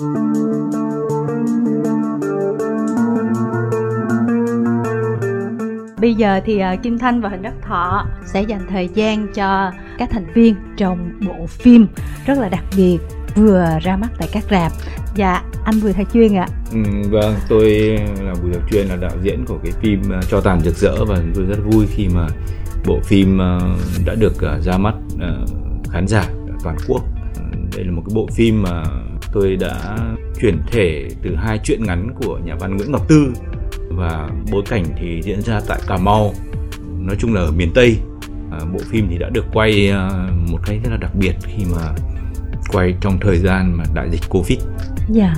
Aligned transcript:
Bây 0.00 0.06
giờ 6.14 6.40
thì 6.44 6.58
à, 6.58 6.76
Kim 6.76 6.98
Thanh 6.98 7.20
và 7.20 7.28
Huỳnh 7.28 7.42
Đắc 7.42 7.54
Thọ 7.62 8.06
sẽ 8.26 8.42
dành 8.42 8.60
thời 8.70 8.88
gian 8.88 9.26
cho 9.34 9.72
các 9.98 10.10
thành 10.10 10.26
viên 10.34 10.54
trong 10.76 11.10
bộ 11.26 11.46
phim 11.46 11.86
rất 12.26 12.38
là 12.38 12.48
đặc 12.48 12.64
biệt 12.76 12.98
vừa 13.34 13.78
ra 13.82 13.96
mắt 13.96 14.08
tại 14.18 14.28
các 14.32 14.44
rạp 14.50 14.72
Dạ, 15.14 15.42
anh 15.64 15.74
Bùi 15.82 15.92
Thạch 15.92 16.12
Chuyên 16.12 16.36
ạ. 16.36 16.46
Ừ, 16.72 16.78
vâng, 17.10 17.34
tôi 17.48 17.70
là 18.20 18.34
Bùi 18.42 18.52
Thạch 18.52 18.70
Chuyên 18.70 18.86
là 18.86 18.96
đạo 18.96 19.16
diễn 19.22 19.44
của 19.46 19.58
cái 19.62 19.72
phim 19.72 20.12
à, 20.12 20.20
Cho 20.30 20.40
tàn 20.40 20.60
rực 20.60 20.76
rỡ 20.76 21.04
và 21.04 21.16
tôi 21.34 21.44
rất 21.44 21.58
vui 21.64 21.86
khi 21.86 22.08
mà 22.14 22.26
bộ 22.86 23.00
phim 23.04 23.40
à, 23.40 23.58
đã 24.06 24.14
được 24.14 24.34
ra 24.60 24.78
mắt 24.78 24.94
khán 25.90 26.06
giả 26.06 26.24
toàn 26.62 26.76
quốc. 26.88 27.02
Đây 27.76 27.84
là 27.84 27.92
một 27.92 28.02
cái 28.06 28.14
bộ 28.14 28.28
phim 28.34 28.62
mà 28.62 28.82
tôi 29.32 29.56
đã 29.56 29.98
chuyển 30.40 30.58
thể 30.70 31.08
từ 31.22 31.34
hai 31.34 31.58
truyện 31.64 31.84
ngắn 31.84 32.14
của 32.22 32.38
nhà 32.44 32.54
văn 32.54 32.76
Nguyễn 32.76 32.92
Ngọc 32.92 33.08
Tư 33.08 33.32
và 33.88 34.28
bối 34.52 34.62
cảnh 34.68 34.84
thì 34.96 35.22
diễn 35.22 35.42
ra 35.42 35.60
tại 35.68 35.80
Cà 35.86 35.96
Mau, 35.96 36.34
nói 36.98 37.16
chung 37.18 37.34
là 37.34 37.40
ở 37.40 37.50
miền 37.50 37.70
Tây. 37.74 37.96
À, 38.52 38.58
bộ 38.72 38.78
phim 38.90 39.06
thì 39.10 39.18
đã 39.18 39.28
được 39.28 39.44
quay 39.52 39.92
uh, 39.92 40.50
một 40.50 40.58
cách 40.66 40.76
rất 40.84 40.90
là 40.90 40.96
đặc 40.96 41.14
biệt 41.14 41.32
khi 41.42 41.64
mà 41.72 41.92
quay 42.72 42.94
trong 43.00 43.18
thời 43.20 43.38
gian 43.38 43.76
mà 43.76 43.84
đại 43.94 44.10
dịch 44.10 44.20
Covid. 44.28 44.58
Dạ. 45.08 45.34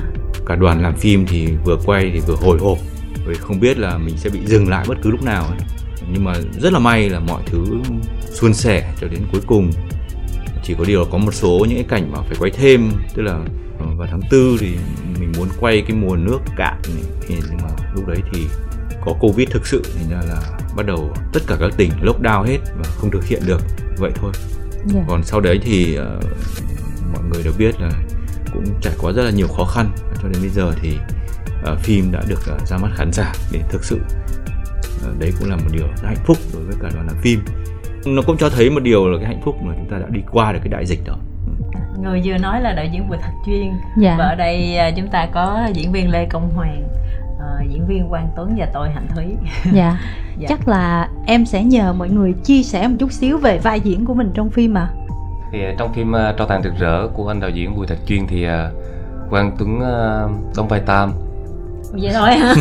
Cả 0.46 0.56
đoàn 0.56 0.82
làm 0.82 0.96
phim 0.96 1.26
thì 1.26 1.48
vừa 1.64 1.76
quay 1.86 2.10
thì 2.12 2.20
vừa 2.20 2.36
hồi 2.36 2.58
hộp 2.58 2.78
vì 3.26 3.34
không 3.34 3.60
biết 3.60 3.78
là 3.78 3.98
mình 3.98 4.16
sẽ 4.16 4.30
bị 4.30 4.40
dừng 4.46 4.68
lại 4.68 4.84
bất 4.88 4.98
cứ 5.02 5.10
lúc 5.10 5.22
nào 5.22 5.44
ấy. 5.44 5.58
Nhưng 6.12 6.24
mà 6.24 6.34
rất 6.60 6.72
là 6.72 6.78
may 6.78 7.10
là 7.10 7.20
mọi 7.20 7.42
thứ 7.46 7.64
suôn 8.32 8.54
sẻ 8.54 8.92
cho 9.00 9.08
đến 9.08 9.20
cuối 9.32 9.40
cùng. 9.46 9.70
Chỉ 10.64 10.74
có 10.78 10.84
điều 10.84 11.00
là 11.00 11.06
có 11.10 11.18
một 11.18 11.34
số 11.34 11.66
những 11.68 11.78
cái 11.78 11.86
cảnh 11.88 12.12
mà 12.12 12.18
phải 12.22 12.36
quay 12.40 12.50
thêm, 12.50 12.90
tức 13.14 13.22
là 13.22 13.40
vào 13.96 14.08
tháng 14.10 14.20
tư 14.30 14.56
thì 14.60 14.76
mình 15.20 15.32
muốn 15.36 15.48
quay 15.60 15.82
cái 15.88 15.96
mùa 15.96 16.16
nước 16.16 16.38
cạn 16.56 16.80
này, 16.94 17.04
thì 17.20 17.34
nhưng 17.48 17.58
mà 17.62 17.68
lúc 17.94 18.06
đấy 18.06 18.18
thì 18.32 18.46
có 19.04 19.12
covid 19.20 19.48
thực 19.50 19.66
sự 19.66 19.82
thì 19.94 20.04
ra 20.10 20.22
là 20.28 20.42
bắt 20.76 20.86
đầu 20.86 21.14
tất 21.32 21.40
cả 21.46 21.56
các 21.60 21.70
tỉnh 21.76 21.90
lockdown 22.02 22.44
hết 22.44 22.58
và 22.76 22.84
không 22.96 23.10
thực 23.10 23.24
hiện 23.24 23.42
được. 23.46 23.60
Vậy 23.98 24.10
thôi. 24.14 24.32
Yeah. 24.34 24.94
Dạ. 24.94 25.04
còn 25.08 25.24
sau 25.24 25.40
đấy 25.40 25.60
thì 25.62 25.98
uh, 25.98 26.24
mọi 27.12 27.22
người 27.32 27.42
đều 27.42 27.52
biết 27.58 27.80
là 27.80 27.90
cũng 28.52 28.64
trải 28.80 28.92
qua 28.98 29.12
rất 29.12 29.22
là 29.22 29.30
nhiều 29.30 29.48
khó 29.48 29.64
khăn. 29.64 29.90
Cho 30.22 30.28
đến 30.28 30.42
bây 30.42 30.50
giờ 30.50 30.72
thì 30.80 30.96
uh, 31.72 31.78
phim 31.78 32.12
đã 32.12 32.22
được 32.28 32.40
uh, 32.54 32.68
ra 32.68 32.76
mắt 32.76 32.90
khán 32.94 33.12
giả 33.12 33.32
để 33.52 33.60
thực 33.70 33.84
sự 33.84 34.00
uh, 35.10 35.18
đấy 35.18 35.32
cũng 35.38 35.50
là 35.50 35.56
một 35.56 35.70
điều 35.72 35.86
rất 35.86 36.06
hạnh 36.06 36.24
phúc 36.26 36.36
đối 36.52 36.62
với 36.62 36.74
cả 36.82 36.90
đoàn 36.94 37.06
làm 37.06 37.16
phim. 37.22 37.40
Nó 38.06 38.22
cũng 38.22 38.36
cho 38.36 38.50
thấy 38.50 38.70
một 38.70 38.82
điều 38.82 39.08
là 39.08 39.18
cái 39.18 39.26
hạnh 39.26 39.40
phúc 39.44 39.56
mà 39.62 39.74
chúng 39.76 39.88
ta 39.90 39.98
đã 39.98 40.06
đi 40.10 40.20
qua 40.30 40.52
được 40.52 40.58
cái 40.62 40.68
đại 40.68 40.86
dịch 40.86 41.00
đó 41.04 41.18
người 42.00 42.22
vừa 42.24 42.38
nói 42.38 42.60
là 42.60 42.72
đạo 42.72 42.84
diễn 42.92 43.08
Bùi 43.08 43.18
Thật 43.22 43.32
Chuyên 43.46 43.72
dạ. 43.96 44.16
và 44.18 44.24
ở 44.24 44.34
đây 44.34 44.78
chúng 44.96 45.08
ta 45.08 45.26
có 45.32 45.68
diễn 45.74 45.92
viên 45.92 46.10
Lê 46.10 46.26
Công 46.26 46.50
Hoàng 46.54 46.82
uh, 47.36 47.70
diễn 47.70 47.86
viên 47.86 48.08
Quang 48.08 48.28
Tuấn 48.36 48.54
và 48.58 48.66
tôi 48.72 48.90
Hạnh 48.90 49.06
Thúy. 49.14 49.24
Dạ. 49.72 49.98
dạ. 50.38 50.46
Chắc 50.48 50.68
là 50.68 51.08
em 51.26 51.46
sẽ 51.46 51.64
nhờ 51.64 51.92
mọi 51.92 52.08
người 52.08 52.34
chia 52.44 52.62
sẻ 52.62 52.88
một 52.88 52.96
chút 52.98 53.12
xíu 53.12 53.38
về 53.38 53.58
vai 53.58 53.80
diễn 53.80 54.04
của 54.04 54.14
mình 54.14 54.30
trong 54.34 54.50
phim 54.50 54.78
à 54.78 54.88
thì 55.52 55.58
trong 55.78 55.92
phim 55.92 56.12
uh, 56.12 56.36
Tro 56.38 56.44
tàn 56.44 56.62
rực 56.62 56.74
rỡ 56.78 57.08
của 57.08 57.28
anh 57.28 57.40
đạo 57.40 57.50
diễn 57.50 57.76
Bùi 57.76 57.86
Thật 57.86 57.98
Chuyên 58.06 58.26
thì 58.26 58.46
uh, 58.46 58.52
Quang 59.30 59.56
Tuấn 59.58 59.76
uh, 59.76 60.56
đóng 60.56 60.68
vai 60.68 60.80
Tam 60.80 61.12
vậy 61.92 62.12
thôi. 62.14 62.34
Hả 62.36 62.54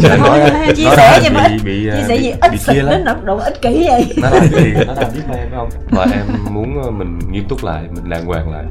dạ, 0.00 0.16
nói, 0.16 0.38
nói, 0.38 0.74
chia 0.76 0.88
sẻ 0.96 1.20
gì 1.22 1.28
mà 1.30 1.48
bị, 1.64 1.84
chia 1.84 2.04
sẻ 2.08 2.16
gì 2.16 2.30
ít 2.40 2.60
xịt 2.60 2.84
đến 2.86 3.04
độ 3.24 3.36
ích 3.36 3.62
kỷ 3.62 3.86
vậy. 3.88 4.14
Nó 4.22 4.30
làm 4.30 4.46
gì 4.46 4.72
nó 4.86 4.92
làm 4.92 5.10
biết 5.14 5.36
em 5.38 5.48
không? 5.56 5.68
Và 5.90 6.06
em 6.12 6.54
muốn 6.54 6.98
mình 6.98 7.18
nghiêm 7.30 7.48
túc 7.48 7.64
lại 7.64 7.82
mình 7.90 8.10
đàng 8.10 8.26
hoàng 8.26 8.52
lại. 8.52 8.64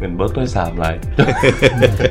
Mình 0.00 0.18
bớt 0.18 0.36
nói 0.36 0.46
xàm 0.46 0.76
lại. 0.76 0.98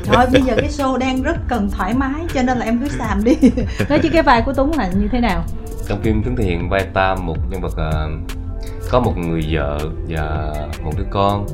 Thôi 0.06 0.26
bây 0.32 0.42
giờ 0.42 0.54
cái 0.58 0.70
show 0.70 0.98
đang 0.98 1.24
rất 1.24 1.38
cần 1.48 1.70
thoải 1.72 1.94
mái 1.94 2.22
cho 2.34 2.42
nên 2.44 2.58
là 2.58 2.66
em 2.66 2.80
cứ 2.80 2.88
xàm 3.00 3.24
đi. 3.24 3.36
Nói 3.90 4.00
chứ 4.04 4.10
cái 4.14 4.24
vai 4.24 4.42
của 4.42 4.54
tuấn 4.54 4.72
là 4.78 4.88
như 4.88 5.08
thế 5.12 5.20
nào? 5.20 5.44
Trong 5.88 6.02
phim 6.02 6.24
tuấn 6.24 6.36
thể 6.36 6.44
hiện 6.44 6.70
vai 6.70 6.86
tam 6.94 7.26
một 7.26 7.38
nhân 7.50 7.62
vật 7.62 7.74
uh, 7.74 8.32
có 8.90 9.00
một 9.00 9.18
người 9.18 9.42
vợ 9.52 9.80
và 10.10 10.54
một 10.84 10.92
đứa 10.98 11.06
con. 11.12 11.46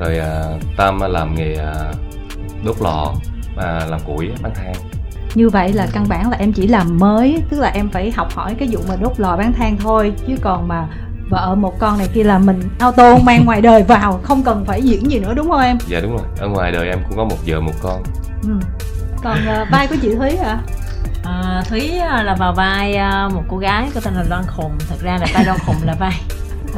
Rồi 0.00 0.18
uh, 0.18 0.62
tam 0.76 1.00
làm 1.00 1.34
nghề 1.34 1.52
uh, 1.52 1.96
đốt 2.64 2.76
lò 2.80 3.14
và 3.56 3.86
làm 3.90 4.00
củi 4.06 4.30
bán 4.42 4.54
than 4.54 4.74
như 5.34 5.48
vậy 5.48 5.72
là 5.72 5.86
căn 5.92 6.08
bản 6.08 6.30
là 6.30 6.36
em 6.36 6.52
chỉ 6.52 6.66
làm 6.66 6.98
mới 6.98 7.42
tức 7.50 7.60
là 7.60 7.68
em 7.68 7.90
phải 7.90 8.10
học 8.10 8.28
hỏi 8.34 8.54
cái 8.58 8.68
vụ 8.72 8.80
mà 8.88 8.96
đốt 8.96 9.20
lò 9.20 9.36
bán 9.36 9.52
than 9.52 9.76
thôi. 9.76 10.12
Chứ 10.26 10.34
còn 10.42 10.68
mà 10.68 10.86
vợ 11.30 11.54
một 11.54 11.78
con 11.78 11.98
này 11.98 12.08
kia 12.14 12.24
là 12.24 12.38
mình 12.38 12.60
auto 12.78 13.18
mang 13.18 13.44
ngoài 13.44 13.60
đời 13.60 13.82
vào 13.82 14.20
không 14.22 14.42
cần 14.42 14.64
phải 14.64 14.82
diễn 14.82 15.10
gì 15.10 15.18
nữa 15.18 15.34
đúng 15.34 15.48
không 15.48 15.60
em? 15.60 15.78
Dạ 15.86 16.00
đúng 16.00 16.12
rồi. 16.12 16.26
Ở 16.38 16.48
ngoài 16.48 16.72
đời 16.72 16.88
em 16.88 16.98
cũng 17.08 17.16
có 17.16 17.24
một 17.24 17.36
vợ 17.46 17.60
một 17.60 17.74
con. 17.82 18.02
Ừ. 18.42 18.50
còn 19.22 19.38
uh, 19.62 19.68
vai 19.70 19.86
của 19.86 19.96
chị 20.02 20.14
thúy 20.14 20.36
hả? 20.36 20.58
À, 21.24 21.62
thúy 21.68 21.90
là 21.98 22.36
vào 22.38 22.52
vai 22.52 22.98
một 23.34 23.42
cô 23.48 23.56
gái 23.56 23.88
có 23.94 24.00
tên 24.04 24.14
là 24.14 24.24
loan 24.28 24.44
khùng. 24.46 24.72
Thật 24.88 24.96
ra 25.02 25.18
là 25.20 25.26
vai 25.34 25.44
loan 25.44 25.58
khùng 25.66 25.76
là 25.84 25.94
vai 25.94 26.20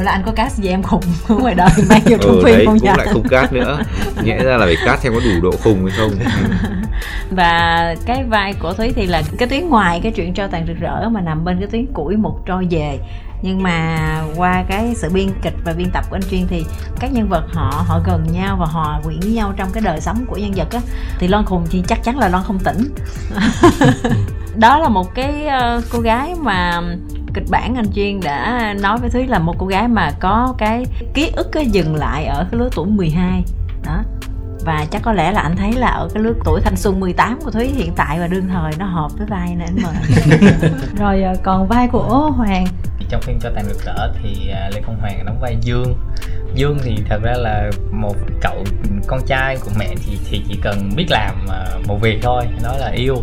Ủa 0.01 0.05
là 0.05 0.13
anh 0.13 0.23
có 0.27 0.33
cast 0.33 0.59
gì 0.59 0.69
em 0.69 0.83
khùng 0.83 1.03
ngoài 1.29 1.55
đời 1.55 1.71
mang 1.89 2.01
vô 2.05 2.17
trong 2.21 2.31
ừ, 2.31 2.43
phim 2.45 2.57
đấy, 2.57 2.67
không 2.67 2.79
cũng 2.79 2.89
lại 2.89 3.07
không 3.13 3.29
cast 3.29 3.53
nữa. 3.53 3.83
Nhẽ 4.23 4.45
ra 4.45 4.57
là 4.57 4.67
phải 4.67 4.77
cast 4.87 5.03
xem 5.03 5.13
có 5.15 5.21
đủ 5.25 5.51
độ 5.51 5.57
khùng 5.63 5.87
hay 5.87 5.99
không. 5.99 6.11
Và 7.31 7.95
cái 8.07 8.25
vai 8.25 8.55
của 8.55 8.73
Thúy 8.73 8.93
thì 8.97 9.07
là 9.07 9.23
cái 9.39 9.49
tuyến 9.49 9.69
ngoài 9.69 10.01
cái 10.03 10.13
chuyện 10.13 10.35
cho 10.35 10.47
tàn 10.47 10.67
rực 10.67 10.77
rỡ 10.81 11.09
mà 11.09 11.21
nằm 11.21 11.45
bên 11.45 11.59
cái 11.59 11.69
tuyến 11.69 11.87
củi 11.93 12.17
một 12.17 12.47
trôi 12.47 12.67
về. 12.71 12.99
Nhưng 13.43 13.63
mà 13.63 13.99
qua 14.37 14.65
cái 14.69 14.95
sự 14.97 15.09
biên 15.11 15.29
kịch 15.43 15.55
và 15.65 15.73
biên 15.73 15.91
tập 15.91 16.05
của 16.11 16.17
anh 16.17 16.31
chuyên 16.31 16.47
thì 16.47 16.65
các 17.01 17.13
nhân 17.13 17.29
vật 17.29 17.45
họ 17.53 17.85
họ 17.87 18.01
gần 18.07 18.27
nhau 18.33 18.57
và 18.61 18.67
hòa 18.67 19.01
quyện 19.05 19.21
với 19.21 19.33
nhau 19.33 19.53
trong 19.57 19.69
cái 19.73 19.83
đời 19.83 20.01
sống 20.01 20.25
của 20.27 20.37
nhân 20.37 20.53
vật 20.57 20.73
á. 20.73 20.81
Thì 21.19 21.29
loan 21.29 21.45
khùng 21.45 21.67
thì 21.71 21.83
chắc 21.89 22.05
chắn 22.05 22.19
là 22.19 22.29
loan 22.29 22.45
không 22.45 22.59
tỉnh. 22.59 22.95
Đó 24.57 24.79
là 24.79 24.89
một 24.89 25.15
cái 25.15 25.47
uh, 25.47 25.85
cô 25.93 26.01
gái 26.01 26.35
mà 26.41 26.83
kịch 27.35 27.45
bản 27.51 27.75
anh 27.75 27.93
chuyên 27.95 28.21
đã 28.21 28.75
nói 28.81 28.99
với 28.99 29.11
thúy 29.11 29.27
là 29.27 29.39
một 29.39 29.55
cô 29.59 29.67
gái 29.67 29.89
mà 29.89 30.11
có 30.21 30.55
cái 30.59 30.85
ký 31.15 31.31
ức 31.37 31.49
cái 31.53 31.67
dừng 31.67 31.95
lại 31.95 32.27
ở 32.27 32.47
cái 32.51 32.61
lứa 32.61 32.69
tuổi 32.75 32.87
12 32.87 33.45
đó. 33.85 34.03
Và 34.65 34.87
chắc 34.91 35.03
có 35.03 35.13
lẽ 35.13 35.33
là 35.33 35.41
anh 35.41 35.57
thấy 35.57 35.73
là 35.73 35.89
ở 35.89 36.09
cái 36.15 36.23
lứa 36.23 36.33
tuổi 36.45 36.61
thanh 36.61 36.77
xuân 36.77 37.01
18 37.01 37.39
của 37.45 37.51
Thúy 37.51 37.67
hiện 37.67 37.93
tại 37.97 38.21
và 38.21 38.27
đương 38.27 38.49
thời 38.49 38.73
nó 38.79 38.87
hợp 38.87 39.09
với 39.19 39.27
vai 39.27 39.57
nên 39.57 39.69
anh 39.69 39.77
mời. 39.83 39.95
Rồi 40.99 41.23
ờ, 41.23 41.35
còn 41.43 41.69
vai 41.69 41.89
của 41.89 42.31
Hoàng. 42.37 42.67
Trong 43.09 43.21
phim 43.23 43.39
cho 43.41 43.51
tàn 43.55 43.65
được 43.69 43.85
rỡ 43.85 44.13
thì 44.23 44.51
à, 44.51 44.71
Lê 44.75 44.81
Công 44.87 45.01
Hoàng 45.01 45.27
đóng 45.27 45.41
vai 45.41 45.57
Dương. 45.61 45.95
Dương 46.55 46.79
thì 46.85 46.97
thật 47.09 47.21
ra 47.23 47.33
là 47.37 47.71
một 47.93 48.17
cậu 48.41 48.65
con 49.07 49.21
trai 49.27 49.57
của 49.65 49.71
mẹ 49.79 49.95
thì 50.07 50.19
thì 50.31 50.43
chỉ 50.49 50.59
cần 50.63 50.91
biết 50.97 51.07
làm 51.11 51.47
à, 51.51 51.67
một 51.87 52.01
việc 52.01 52.19
thôi 52.23 52.45
đó 52.63 52.73
là 52.79 52.89
yêu 52.89 53.17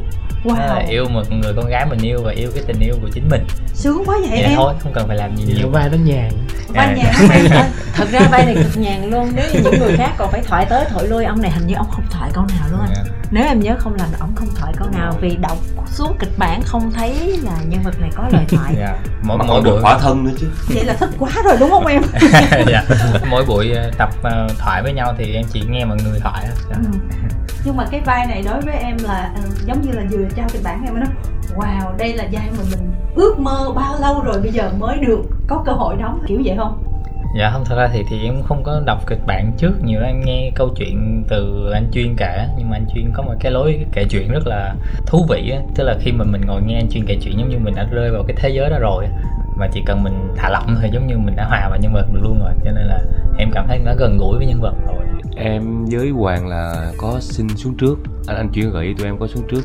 wow. 0.43 0.59
đó 0.59 0.65
là 0.65 0.85
yêu 0.89 1.05
một 1.09 1.31
người 1.31 1.53
con 1.55 1.67
gái 1.67 1.85
mình 1.85 1.99
yêu 2.01 2.19
và 2.23 2.31
yêu 2.31 2.51
cái 2.55 2.63
tình 2.67 2.79
yêu 2.79 2.95
của 3.01 3.09
chính 3.13 3.29
mình 3.29 3.47
sướng 3.73 4.03
quá 4.05 4.17
vậy, 4.21 4.29
vậy 4.29 4.39
em 4.41 4.51
thôi 4.55 4.73
không 4.79 4.93
cần 4.93 5.07
phải 5.07 5.17
làm 5.17 5.35
gì 5.35 5.53
nhiều 5.57 5.69
vai 5.69 5.89
nó 5.89 5.97
nhàn 5.97 6.31
vai 6.67 6.95
nhàn 6.95 7.13
thật 7.93 8.07
ra 8.11 8.19
vai 8.31 8.45
này 8.45 8.55
cực 8.55 8.77
nhàn 8.77 9.09
luôn 9.09 9.31
nếu 9.35 9.45
như 9.53 9.59
những 9.63 9.79
người 9.79 9.97
khác 9.97 10.11
còn 10.17 10.31
phải 10.31 10.41
thoại 10.47 10.65
tới 10.69 10.85
thoại 10.89 11.07
lui 11.07 11.25
ông 11.25 11.41
này 11.41 11.51
hình 11.51 11.67
như 11.67 11.75
ông 11.75 11.87
không 11.91 12.05
thoại 12.11 12.31
câu 12.33 12.45
nào 12.49 12.67
luôn 12.71 12.79
anh 12.79 12.93
yeah. 12.95 13.07
nếu 13.31 13.45
em 13.45 13.59
nhớ 13.59 13.75
không 13.79 13.95
làm 13.95 14.07
ông 14.19 14.35
không 14.35 14.49
thoại 14.55 14.73
câu 14.77 14.87
nào 14.89 15.13
vì 15.21 15.37
đọc 15.41 15.57
xuống 15.87 16.15
kịch 16.19 16.37
bản 16.37 16.61
không 16.65 16.91
thấy 16.91 17.39
là 17.43 17.57
nhân 17.67 17.83
vật 17.83 17.99
này 17.99 18.09
có 18.15 18.23
lời 18.31 18.45
thoại 18.49 18.75
yeah. 18.79 18.95
mỗi, 19.23 19.37
mỗi 19.47 19.61
buổi 19.61 19.81
khỏa 19.81 19.97
thân 19.99 20.23
nữa 20.23 20.31
chứ 20.39 20.47
vậy 20.67 20.83
là 20.85 20.93
thích 20.93 21.09
quá 21.19 21.31
rồi 21.43 21.57
đúng 21.59 21.69
không 21.69 21.85
em 21.85 22.01
dạ. 22.67 22.83
mỗi 23.29 23.45
buổi 23.45 23.71
ờ, 23.71 23.91
tập 23.97 24.09
uh, 24.19 24.57
thoại 24.57 24.83
với 24.83 24.93
nhau 24.93 25.15
thì 25.17 25.33
em 25.33 25.45
chỉ 25.53 25.63
nghe 25.69 25.85
mọi 25.85 25.97
người 26.03 26.19
thoại 26.19 26.45
đó. 26.47 26.53
Dạ. 26.69 26.75
Ừ 26.75 27.26
nhưng 27.67 27.77
mà 27.77 27.85
cái 27.91 28.01
vai 28.05 28.27
này 28.27 28.43
đối 28.45 28.61
với 28.61 28.75
em 28.75 28.97
là 29.03 29.31
uh, 29.39 29.65
giống 29.65 29.81
như 29.81 29.91
là 29.91 30.03
vừa 30.11 30.25
trao 30.35 30.47
kịch 30.53 30.61
bản 30.63 30.85
em 30.85 30.99
nói 30.99 31.09
wow 31.55 31.97
đây 31.97 32.13
là 32.13 32.23
vai 32.31 32.47
mà 32.57 32.63
mình 32.71 32.91
ước 33.15 33.39
mơ 33.39 33.71
bao 33.75 33.95
lâu 34.01 34.21
rồi 34.23 34.41
bây 34.41 34.51
giờ 34.51 34.71
mới 34.79 34.97
được 34.97 35.21
có 35.47 35.63
cơ 35.65 35.71
hội 35.71 35.95
đóng. 35.99 36.19
Kiểu 36.27 36.41
vậy 36.45 36.55
không? 36.57 36.83
Dạ 37.39 37.49
không 37.53 37.63
thật 37.65 37.75
ra 37.77 37.89
thì 37.93 38.03
thì 38.09 38.25
em 38.25 38.43
không 38.43 38.63
có 38.63 38.81
đọc 38.85 39.07
kịch 39.07 39.19
bản 39.27 39.51
trước. 39.57 39.83
Nhiều 39.83 40.01
em 40.01 40.21
nghe 40.25 40.51
câu 40.55 40.69
chuyện 40.75 41.23
từ 41.29 41.71
anh 41.73 41.87
chuyên 41.91 42.15
kể 42.17 42.47
nhưng 42.57 42.69
mà 42.69 42.75
anh 42.77 42.85
chuyên 42.95 43.11
có 43.13 43.23
một 43.23 43.33
cái 43.39 43.51
lối 43.51 43.85
kể 43.91 44.05
chuyện 44.09 44.31
rất 44.31 44.47
là 44.47 44.75
thú 45.05 45.25
vị 45.29 45.51
á. 45.51 45.59
Tức 45.75 45.83
là 45.83 45.95
khi 45.99 46.11
mà 46.11 46.25
mình 46.25 46.41
ngồi 46.41 46.61
nghe 46.61 46.75
anh 46.75 46.89
chuyên 46.89 47.05
kể 47.07 47.17
chuyện 47.21 47.39
giống 47.39 47.49
như 47.49 47.57
mình 47.59 47.75
đã 47.75 47.83
rơi 47.91 48.11
vào 48.11 48.23
cái 48.27 48.37
thế 48.39 48.49
giới 48.49 48.69
đó 48.69 48.77
rồi 48.79 49.05
mà 49.55 49.67
chỉ 49.73 49.83
cần 49.85 50.03
mình 50.03 50.33
thả 50.35 50.49
lỏng 50.49 50.75
thôi 50.81 50.89
giống 50.93 51.07
như 51.07 51.17
mình 51.17 51.35
đã 51.35 51.45
hòa 51.45 51.67
vào 51.69 51.79
nhân 51.81 51.93
vật 51.93 52.05
được 52.13 52.19
luôn 52.23 52.39
rồi. 52.39 52.51
Cho 52.65 52.71
nên 52.71 52.83
là 52.87 52.99
em 53.37 53.51
cảm 53.53 53.67
thấy 53.67 53.79
nó 53.79 53.91
gần 53.97 54.17
gũi 54.17 54.37
với 54.37 54.47
nhân 54.47 54.61
vật 54.61 54.73
rồi 54.87 55.06
em 55.37 55.85
với 55.85 56.09
hoàng 56.09 56.47
là 56.47 56.91
có 56.97 57.19
xin 57.21 57.47
xuống 57.57 57.75
trước. 57.77 57.95
Anh 58.27 58.37
anh 58.37 58.49
chuyển 58.53 58.71
gợi 58.71 58.85
ý 58.85 58.93
tụi 58.93 59.05
em 59.05 59.17
có 59.19 59.27
xuống 59.27 59.43
trước 59.49 59.61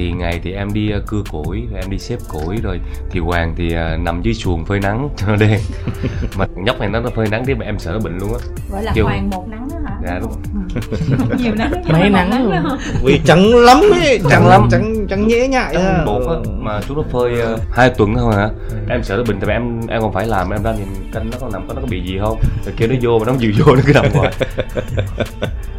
thì 0.00 0.12
ngày 0.12 0.40
thì 0.42 0.52
em 0.52 0.72
đi 0.72 0.92
uh, 0.96 1.06
cưa 1.06 1.22
củi 1.30 1.66
rồi 1.70 1.80
em 1.82 1.90
đi 1.90 1.98
xếp 1.98 2.16
củi 2.28 2.56
rồi 2.62 2.80
thì 3.10 3.20
hoàng 3.20 3.54
thì 3.56 3.66
uh, 3.66 4.00
nằm 4.00 4.22
dưới 4.22 4.34
chuồng 4.34 4.64
phơi 4.64 4.80
nắng 4.80 5.08
cho 5.16 5.26
nó 5.26 5.36
đen 5.36 5.60
mà 6.38 6.46
nhóc 6.56 6.80
này 6.80 6.88
nó 6.88 7.02
phơi 7.16 7.28
nắng 7.30 7.44
thì 7.46 7.54
mà 7.54 7.64
em 7.64 7.78
sợ 7.78 7.92
nó 7.92 7.98
bệnh 7.98 8.18
luôn 8.18 8.32
á. 8.32 8.38
Gọi 8.70 8.82
là 8.82 8.92
Kêu... 8.94 9.04
hoàng 9.04 9.30
một 9.30 9.48
nắng 9.48 9.68
đó 9.70 9.76
hả? 9.84 9.96
Dạ 10.06 10.18
đúng. 10.20 10.32
Ừ. 10.54 11.36
nhiều 11.38 11.54
nắng 11.54 11.72
mấy 11.92 12.10
nắng 12.10 12.44
luôn. 12.44 12.78
vì 13.04 13.20
trắng 13.24 13.54
lắm 13.54 13.80
ấy 13.92 14.20
trắng 14.30 14.48
lắm. 14.48 14.68
trắng 14.70 15.06
trắng 15.08 15.28
nhễ 15.28 15.48
nhại 15.48 15.74
trắng 15.74 16.04
bột 16.06 16.22
á 16.28 16.34
mà 16.58 16.80
chúng 16.88 16.96
nó 16.96 17.02
phơi 17.12 17.54
uh, 17.54 17.60
hai 17.72 17.90
tuần 17.90 18.14
thôi 18.14 18.34
hả? 18.36 18.48
Ừ. 18.70 18.76
em 18.88 19.02
sợ 19.02 19.16
nó 19.16 19.22
bệnh 19.22 19.40
tại 19.40 19.46
vì 19.46 19.52
em 19.52 19.80
em 19.88 20.00
còn 20.00 20.12
phải 20.12 20.26
làm 20.26 20.50
em 20.50 20.62
ra 20.62 20.72
nhìn 20.72 20.88
canh 21.12 21.30
nó 21.30 21.38
có 21.40 21.48
nằm 21.52 21.68
có 21.68 21.74
nó 21.74 21.80
có 21.80 21.86
bị 21.90 22.02
gì 22.02 22.18
không? 22.20 22.38
Rồi 22.64 22.74
kêu 22.76 22.88
nó 22.88 22.94
vô 23.02 23.18
mà 23.18 23.24
nó 23.26 23.32
không 23.32 23.40
chịu 23.40 23.52
vô 23.58 23.74
nó 23.76 23.82
cứ 23.86 23.92
nằm 23.92 24.04
ngoài 24.14 24.32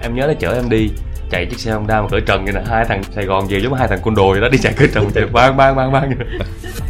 em 0.02 0.16
nhớ 0.16 0.28
nó 0.28 0.34
chở 0.40 0.54
em 0.54 0.70
đi 0.70 0.90
chạy 1.32 1.46
chiếc 1.46 1.60
xe 1.60 1.72
Honda 1.72 2.02
mà 2.02 2.08
cởi 2.12 2.22
trần 2.22 2.44
vậy 2.44 2.54
nè. 2.54 2.62
Hai 2.66 2.86
thằng 2.86 3.04
Sài 3.04 3.26
Gòn 3.26 3.48
về 3.48 3.60
giống 3.60 3.74
hai 3.74 3.88
thằng 3.88 4.00
côn 4.04 4.16
đồ 4.16 4.32
vậy 4.32 4.42
đó 4.42 4.50
đi 4.50 4.58
chạy 4.58 4.74
cởi 4.78 4.88
trần 4.94 5.12
chạy 5.12 5.26
bang 5.26 5.58
bang 5.58 5.76
bang 5.76 5.92
bang 5.92 6.12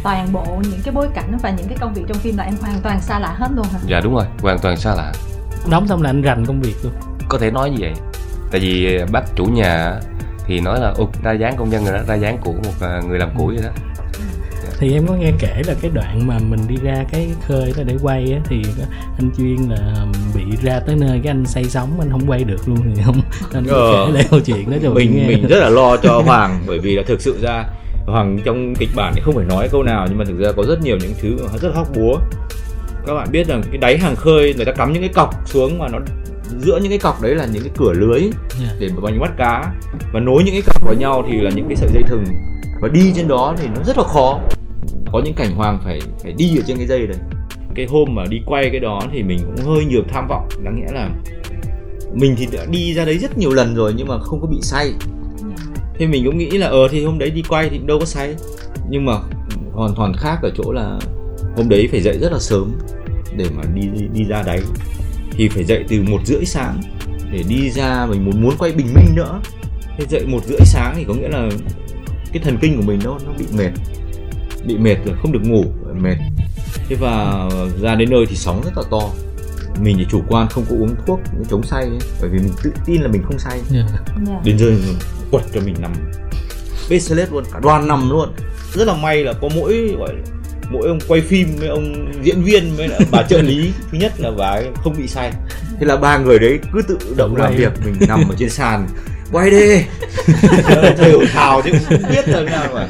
toàn 0.02 0.32
bộ 0.32 0.44
những 0.62 0.80
cái 0.84 0.94
bối 0.94 1.08
cảnh 1.14 1.38
và 1.42 1.50
những 1.50 1.66
cái 1.68 1.76
công 1.80 1.94
việc 1.94 2.02
trong 2.08 2.18
phim 2.18 2.36
là 2.36 2.44
em 2.44 2.54
hoàn 2.60 2.80
toàn 2.82 3.00
xa 3.00 3.18
lạ 3.18 3.34
hết 3.38 3.48
luôn 3.56 3.66
hả? 3.72 3.78
Dạ 3.86 4.00
đúng 4.00 4.14
rồi 4.14 4.24
hoàn 4.40 4.58
toàn 4.58 4.76
xa 4.76 4.94
lạ. 4.94 5.12
Đóng 5.70 5.88
xong 5.88 6.02
là 6.02 6.10
anh 6.10 6.22
rành 6.22 6.46
công 6.46 6.60
việc 6.60 6.74
luôn. 6.82 6.92
Có 7.28 7.38
thể 7.38 7.50
nói 7.50 7.70
như 7.70 7.76
vậy 7.80 7.92
tại 8.50 8.60
vì 8.60 8.98
bác 9.12 9.22
chủ 9.36 9.44
nhà 9.44 10.00
thì 10.46 10.60
nói 10.60 10.80
là 10.80 10.92
ô 10.96 11.08
ra 11.22 11.32
dáng 11.32 11.56
công 11.56 11.70
nhân 11.70 11.84
rồi 11.84 11.92
đó 11.92 12.04
ra 12.06 12.14
dáng 12.14 12.38
của 12.38 12.52
một 12.52 12.72
à, 12.80 13.00
người 13.08 13.18
làm 13.18 13.28
củi 13.36 13.54
rồi 13.54 13.64
đó 13.64 13.70
thì 14.78 14.92
em 14.92 15.06
có 15.06 15.14
nghe 15.14 15.32
kể 15.38 15.62
là 15.66 15.74
cái 15.82 15.90
đoạn 15.94 16.26
mà 16.26 16.38
mình 16.38 16.60
đi 16.68 16.76
ra 16.82 17.04
cái 17.12 17.30
khơi 17.48 17.72
đó 17.76 17.82
để 17.86 17.94
quay 18.02 18.32
á 18.32 18.40
thì 18.44 18.62
anh 19.18 19.30
chuyên 19.38 19.56
là 19.70 20.06
bị 20.34 20.42
ra 20.62 20.80
tới 20.80 20.96
nơi 20.96 21.20
cái 21.24 21.30
anh 21.30 21.46
say 21.46 21.64
sóng 21.64 22.00
anh 22.00 22.10
không 22.10 22.26
quay 22.30 22.44
được 22.44 22.68
luôn 22.68 22.78
thì 22.96 23.02
không 23.04 23.20
anh 23.54 23.64
có 23.70 23.76
Ờ. 23.76 24.06
kể 24.06 24.12
lại 24.12 24.26
câu 24.30 24.40
chuyện 24.40 24.70
đó 24.70 24.76
cho 24.82 24.90
mình 24.90 25.16
nghe 25.16 25.26
mình 25.26 25.46
rất 25.46 25.58
là 25.60 25.68
lo 25.68 25.96
cho 25.96 26.22
Hoàng 26.26 26.60
bởi 26.66 26.78
vì 26.78 26.96
là 26.96 27.02
thực 27.06 27.20
sự 27.20 27.38
ra 27.42 27.64
Hoàng 28.06 28.38
trong 28.44 28.74
kịch 28.74 28.88
bản 28.96 29.12
thì 29.16 29.20
không 29.24 29.34
phải 29.34 29.44
nói 29.44 29.68
câu 29.72 29.82
nào 29.82 30.06
nhưng 30.08 30.18
mà 30.18 30.24
thực 30.24 30.38
ra 30.38 30.52
có 30.56 30.62
rất 30.68 30.82
nhiều 30.82 30.96
những 31.02 31.12
thứ 31.20 31.36
rất 31.62 31.74
hóc 31.74 31.88
búa 31.96 32.16
các 33.06 33.14
bạn 33.14 33.28
biết 33.32 33.46
rằng 33.46 33.62
cái 33.70 33.78
đáy 33.78 33.98
hàng 33.98 34.16
khơi 34.16 34.54
người 34.56 34.64
ta 34.64 34.72
cắm 34.72 34.92
những 34.92 35.02
cái 35.02 35.12
cọc 35.14 35.34
xuống 35.48 35.78
mà 35.78 35.88
nó 35.88 35.98
giữa 36.58 36.78
những 36.82 36.88
cái 36.90 36.98
cọc 36.98 37.22
đấy 37.22 37.34
là 37.34 37.46
những 37.52 37.62
cái 37.62 37.72
cửa 37.78 37.92
lưới 37.92 38.20
Dạ. 38.60 38.68
để 38.80 38.88
mà 38.96 39.00
mình 39.10 39.20
bắt 39.20 39.30
cá 39.38 39.72
và 40.12 40.20
nối 40.20 40.42
những 40.44 40.54
cái 40.54 40.62
cọc 40.62 40.82
vào 40.84 40.94
nhau 40.94 41.24
thì 41.30 41.40
là 41.40 41.50
những 41.54 41.68
cái 41.68 41.76
sợi 41.76 41.88
dây 41.94 42.02
thừng 42.02 42.24
và 42.80 42.88
đi 42.88 43.12
trên 43.16 43.28
đó 43.28 43.54
thì 43.58 43.66
nó 43.76 43.82
rất 43.84 43.98
là 43.98 44.04
khó 44.04 44.40
có 45.12 45.22
những 45.24 45.34
cảnh 45.34 45.54
Hoàng 45.54 45.78
phải 45.84 46.00
phải 46.22 46.32
đi 46.32 46.56
ở 46.58 46.62
trên 46.66 46.76
cái 46.76 46.86
dây 46.86 47.06
đấy. 47.06 47.18
Cái 47.74 47.86
hôm 47.86 48.14
mà 48.14 48.24
đi 48.30 48.40
quay 48.46 48.70
cái 48.70 48.80
đó 48.80 49.00
thì 49.12 49.22
mình 49.22 49.38
cũng 49.44 49.66
hơi 49.66 49.84
nhiều 49.84 50.02
tham 50.08 50.26
vọng 50.28 50.48
đáng 50.64 50.76
nghĩa 50.76 50.92
là 50.92 51.10
mình 52.14 52.34
thì 52.38 52.48
đã 52.52 52.66
đi 52.70 52.94
ra 52.94 53.04
đấy 53.04 53.18
rất 53.18 53.38
nhiều 53.38 53.50
lần 53.50 53.74
rồi 53.74 53.94
nhưng 53.96 54.08
mà 54.08 54.18
không 54.18 54.40
có 54.40 54.46
bị 54.46 54.58
say. 54.62 54.92
Thế 55.98 56.06
mình 56.06 56.24
cũng 56.24 56.38
nghĩ 56.38 56.50
là 56.50 56.66
ờ 56.66 56.88
thì 56.90 57.04
hôm 57.04 57.18
đấy 57.18 57.30
đi 57.30 57.42
quay 57.48 57.68
thì 57.68 57.78
đâu 57.86 57.98
có 57.98 58.04
say. 58.04 58.34
Nhưng 58.90 59.04
mà 59.04 59.12
hoàn 59.72 59.94
toàn 59.96 60.12
khác 60.16 60.38
ở 60.42 60.50
chỗ 60.56 60.72
là 60.72 60.98
hôm 61.56 61.68
đấy 61.68 61.88
phải 61.90 62.00
dậy 62.00 62.18
rất 62.20 62.32
là 62.32 62.38
sớm 62.38 62.72
để 63.36 63.44
mà 63.56 63.62
đi 63.74 63.82
đi, 63.94 64.08
đi 64.12 64.24
ra 64.24 64.42
đấy. 64.42 64.60
Thì 65.30 65.48
phải 65.48 65.64
dậy 65.64 65.84
từ 65.88 66.02
một 66.02 66.20
rưỡi 66.24 66.44
sáng 66.44 66.80
để 67.32 67.42
đi 67.48 67.70
ra 67.70 68.06
mình 68.06 68.24
muốn 68.24 68.42
muốn 68.42 68.54
quay 68.58 68.72
bình 68.72 68.86
minh 68.94 69.14
nữa. 69.14 69.40
Thế 69.98 70.06
dậy 70.08 70.26
một 70.26 70.44
rưỡi 70.44 70.60
sáng 70.64 70.94
thì 70.96 71.04
có 71.08 71.14
nghĩa 71.14 71.28
là 71.28 71.48
cái 72.32 72.42
thần 72.42 72.56
kinh 72.60 72.76
của 72.76 72.82
mình 72.82 73.00
nó 73.04 73.18
nó 73.26 73.32
bị 73.38 73.44
mệt 73.58 73.70
bị 74.66 74.78
mệt 74.78 74.96
rồi 75.04 75.14
không 75.22 75.32
được 75.32 75.42
ngủ 75.42 75.64
mệt. 76.00 76.16
Thế 76.88 76.96
và 77.00 77.48
ra 77.80 77.94
đến 77.94 78.10
nơi 78.10 78.26
thì 78.28 78.36
sóng 78.36 78.62
rất 78.64 78.70
là 78.76 78.82
to. 78.90 79.10
Mình 79.80 79.96
thì 79.98 80.06
chủ 80.10 80.22
quan 80.28 80.48
không 80.48 80.64
có 80.70 80.76
uống 80.76 80.94
thuốc 81.06 81.20
chống 81.50 81.62
say 81.62 81.84
ấy, 81.84 81.98
bởi 82.20 82.30
vì 82.30 82.38
mình 82.38 82.52
tự 82.62 82.72
tin 82.86 83.02
là 83.02 83.08
mình 83.08 83.22
không 83.22 83.38
say. 83.38 83.60
Dạ. 83.70 83.86
Dạ. 84.26 84.40
đến 84.44 84.58
giờ 84.58 84.76
quật 85.30 85.42
cho 85.54 85.60
mình 85.60 85.74
nằm. 85.80 85.92
Bê 86.90 86.98
xe 86.98 87.26
luôn 87.30 87.44
cả 87.52 87.60
đoàn 87.62 87.88
nằm 87.88 88.10
luôn. 88.10 88.28
Rất 88.74 88.88
là 88.88 88.94
may 88.94 89.24
là 89.24 89.32
có 89.32 89.48
mỗi 89.56 89.94
gọi 89.98 90.14
là 90.14 90.22
mỗi 90.70 90.88
ông 90.88 90.98
quay 91.08 91.20
phim 91.20 91.56
với 91.56 91.68
ông 91.68 92.12
diễn 92.22 92.42
viên 92.42 92.76
với 92.76 92.88
lại 92.88 93.00
bà 93.10 93.22
trợ 93.22 93.42
lý. 93.42 93.72
Thứ 93.92 93.98
nhất 93.98 94.12
là 94.18 94.30
bà 94.38 94.46
ấy 94.46 94.68
không 94.74 94.94
bị 94.98 95.06
say. 95.08 95.32
Thế 95.80 95.86
là 95.86 95.96
ba 95.96 96.18
người 96.18 96.38
đấy 96.38 96.58
cứ 96.72 96.82
tự 96.82 96.98
động 97.16 97.36
làm 97.36 97.56
việc 97.56 97.72
mình 97.84 97.94
nằm 98.08 98.28
ở 98.28 98.34
trên 98.38 98.50
sàn 98.50 98.86
quay 99.32 99.50
đi. 99.50 99.82
Thều 100.96 101.20
thào 101.32 101.62
chứ 101.62 101.70
không 101.88 101.98
biết 102.10 102.28
là 102.28 102.40
nào 102.40 102.66
mà. 102.74 102.88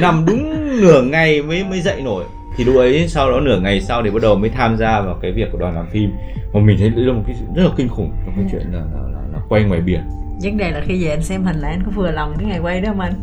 Nằm 0.00 0.26
đúng 0.26 0.80
nửa 0.80 1.02
ngày 1.02 1.42
mới 1.42 1.64
mới 1.64 1.80
dậy 1.80 2.00
nổi. 2.00 2.24
Thì 2.56 2.64
lúc 2.64 2.76
ấy 2.76 3.08
sau 3.08 3.30
đó 3.30 3.40
nửa 3.40 3.60
ngày 3.60 3.80
sau 3.80 4.02
thì 4.02 4.10
bắt 4.10 4.22
đầu 4.22 4.36
mới 4.36 4.50
tham 4.50 4.76
gia 4.76 5.00
vào 5.00 5.18
cái 5.22 5.32
việc 5.32 5.48
của 5.52 5.58
đoàn 5.58 5.74
làm 5.74 5.86
phim. 5.92 6.10
Mà 6.52 6.60
mình 6.60 6.76
thấy 6.78 6.88
đấy 6.88 7.04
là 7.04 7.12
một 7.12 7.22
cái 7.26 7.36
sự 7.38 7.44
rất 7.56 7.62
là 7.62 7.70
kinh 7.76 7.88
khủng 7.88 8.12
trong 8.24 8.34
cái 8.36 8.44
chuyện 8.50 8.62
là, 8.72 8.78
là, 8.78 9.00
là, 9.12 9.20
là 9.32 9.38
quay 9.48 9.62
ngoài 9.62 9.80
biển. 9.80 10.00
Vấn 10.42 10.56
đề 10.56 10.70
là 10.70 10.80
khi 10.86 11.04
về 11.04 11.10
anh 11.10 11.22
xem 11.22 11.44
hình 11.44 11.60
lại 11.60 11.70
anh 11.70 11.82
có 11.86 11.92
vừa 11.94 12.10
lòng 12.10 12.34
cái 12.38 12.48
ngày 12.48 12.58
quay 12.58 12.80
đó 12.80 12.88
không 12.88 13.00
anh? 13.00 13.14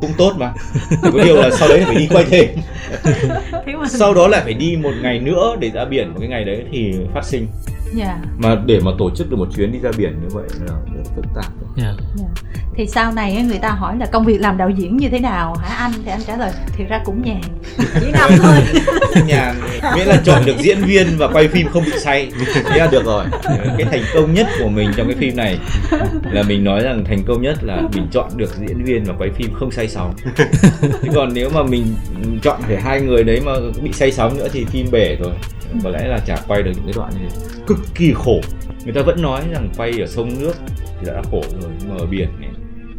Cũng 0.00 0.10
tốt 0.18 0.32
mà. 0.38 0.52
Chỉ 0.90 1.10
có 1.12 1.24
điều 1.24 1.36
là 1.36 1.50
sau 1.50 1.68
đấy 1.68 1.82
phải 1.86 1.96
đi 1.96 2.08
quay 2.10 2.24
thêm. 2.24 2.48
Sau 3.88 4.14
đó 4.14 4.28
lại 4.28 4.40
phải 4.44 4.54
đi 4.54 4.76
một 4.82 4.92
ngày 5.02 5.18
nữa 5.20 5.56
để 5.60 5.70
ra 5.70 5.84
biển. 5.84 6.08
Một 6.08 6.16
cái 6.20 6.28
ngày 6.28 6.44
đấy 6.44 6.64
thì 6.72 6.94
phát 7.14 7.24
sinh 7.24 7.46
Dạ. 7.94 8.18
mà 8.38 8.56
để 8.66 8.80
mà 8.84 8.90
tổ 8.98 9.10
chức 9.10 9.30
được 9.30 9.36
một 9.36 9.48
chuyến 9.56 9.72
đi 9.72 9.78
ra 9.78 9.90
biển 9.98 10.12
như 10.22 10.28
vậy 10.32 10.44
là 10.60 10.74
rất 10.94 11.10
phức 11.16 11.24
tạp 11.34 11.52
Dạ. 11.76 11.94
thì 12.76 12.86
sau 12.86 13.12
này 13.12 13.42
người 13.48 13.58
ta 13.58 13.70
hỏi 13.70 13.96
là 13.98 14.06
công 14.06 14.24
việc 14.24 14.40
làm 14.40 14.56
đạo 14.56 14.70
diễn 14.70 14.96
như 14.96 15.08
thế 15.08 15.18
nào? 15.18 15.54
Hả 15.54 15.74
anh? 15.74 15.92
Thì 16.04 16.10
anh 16.10 16.20
trả 16.26 16.36
lời 16.36 16.52
thì 16.76 16.84
ra 16.84 17.00
cũng 17.04 17.22
nhàn. 17.22 17.40
Chỉ 18.00 18.10
nằm 18.12 18.30
thôi. 18.42 18.56
Nhà 19.26 19.54
miễn 19.96 20.06
là 20.06 20.20
chọn 20.24 20.42
được 20.46 20.56
diễn 20.58 20.78
viên 20.84 21.06
và 21.18 21.28
quay 21.28 21.48
phim 21.48 21.66
không 21.68 21.84
bị 21.84 21.92
say. 21.98 22.32
Thế 22.54 22.78
là 22.78 22.88
được 22.92 23.04
rồi. 23.04 23.24
Cái 23.78 23.86
thành 23.90 24.02
công 24.14 24.34
nhất 24.34 24.46
của 24.62 24.68
mình 24.68 24.90
trong 24.96 25.06
cái 25.06 25.16
phim 25.16 25.36
này 25.36 25.58
là 26.32 26.42
mình 26.42 26.64
nói 26.64 26.80
rằng 26.80 27.04
thành 27.04 27.22
công 27.26 27.42
nhất 27.42 27.58
là 27.64 27.82
mình 27.94 28.06
chọn 28.12 28.28
được 28.36 28.50
diễn 28.60 28.84
viên 28.84 29.04
và 29.04 29.14
quay 29.18 29.30
phim 29.30 29.54
không 29.54 29.70
say 29.70 29.88
sóng. 29.88 30.14
Chứ 31.02 31.08
còn 31.14 31.34
nếu 31.34 31.50
mà 31.54 31.62
mình 31.62 31.94
chọn 32.42 32.60
phải 32.62 32.80
hai 32.80 33.00
người 33.00 33.24
đấy 33.24 33.40
mà 33.44 33.52
bị 33.82 33.92
say 33.92 34.12
sóng 34.12 34.36
nữa 34.38 34.48
thì 34.52 34.64
phim 34.64 34.86
bể 34.92 35.16
rồi 35.20 35.32
có 35.84 35.90
lẽ 35.90 36.08
là 36.08 36.18
chả 36.18 36.36
quay 36.48 36.62
được 36.62 36.70
những 36.74 36.84
cái 36.84 36.94
đoạn 36.96 37.12
như 37.20 37.28
thế. 37.30 37.36
Cực 37.66 37.78
kỳ 37.94 38.12
khổ. 38.16 38.40
Người 38.84 38.94
ta 38.94 39.02
vẫn 39.02 39.22
nói 39.22 39.42
rằng 39.52 39.68
quay 39.76 40.00
ở 40.00 40.06
sông 40.06 40.40
nước 40.40 40.54
thì 41.00 41.06
đã 41.06 41.22
khổ 41.30 41.42
rồi 41.60 41.70
nhưng 41.80 41.90
mà 41.90 41.96
ở 41.98 42.06
biển 42.06 42.28
này 42.40 42.50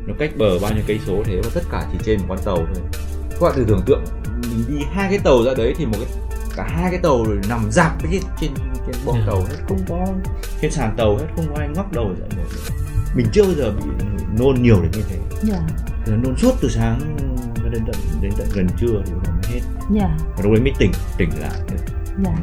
nó 0.07 0.13
cách 0.19 0.31
bờ 0.37 0.59
bao 0.59 0.71
nhiêu 0.73 0.83
cây 0.87 0.99
số 1.07 1.23
thế 1.25 1.41
và 1.43 1.49
tất 1.53 1.61
cả 1.71 1.87
chỉ 1.91 1.97
trên 2.05 2.19
một 2.19 2.25
con 2.29 2.37
tàu 2.45 2.55
thôi. 2.57 2.83
Các 3.31 3.37
bạn 3.41 3.53
thử 3.55 3.65
tưởng 3.67 3.81
tượng 3.85 4.03
mình 4.41 4.63
đi 4.67 4.85
hai 4.91 5.09
cái 5.09 5.19
tàu 5.19 5.43
ra 5.43 5.51
đấy 5.57 5.73
thì 5.77 5.85
một 5.85 5.97
cái 5.99 6.09
cả 6.55 6.67
hai 6.69 6.91
cái 6.91 6.99
tàu 7.03 7.23
rồi 7.23 7.37
nằm 7.49 7.71
dạp 7.71 8.01
trên 8.11 8.21
trên 8.41 8.51
trên 8.87 8.95
bong 9.05 9.15
Ừ. 9.19 9.23
tàu 9.27 9.39
hết 9.39 9.55
không 9.67 9.79
có 9.89 10.07
trên 10.61 10.71
sàn 10.71 10.93
tàu 10.97 11.17
hết 11.17 11.25
không 11.35 11.45
có 11.49 11.59
ai 11.59 11.67
ngóc 11.75 11.93
đầu 11.93 12.15
dậy 12.19 12.29
nổi. 12.37 12.45
Mình 13.15 13.25
chưa 13.31 13.43
bao 13.43 13.53
giờ 13.53 13.71
bị 13.71 14.05
nôn 14.39 14.61
nhiều 14.61 14.81
đến 14.81 14.91
như 14.91 15.03
thế. 15.09 15.17
Dạ. 15.41 15.59
Thì 16.05 16.11
nó 16.11 16.17
nôn 16.17 16.37
suốt 16.37 16.51
từ 16.61 16.69
sáng 16.69 17.15
cho 17.55 17.69
đến 17.69 17.81
tận 17.87 17.95
đến 18.21 18.31
tận 18.37 18.47
gần 18.53 18.67
trưa 18.79 19.01
thì 19.05 19.11
đầu 19.11 19.33
mới 19.33 19.51
hết. 19.53 19.61
Dạ. 19.91 20.17
Và 20.37 20.43
lúc 20.43 20.51
đấy 20.53 20.61
mới 20.61 20.73
tỉnh 20.79 20.91
tỉnh 21.17 21.29
lại. 21.41 21.59
Được 21.71 21.77
dạ 22.23 22.35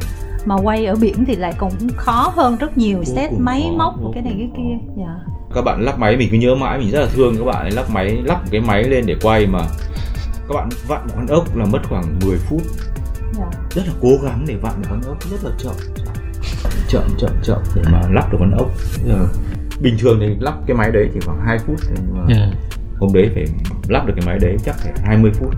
mà 0.45 0.55
quay 0.55 0.85
ở 0.85 0.95
biển 0.95 1.25
thì 1.25 1.35
lại 1.35 1.53
còn 1.57 1.71
khó 1.95 2.31
hơn 2.35 2.57
rất 2.57 2.77
nhiều. 2.77 2.97
Vô 2.97 3.03
xét 3.03 3.29
cùng 3.29 3.45
máy 3.45 3.61
khó, 3.69 3.77
móc 3.77 3.93
vô 4.01 4.11
cái 4.13 4.23
này 4.23 4.35
cái 4.37 4.49
kia 4.57 4.87
dạ. 4.97 5.15
Các 5.55 5.61
bạn 5.61 5.81
lắp 5.81 5.99
máy 5.99 6.17
mình 6.17 6.27
cứ 6.31 6.37
nhớ 6.37 6.55
mãi 6.55 6.79
mình 6.79 6.91
rất 6.91 6.99
là 7.01 7.07
thương 7.13 7.37
các 7.37 7.43
bạn 7.45 7.61
ấy 7.61 7.71
lắp 7.71 7.89
máy 7.89 8.21
lắp 8.25 8.41
cái 8.51 8.61
máy 8.61 8.83
lên 8.83 9.05
để 9.07 9.15
quay 9.21 9.47
mà. 9.47 9.59
Các 10.47 10.55
bạn 10.55 10.69
vặn 10.87 11.01
một 11.07 11.13
con 11.15 11.27
ốc 11.27 11.55
là 11.55 11.65
mất 11.65 11.79
khoảng 11.89 12.19
10 12.25 12.37
phút. 12.37 12.61
Dạ. 13.33 13.45
Rất 13.71 13.81
là 13.87 13.93
cố 14.01 14.09
gắng 14.23 14.45
để 14.47 14.55
vặn 14.61 14.73
một 14.77 14.87
con 14.89 15.01
ốc 15.01 15.17
rất 15.31 15.43
là 15.43 15.51
chậm. 15.57 15.73
Chậm 16.87 17.03
chậm 17.17 17.31
chậm 17.43 17.57
để 17.75 17.81
mà 17.91 18.01
lắp 18.11 18.31
được 18.31 18.37
con 18.39 18.51
ốc. 18.51 18.67
Bình 19.81 19.95
thường 19.99 20.17
thì 20.21 20.27
lắp 20.39 20.53
cái 20.67 20.77
máy 20.77 20.91
đấy 20.91 21.09
chỉ 21.13 21.19
khoảng 21.25 21.39
2 21.45 21.57
phút 21.59 21.75
thôi, 21.81 21.97
nhưng 22.05 22.17
mà 22.17 22.35
Dạ. 22.35 22.47
hôm 22.99 23.13
đấy 23.13 23.29
phải 23.33 23.45
lắp 23.87 24.05
được 24.05 24.13
cái 24.17 24.25
máy 24.25 24.39
đấy 24.41 24.57
chắc 24.65 24.75
phải 24.77 24.93
20 25.05 25.31
phút. 25.33 25.53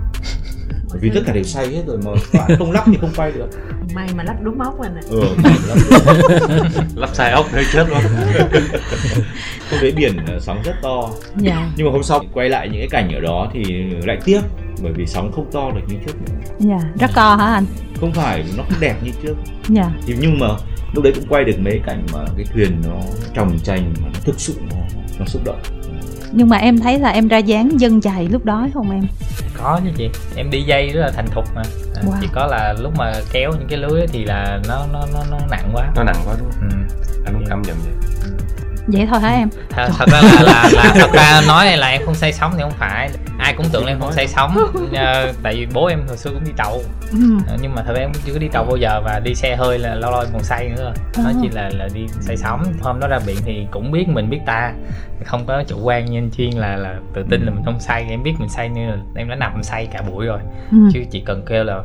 Bởi 0.90 0.98
vì 1.00 1.10
tất 1.14 1.20
cả 1.26 1.32
đều 1.32 1.42
say 1.42 1.68
hết 1.68 1.82
rồi 1.86 1.98
mà 2.04 2.10
bạn 2.34 2.50
không 2.58 2.70
lắp 2.72 2.82
thì 2.86 2.96
không 3.00 3.10
quay 3.16 3.32
được 3.32 3.48
may 3.96 4.08
mà 4.14 4.22
lắp 4.22 4.36
đúng 4.42 4.58
móc 4.58 4.82
anh 4.82 4.94
ạ 4.94 5.02
ừ, 5.10 5.22
lắp 5.68 5.76
lắp 6.96 7.10
sai 7.12 7.30
ốc 7.30 7.46
hơi 7.52 7.64
chết 7.72 7.88
luôn 7.88 7.98
hôm 9.70 9.80
đấy 9.80 9.92
biển 9.96 10.16
ờ, 10.26 10.40
sóng 10.40 10.62
rất 10.64 10.74
to. 10.82 11.10
Dạ. 11.36 11.70
Nhưng 11.76 11.86
mà 11.86 11.92
hôm 11.92 12.02
sau 12.02 12.22
quay 12.32 12.48
lại 12.48 12.68
những 12.68 12.80
cái 12.80 12.88
cảnh 12.90 13.14
ở 13.14 13.20
đó 13.20 13.50
thì 13.52 13.62
lại 14.06 14.18
tiếc 14.24 14.40
bởi 14.82 14.92
vì 14.92 15.06
sóng 15.06 15.32
không 15.32 15.50
to 15.52 15.70
được 15.70 15.80
như 15.88 15.96
trước 16.06 16.12
nữa. 16.20 16.38
Dạ 16.58 16.78
rất 17.00 17.10
co 17.14 17.36
hả 17.36 17.54
anh? 17.54 17.64
Không 18.00 18.12
phải 18.12 18.44
nó 18.56 18.62
không 18.62 18.80
đẹp 18.80 18.94
như 19.02 19.10
trước. 19.22 19.34
Dạ. 19.68 19.90
Thì 20.06 20.14
nhưng 20.20 20.38
mà 20.38 20.48
lúc 20.92 21.04
đấy 21.04 21.12
cũng 21.16 21.26
quay 21.28 21.44
được 21.44 21.58
mấy 21.58 21.80
cảnh 21.86 22.06
mà 22.12 22.24
cái 22.36 22.46
thuyền 22.54 22.82
nó 22.86 23.00
tròng 23.34 23.58
trành 23.58 23.94
mà 24.02 24.08
nó 24.14 24.20
thực 24.24 24.40
sự 24.40 24.54
nó, 24.70 24.76
nó 25.18 25.26
xúc 25.26 25.42
động 25.44 25.60
nhưng 26.32 26.48
mà 26.48 26.56
em 26.56 26.78
thấy 26.78 26.98
là 26.98 27.10
em 27.10 27.28
ra 27.28 27.38
dáng 27.38 27.80
dân 27.80 28.00
chài 28.00 28.28
lúc 28.28 28.44
đó 28.44 28.66
không 28.74 28.90
em 28.90 29.02
có 29.62 29.80
chứ 29.84 29.90
chị 29.96 30.10
em 30.36 30.50
đi 30.50 30.62
dây 30.62 30.88
rất 30.88 31.00
là 31.00 31.10
thành 31.10 31.26
thục 31.34 31.44
mà 31.54 31.62
À, 31.96 32.02
Wow. 32.06 32.12
chỉ 32.20 32.28
có 32.32 32.46
là 32.46 32.74
lúc 32.78 32.92
mà 32.96 33.12
kéo 33.32 33.50
những 33.58 33.68
cái 33.68 33.78
lưới 33.78 34.06
thì 34.06 34.24
là 34.24 34.60
nó 34.68 34.86
nó 34.92 35.06
nó, 35.12 35.20
nó 35.30 35.38
nặng 35.50 35.70
quá 35.72 35.92
nó 35.96 36.02
nặng 36.04 36.16
quá 36.26 36.34
đúng 36.38 36.50
không? 36.50 36.68
ừ. 36.70 36.76
anh 37.26 37.34
cũng 37.34 37.44
cảm 37.48 37.62
nhận 37.62 37.76
vậy 37.84 37.92
vậy 38.86 39.06
thôi 39.10 39.20
hả 39.20 39.28
em? 39.30 39.48
Thật, 39.70 39.88
thật 39.98 40.06
ra 40.12 40.20
là, 40.22 40.42
là 40.42 40.70
là 40.72 40.92
thật 40.94 41.10
ra 41.12 41.40
nói 41.48 41.76
là 41.76 41.88
em 41.88 42.02
không 42.04 42.14
say 42.14 42.32
sóng 42.32 42.52
thì 42.56 42.62
không 42.62 42.72
phải. 42.78 43.10
Ai 43.38 43.54
cũng 43.56 43.66
tưởng 43.72 43.84
là 43.84 43.92
em 43.92 44.00
không 44.00 44.12
say 44.12 44.28
sóng 44.28 44.56
Ờ, 44.96 45.32
tại 45.42 45.54
vì 45.54 45.66
bố 45.74 45.86
em 45.86 46.06
hồi 46.08 46.16
xưa 46.16 46.30
cũng 46.30 46.44
đi 46.44 46.52
tàu. 46.56 46.78
Ờ, 47.48 47.56
nhưng 47.62 47.74
mà 47.74 47.82
thật 47.86 47.92
ra 47.94 48.00
em 48.00 48.12
cũng 48.12 48.22
chưa 48.26 48.32
có 48.32 48.38
đi 48.38 48.48
tàu 48.48 48.64
bao 48.64 48.76
giờ 48.76 49.00
và 49.04 49.20
đi 49.24 49.34
xe 49.34 49.56
hơi 49.56 49.78
là 49.78 49.94
lâu 49.94 50.10
lâu 50.10 50.20
em 50.20 50.28
còn 50.32 50.42
say 50.42 50.68
nữa. 50.68 50.82
Rồi 50.84 51.24
nó 51.24 51.30
À. 51.30 51.32
chỉ 51.42 51.48
là 51.48 51.70
là 51.74 51.88
đi 51.94 52.06
say 52.20 52.36
sóng. 52.36 52.64
Hôm 52.80 53.00
đó 53.00 53.08
ra 53.08 53.18
biển 53.26 53.36
thì 53.44 53.66
cũng 53.70 53.90
biết 53.92 54.08
mình 54.08 54.30
biết 54.30 54.40
ta 54.46 54.72
không 55.24 55.46
có 55.46 55.62
chủ 55.68 55.76
quan 55.82 56.04
như 56.04 56.18
anh 56.18 56.30
chuyên 56.36 56.50
là 56.50 56.76
là 56.76 56.94
tự 57.14 57.24
tin 57.30 57.42
là 57.42 57.50
mình 57.50 57.62
không 57.64 57.80
say. 57.80 58.06
Em 58.10 58.22
biết 58.22 58.34
mình 58.38 58.48
say 58.48 58.68
nên 58.68 58.88
là 58.88 58.96
em 59.16 59.28
đã 59.28 59.34
nằm 59.34 59.62
say 59.62 59.86
cả 59.92 60.02
buổi 60.02 60.26
rồi. 60.26 60.38
Ừ. 60.70 60.78
chứ 60.92 61.00
chỉ 61.10 61.20
cần 61.20 61.42
kêu 61.46 61.64
là 61.64 61.80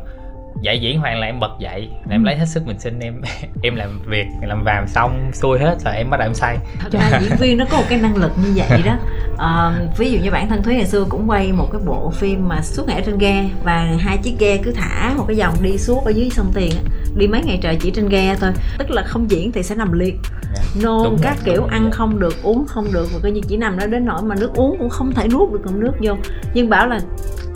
dạy 0.60 0.80
diễn 0.80 1.00
hoàn 1.00 1.18
là 1.20 1.26
em 1.26 1.40
bật 1.40 1.50
dậy 1.60 1.88
là 2.08 2.14
em 2.16 2.24
lấy 2.24 2.36
hết 2.36 2.46
sức 2.46 2.66
mình 2.66 2.78
xin 2.78 2.98
em 2.98 3.20
em 3.62 3.76
làm 3.76 4.00
việc 4.06 4.26
làm 4.42 4.64
vàm 4.64 4.86
xong 4.88 5.30
xuôi 5.32 5.58
hết 5.58 5.76
rồi 5.84 5.94
em 5.96 6.10
bắt 6.10 6.16
đầu 6.16 6.26
em 6.28 6.34
say 6.34 6.58
thật 6.78 6.92
ra 6.92 7.20
diễn 7.20 7.36
viên 7.40 7.58
nó 7.58 7.64
có 7.70 7.76
một 7.76 7.84
cái 7.88 7.98
năng 7.98 8.16
lực 8.16 8.32
như 8.38 8.52
vậy 8.68 8.82
đó 8.86 8.96
Ờ, 9.36 9.72
ví 9.98 10.12
dụ 10.12 10.18
như 10.18 10.30
bản 10.30 10.48
thân 10.48 10.62
thúy 10.62 10.74
ngày 10.74 10.86
xưa 10.86 11.04
cũng 11.08 11.30
quay 11.30 11.52
một 11.52 11.68
cái 11.72 11.80
bộ 11.86 12.10
phim 12.10 12.48
mà 12.48 12.62
suốt 12.62 12.86
ngày 12.86 12.96
ở 12.96 13.02
trên 13.06 13.18
ghe 13.18 13.44
và 13.64 13.96
hai 14.00 14.18
chiếc 14.18 14.34
ghe 14.38 14.56
cứ 14.56 14.72
thả 14.72 15.12
một 15.16 15.24
cái 15.28 15.36
dòng 15.36 15.54
đi 15.62 15.78
suốt 15.78 16.04
ở 16.04 16.10
dưới 16.10 16.30
sông 16.30 16.50
tiền 16.54 16.70
á. 16.76 16.82
đi 17.16 17.26
mấy 17.26 17.42
ngày 17.44 17.58
trời 17.62 17.76
chỉ 17.80 17.90
trên 17.90 18.08
ghe 18.08 18.36
thôi 18.40 18.50
tức 18.78 18.90
là 18.90 19.02
không 19.02 19.30
diễn 19.30 19.52
thì 19.52 19.62
sẽ 19.62 19.74
nằm 19.74 19.92
liệt 19.92 20.14
Dạ. 20.54 20.62
nôn 20.82 21.04
Đúng 21.04 21.18
các 21.22 21.36
rồi, 21.36 21.42
kiểu 21.44 21.56
đúng 21.56 21.68
ăn 21.68 21.82
rồi. 21.82 21.92
không 21.92 22.18
được 22.20 22.42
uống 22.42 22.66
không 22.66 22.92
được 22.92 23.08
và 23.12 23.18
coi 23.22 23.32
như 23.32 23.40
chỉ 23.48 23.56
nằm 23.56 23.78
đó 23.78 23.86
đến 23.86 24.04
nỗi 24.04 24.22
mà 24.22 24.34
nước 24.40 24.54
uống 24.54 24.78
cũng 24.78 24.90
không 24.90 25.12
thể 25.12 25.28
nuốt 25.28 25.52
được 25.52 25.60
ngụm 25.64 25.80
nước 25.80 25.92
vô 26.00 26.12
nhưng 26.54 26.68
bảo 26.70 26.86
là 26.86 27.00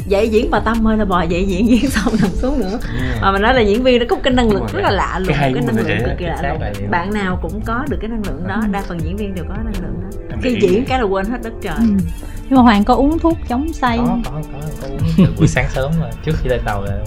dạy 0.09 0.29
diễn 0.29 0.51
bà 0.51 0.61
tâm 0.61 0.89
ơi 0.89 0.97
là 0.97 1.05
bò 1.05 1.23
dạy 1.23 1.45
diễn 1.45 1.69
diễn 1.69 1.91
xong 1.91 2.15
nằm 2.23 2.31
xuống 2.31 2.61
nữa. 2.61 2.79
Mà 3.21 3.33
mình 3.33 3.43
nói 3.43 3.55
là 3.55 3.61
diễn 3.61 3.83
viên 3.83 3.99
nó 3.99 4.05
có 4.09 4.17
cái 4.23 4.33
năng 4.33 4.51
lượng 4.51 4.67
rất 4.73 4.81
là 4.83 4.91
lạ 4.91 5.19
luôn 5.19 5.37
cái 5.41 5.53
cái 5.55 5.63
năng 5.67 5.77
lượng 5.77 5.99
cực 6.05 6.19
kỳ 6.19 6.25
lạ 6.25 6.43
luôn. 6.43 6.91
bạn 6.91 7.15
nào 7.15 7.39
cũng 7.43 7.61
có 7.61 7.85
được 7.89 7.97
cái 8.01 8.11
năng 8.11 8.23
lượng 8.27 8.49
đó 8.49 8.63
đa 8.71 8.83
phần 8.83 9.01
diễn 9.01 9.17
viên 9.17 9.35
đều 9.35 9.45
có 9.49 9.55
năng 9.55 9.83
lượng 9.83 10.01
đó. 10.03 10.19
Em 10.31 10.41
khi 10.43 10.59
diễn 10.61 10.85
cái 10.85 10.99
là 10.99 11.05
quên 11.05 11.27
hết 11.27 11.39
đất 11.45 11.53
trời. 11.63 11.77
Ừ. 11.77 11.85
nhưng 12.49 12.57
mà 12.57 12.63
hoàng 12.63 12.85
có 12.85 12.95
uống 12.95 13.19
thuốc 13.19 13.39
chống 13.49 13.73
say 13.73 13.99
có 13.99 14.05
không? 14.05 14.23
có 14.25 14.31
có 14.31 14.61
có 14.83 14.89
uống. 14.89 14.99
Từ 15.17 15.35
buổi 15.39 15.49
sáng 15.49 15.67
sớm 15.75 15.93
mà 16.01 16.11
trước 16.25 16.33
khi 16.43 16.49
lên 16.49 16.61
tàu 16.65 16.85
là 16.85 17.05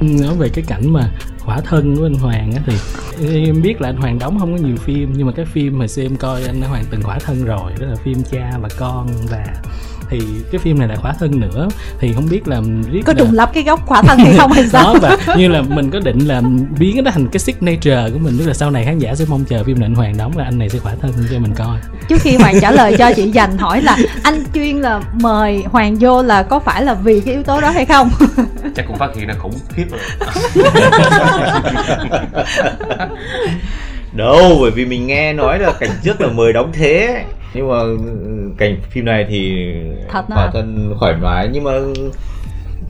nói 0.00 0.34
về 0.38 0.48
cái 0.54 0.64
cảnh 0.68 0.92
mà 0.92 1.08
khỏa 1.38 1.60
thân 1.60 1.96
của 1.96 2.06
anh 2.06 2.14
Hoàng 2.14 2.52
á 2.52 2.62
thì 2.66 3.44
em 3.46 3.62
biết 3.62 3.80
là 3.80 3.88
anh 3.88 3.96
Hoàng 3.96 4.18
đóng 4.18 4.38
không 4.38 4.56
có 4.56 4.62
nhiều 4.62 4.76
phim 4.76 5.12
nhưng 5.16 5.26
mà 5.26 5.32
cái 5.36 5.44
phim 5.44 5.78
mà 5.78 5.86
xem 5.86 6.16
coi 6.16 6.44
anh 6.44 6.62
Hoàng 6.62 6.84
từng 6.90 7.02
khỏa 7.02 7.18
thân 7.18 7.44
rồi 7.44 7.72
đó 7.80 7.86
là 7.86 7.94
phim 8.04 8.22
cha 8.30 8.52
và 8.60 8.68
con 8.78 9.08
và 9.30 9.44
thì 10.12 10.20
cái 10.52 10.58
phim 10.58 10.78
này 10.78 10.88
là 10.88 10.96
khỏa 10.96 11.12
thân 11.20 11.40
nữa. 11.40 11.68
Thì 12.00 12.12
không 12.12 12.28
biết 12.30 12.48
là 12.48 12.60
riết 12.92 13.02
có 13.06 13.12
là- 13.12 13.18
trùng 13.18 13.32
lập 13.32 13.50
cái 13.54 13.62
góc 13.62 13.86
khỏa 13.86 14.02
thân 14.02 14.18
hay 14.18 14.34
không 14.38 14.52
hay 14.52 14.68
sao? 14.72 14.94
đó 15.02 15.16
và 15.26 15.34
như 15.36 15.48
là 15.48 15.62
mình 15.62 15.90
có 15.90 16.00
định 16.00 16.18
là 16.18 16.42
biến 16.78 17.04
nó 17.04 17.10
thành 17.10 17.28
cái 17.28 17.38
signature 17.40 18.08
của 18.12 18.18
mình 18.18 18.36
tức 18.38 18.46
là 18.46 18.54
sau 18.54 18.70
này 18.70 18.84
khán 18.84 18.98
giả 18.98 19.14
sẽ 19.14 19.24
mong 19.28 19.44
chờ 19.44 19.64
phim 19.64 19.80
anh 19.84 19.94
Hoàng 19.94 20.16
đóng 20.16 20.38
là 20.38 20.44
anh 20.44 20.58
này 20.58 20.68
sẽ 20.68 20.78
khỏa 20.78 20.92
thân 21.02 21.12
cho 21.30 21.38
mình 21.38 21.54
coi. 21.54 21.78
Trước 22.08 22.16
khi 22.20 22.36
hoàng 22.36 22.54
trả 22.60 22.70
lời 22.70 22.94
cho 22.98 23.12
chị 23.16 23.30
dành 23.30 23.58
hỏi 23.58 23.82
là 23.82 23.96
anh 24.22 24.44
chuyên 24.54 24.76
là 24.76 25.00
mời 25.12 25.62
hoàng 25.70 25.96
vô 26.00 26.22
là 26.22 26.42
có 26.42 26.58
phải 26.58 26.84
là 26.84 26.94
vì 26.94 27.20
cái 27.20 27.34
yếu 27.34 27.42
tố 27.42 27.60
đó 27.60 27.70
hay 27.70 27.84
không? 27.84 28.10
Chắc 28.76 28.86
cũng 28.88 28.98
phát 28.98 29.10
hiện 29.16 29.28
là 29.28 29.34
khủng 29.34 29.54
khiếp 29.74 29.84
rồi. 29.90 30.00
Đâu 34.12 34.58
bởi 34.60 34.70
vì 34.70 34.84
mình 34.84 35.06
nghe 35.06 35.32
nói 35.32 35.58
là 35.58 35.72
cảnh 35.80 35.90
trước 36.04 36.20
là 36.20 36.28
mời 36.28 36.52
đóng 36.52 36.70
thế 36.74 37.24
nhưng 37.54 37.68
mà 37.68 37.78
ừ, 37.78 37.98
cảnh 38.58 38.76
phim 38.90 39.04
này 39.04 39.26
thì 39.28 39.72
Thật 40.08 40.24
à? 40.36 40.50
thân. 40.52 40.94
thoải 41.00 41.14
mái 41.16 41.48
nhưng 41.52 41.64
mà 41.64 41.70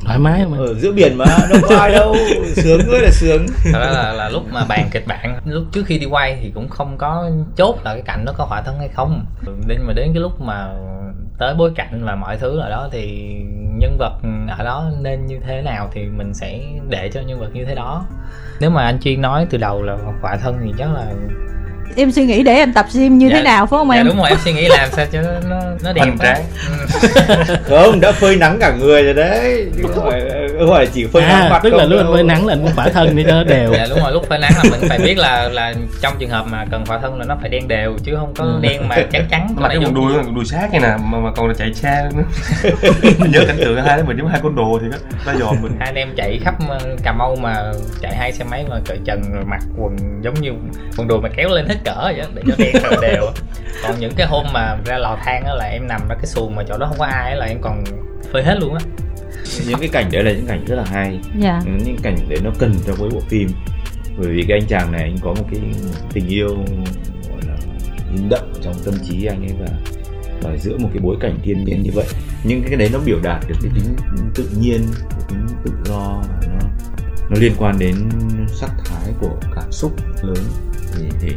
thoải 0.05 0.19
mái 0.19 0.47
mà. 0.47 0.57
ở 0.59 0.75
giữa 0.75 0.93
biển 0.93 1.19
mà 1.19 1.25
đâu 1.51 1.61
có 1.69 1.77
ai 1.77 1.93
đâu. 1.93 2.15
Sướng 2.55 2.81
ơi 2.81 3.01
là 3.03 3.11
sướng. 3.11 3.47
Thật 3.73 3.81
ra 3.81 3.91
là, 3.91 4.13
là 4.13 4.29
lúc 4.29 4.43
mà 4.53 4.65
bàn 4.69 4.89
kịch 4.93 5.05
bản 5.07 5.41
lúc 5.45 5.65
trước 5.73 5.83
khi 5.87 5.99
đi 5.99 6.07
quay 6.07 6.39
thì 6.43 6.51
cũng 6.55 6.69
không 6.69 6.99
có 6.99 7.31
chốt 7.57 7.79
là 7.85 7.93
cái 7.93 8.03
cảnh 8.03 8.25
đó 8.25 8.33
có 8.37 8.45
hỏa 8.45 8.63
thân 8.63 8.79
hay 8.79 8.89
không. 8.89 9.25
Nhưng 9.69 9.87
mà 9.87 9.93
đến 9.93 10.13
cái 10.15 10.21
lúc 10.23 10.41
mà 10.41 10.69
tới 11.39 11.55
bối 11.55 11.73
cảnh 11.77 12.05
và 12.05 12.15
mọi 12.15 12.37
thứ 12.39 12.59
ở 12.59 12.71
đó 12.71 12.89
thì 12.93 13.33
nhân 13.79 13.97
vật 13.99 14.13
ở 14.59 14.65
đó 14.65 14.91
nên 15.01 15.27
như 15.27 15.39
thế 15.47 15.63
nào 15.63 15.91
thì 15.95 16.05
mình 16.05 16.35
sẽ 16.35 16.61
để 16.89 17.11
cho 17.15 17.21
nhân 17.21 17.41
vật 17.41 17.49
như 17.53 17.65
thế 17.65 17.75
đó. 17.75 18.05
Nếu 18.61 18.71
mà 18.71 18.85
anh 18.85 19.01
chuyên 19.01 19.21
nói 19.21 19.47
từ 19.51 19.59
đầu 19.59 19.83
là 19.83 19.97
hỏa 20.23 20.37
thân 20.37 20.59
thì 20.65 20.73
chắc 20.79 20.93
là 20.95 21.07
em 21.97 22.13
suy 22.13 22.25
nghĩ 22.27 22.43
để 22.43 22.53
em 22.55 22.73
tập 22.73 22.87
gym 22.95 23.19
như 23.19 23.29
Dạ, 23.29 23.37
thế 23.37 23.43
nào 23.43 23.67
phải 23.67 23.79
không 23.79 23.89
dạ 23.89 23.95
em? 23.97 24.07
đúng 24.07 24.17
rồi 24.17 24.29
em 24.29 24.39
suy 24.45 24.53
nghĩ 24.53 24.69
làm 24.69 24.89
sao 24.93 25.07
cho 25.13 25.23
nó 25.23 25.61
nó, 25.83 25.93
đẹp 25.93 26.01
Hoành 26.01 26.19
á. 26.19 26.35
tráng. 26.35 26.45
không 27.69 28.01
đã 28.01 28.13
phơi 28.13 28.37
nắng 28.37 28.59
cả 28.61 28.73
người 28.81 29.03
rồi 29.03 29.15
đấy. 29.15 29.71
Không 29.95 30.05
phải 30.11 30.21
không 30.59 30.71
phải 30.71 30.87
chỉ 30.87 31.07
phơi 31.07 31.23
nắng 31.23 31.43
à 31.43 31.49
mặt 31.51 31.61
tức 31.65 31.75
là 31.75 31.85
lúc 31.85 31.99
anh 31.99 32.05
đâu. 32.05 32.15
phơi 32.15 32.23
nắng 32.23 32.47
là 32.47 32.53
anh 32.55 32.63
cũng 32.63 32.73
khỏa 32.75 32.89
thân 32.89 33.17
để 33.17 33.25
cho 33.29 33.35
nó 33.35 33.45
đều. 33.45 33.73
Dạ 33.77 33.87
đúng 33.91 33.99
rồi 33.99 34.13
lúc 34.13 34.29
phơi 34.29 34.39
nắng 34.39 34.53
là 34.57 34.63
mình 34.71 34.89
phải 34.89 34.99
biết 34.99 35.19
là 35.19 35.49
là 35.49 35.75
trong 36.01 36.15
trường 36.19 36.31
hợp 36.31 36.47
mà 36.51 36.65
cần 36.71 36.85
hỏa 36.87 36.99
thân 36.99 37.19
là 37.19 37.25
nó 37.25 37.37
phải 37.41 37.49
đen 37.51 37.69
đều 37.69 37.97
chứ 38.05 38.15
không 38.17 38.35
có 38.35 38.45
Ừ. 38.45 38.59
đen 38.63 38.89
mà 38.89 38.97
trắng 39.13 39.27
trắng 39.31 39.49
mà 39.57 39.69
cái 39.69 39.77
quần 39.79 39.95
đùi 39.95 40.13
quần 40.17 40.35
đùi 40.35 40.45
sát 40.45 40.69
này 40.73 40.81
nè 40.81 40.89
mà, 41.05 41.19
mà 41.19 41.31
còn 41.37 41.49
là 41.49 41.55
chạy 41.59 41.75
xa 41.75 42.03
nữa. 42.17 42.23
Mình 43.19 43.31
nhớ 43.33 43.41
cảnh 43.47 43.57
tượng 43.59 43.83
hai 43.85 43.97
đứa 43.97 44.03
mình 44.05 44.17
giống 44.19 44.29
hai 44.29 44.41
con 44.43 44.57
đồ 44.57 44.79
thì 44.83 44.89
đó 44.91 44.97
ta 45.27 45.35
dòm 45.41 45.57
mình. 45.63 45.73
Hai 45.79 45.89
anh 45.89 45.95
em 45.95 46.09
chạy 46.17 46.39
khắp 46.45 46.55
ờ, 46.69 46.79
cà 47.03 47.13
mau 47.13 47.37
mà 47.41 47.55
chạy 48.03 48.15
hai 48.17 48.33
xe 48.33 48.45
máy 48.45 48.65
mà 48.71 48.77
cởi 48.87 48.99
trần 49.05 49.23
rồi 49.33 49.45
mặc 49.47 49.61
quần 49.79 49.97
giống 50.23 50.35
như 50.35 50.51
quần 50.97 51.09
đùi 51.09 51.21
mà 51.21 51.29
kéo 51.37 51.49
lên 51.49 51.67
hết 51.73 51.81
cỡ 51.85 52.13
vậy 52.17 52.27
để 52.35 52.43
cho 52.49 52.55
đen 52.59 52.73
đều 52.83 53.01
đều. 53.01 53.31
Còn 53.83 54.01
những 54.01 54.13
cái 54.17 54.27
hôm 54.27 54.47
mà 54.53 54.77
ra 54.87 54.99
lò 54.99 55.19
than 55.25 55.45
á 55.45 55.55
là 55.55 55.65
em 55.65 55.89
nằm 55.89 56.09
ra 56.09 56.15
cái 56.15 56.27
xuồng 56.27 56.55
mà 56.55 56.63
chỗ 56.69 56.79
đó 56.79 56.87
không 56.87 56.99
có 56.99 57.05
ai 57.05 57.31
á 57.31 57.37
là 57.37 57.47
em 57.47 57.59
còn 57.61 57.85
phơi 58.33 58.43
hết 58.43 58.59
luôn 58.61 58.75
á. 58.75 58.81
Những 59.67 59.79
cái 59.79 59.89
cảnh 59.89 60.09
đấy 60.13 60.23
là 60.23 60.33
những 60.33 60.47
cảnh 60.47 60.65
rất 60.67 60.77
là 60.77 60.85
hay. 60.87 61.19
Dạ. 61.39 61.61
Những 61.85 61.97
cảnh 62.03 62.17
đấy 62.29 62.39
nó 62.45 62.51
cần 62.59 62.75
cho 62.87 62.95
mỗi 62.99 63.11
bộ 63.11 63.21
phim. 63.29 63.49
Bởi 64.19 64.29
vì 64.29 64.45
cái 64.49 64.59
anh 64.59 64.69
chàng 64.69 64.93
này 64.93 65.03
anh 65.03 65.17
có 65.23 65.35
một 65.35 65.45
cái 65.51 65.61
tình 66.13 66.29
yêu 66.29 66.49
gọi 67.29 67.41
là 67.49 67.55
in 68.15 68.29
đậm 68.29 68.53
trong 68.63 68.75
tâm 68.85 68.95
trí 69.09 69.27
anh 69.27 69.43
ấy 69.43 69.55
và 69.61 69.67
và 70.43 70.57
giữa 70.57 70.79
một 70.79 70.89
cái 70.93 71.01
bối 71.03 71.17
cảnh 71.21 71.39
thiên 71.43 71.65
nhiên 71.65 71.83
như 71.83 71.91
vậy. 71.95 72.07
Những 72.45 72.63
cái 72.69 72.77
đấy 72.77 72.91
nó 72.93 72.99
biểu 73.05 73.19
đạt 73.23 73.45
được 73.49 73.55
cái 73.63 73.73
tính 73.75 73.97
tự 74.35 74.49
nhiên 74.61 74.81
cái 74.99 75.21
tính 75.29 75.47
tự 75.65 75.73
do 75.85 76.23
và 76.29 76.47
nó 76.49 76.67
nó 77.31 77.37
liên 77.41 77.53
quan 77.59 77.79
đến 77.79 77.95
sắc 78.61 78.71
thái 78.85 79.13
của 79.21 79.37
cảm 79.55 79.73
xúc 79.73 79.93
lớn. 80.23 80.45
Thì 80.95 81.05
thì 81.21 81.29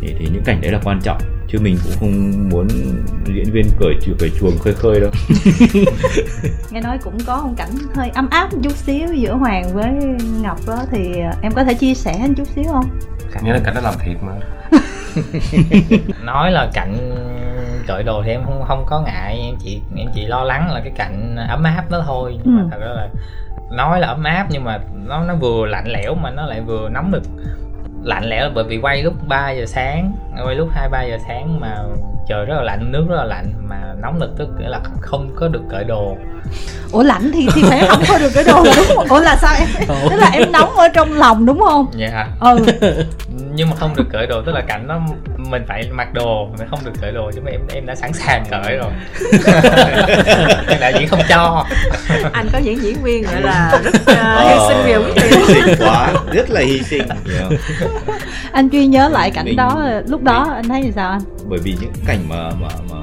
thì, 0.00 0.14
thì 0.18 0.26
những 0.32 0.42
cảnh 0.44 0.60
đấy 0.60 0.72
là 0.72 0.78
quan 0.84 1.00
trọng. 1.00 1.18
Chứ 1.48 1.58
mình 1.62 1.76
cũng 1.84 1.92
không 2.00 2.48
muốn 2.48 2.68
diễn 3.26 3.52
viên 3.52 3.66
cởi 3.80 3.94
cởi 4.18 4.30
chuồng 4.40 4.58
khơi 4.58 4.74
khơi 4.74 5.00
đâu. 5.00 5.10
Nghe 6.70 6.80
nói 6.80 6.98
cũng 7.04 7.18
có 7.26 7.42
một 7.42 7.52
cảnh 7.56 7.70
hơi 7.94 8.10
ấm 8.14 8.28
áp 8.30 8.52
một 8.52 8.58
chút 8.62 8.76
xíu 8.76 9.14
giữa 9.14 9.34
hoàng 9.34 9.74
với 9.74 9.92
ngọc 10.42 10.58
đó. 10.66 10.78
Thì 10.90 11.12
em 11.42 11.52
có 11.52 11.64
thể 11.64 11.74
chia 11.74 11.94
sẻ 11.94 12.14
một 12.28 12.34
chút 12.36 12.48
xíu 12.54 12.64
không? 12.72 12.84
Nhớ 13.42 13.52
là 13.52 13.60
cảnh 13.64 13.74
nó 13.74 13.80
làm 13.80 13.94
thiệt 14.04 14.16
mà. 14.22 14.32
Nói 16.24 16.50
là 16.50 16.70
cảnh 16.74 16.96
cởi 17.86 18.02
đồ 18.02 18.22
thì 18.24 18.30
em 18.30 18.44
không 18.44 18.64
không 18.68 18.84
có 18.86 19.00
ngại. 19.00 19.38
Em 19.40 19.54
chỉ 19.64 19.80
em 19.96 20.08
chỉ 20.14 20.26
lo 20.26 20.44
lắng 20.44 20.72
là 20.72 20.80
cái 20.80 20.92
cảnh 20.96 21.36
ấm 21.48 21.62
áp 21.62 21.90
đó 21.90 22.02
thôi. 22.06 22.38
Nhưng 22.44 22.56
mà 22.56 22.62
Ừ. 22.62 22.68
thật 22.70 22.78
ra 22.80 22.86
là 22.92 23.08
nói 23.76 24.00
là 24.00 24.06
ấm 24.08 24.24
áp 24.24 24.46
nhưng 24.50 24.64
mà 24.64 24.78
nó 25.06 25.22
nó 25.24 25.34
vừa 25.34 25.66
lạnh 25.66 25.86
lẽo 25.88 26.14
mà 26.14 26.30
nó 26.30 26.46
lại 26.46 26.60
vừa 26.60 26.88
nóng 26.88 27.10
nực 27.10 27.22
lạnh 28.06 28.24
lẽo 28.24 28.50
bởi 28.54 28.64
vì 28.64 28.78
quay 28.78 29.02
lúc 29.02 29.14
3 29.28 29.50
giờ 29.50 29.66
sáng 29.66 30.12
quay 30.44 30.54
lúc 30.54 30.68
hai 30.72 30.88
ba 30.88 31.02
giờ 31.02 31.16
sáng 31.28 31.60
mà 31.60 31.76
trời 32.28 32.44
rất 32.44 32.54
là 32.56 32.62
lạnh 32.62 32.92
nước 32.92 33.06
rất 33.08 33.16
là 33.16 33.24
lạnh 33.24 33.52
mà 33.68 33.76
nóng 34.02 34.18
nực 34.18 34.30
tức 34.38 34.48
là 34.58 34.80
không 35.00 35.30
có 35.36 35.48
được 35.48 35.62
cởi 35.70 35.84
đồ. 35.84 36.16
Ủa 36.92 37.02
lạnh 37.02 37.30
thì 37.34 37.48
thì 37.54 37.62
phải 37.62 37.86
không 37.88 38.02
có 38.08 38.18
được 38.18 38.30
cái 38.34 38.44
đồ 38.44 38.64
là 38.64 38.72
đúng 38.76 38.86
không? 38.96 39.06
Ủa 39.08 39.20
là 39.20 39.36
sao 39.36 39.54
em? 39.58 39.68
Tức 40.10 40.16
là 40.16 40.30
em 40.32 40.52
nóng 40.52 40.76
ở 40.76 40.88
trong 40.88 41.12
lòng 41.12 41.46
đúng 41.46 41.60
không? 41.60 41.86
Dạ. 41.96 42.26
Ừ 42.40 42.58
nhưng 43.56 43.70
mà 43.70 43.76
không 43.76 43.96
được 43.96 44.04
cởi 44.12 44.26
đồ 44.26 44.42
tức 44.46 44.52
là 44.52 44.60
cảnh 44.68 44.86
nó 44.88 45.00
mình 45.38 45.62
phải 45.68 45.82
mặc 45.92 46.14
đồ 46.14 46.48
mình 46.58 46.68
không 46.70 46.78
được 46.84 46.92
cởi 47.00 47.12
đồ 47.12 47.30
chứ 47.34 47.40
mà 47.44 47.50
em 47.50 47.60
em 47.74 47.86
đã 47.86 47.94
sẵn 47.94 48.12
sàng 48.12 48.44
cởi 48.50 48.76
rồi. 48.76 48.90
Đạo 50.80 50.92
diễn 50.98 51.08
không 51.08 51.20
cho. 51.28 51.64
Anh 52.32 52.46
có 52.52 52.58
những 52.58 52.82
diễn 52.82 53.02
viên 53.02 53.22
gọi 53.22 53.42
là 53.42 53.80
rất 53.84 53.94
uh, 53.94 54.08
hy 54.48 54.68
sinh 54.68 54.78
vì 54.86 54.92
Ờ, 54.92 55.02
quyết 55.02 55.22
hy 55.30 55.54
sinh 55.54 55.74
quá 55.78 56.12
rất 56.32 56.50
là 56.50 56.60
hy 56.60 56.82
sinh 56.82 57.08
không? 57.08 57.56
anh 58.52 58.70
chuyên 58.70 58.90
nhớ 58.90 59.08
lại 59.08 59.30
cảnh 59.30 59.44
Mình- 59.44 59.56
đó 59.56 59.82
lúc 60.08 60.22
đó 60.22 60.48
anh 60.54 60.68
thấy 60.68 60.82
như 60.82 60.90
sao 60.94 61.10
anh? 61.10 61.20
Bởi 61.48 61.58
vì 61.62 61.76
những 61.80 61.92
cảnh 62.06 62.18
mà 62.28 62.50
mà 62.60 62.68
mà 62.90 62.96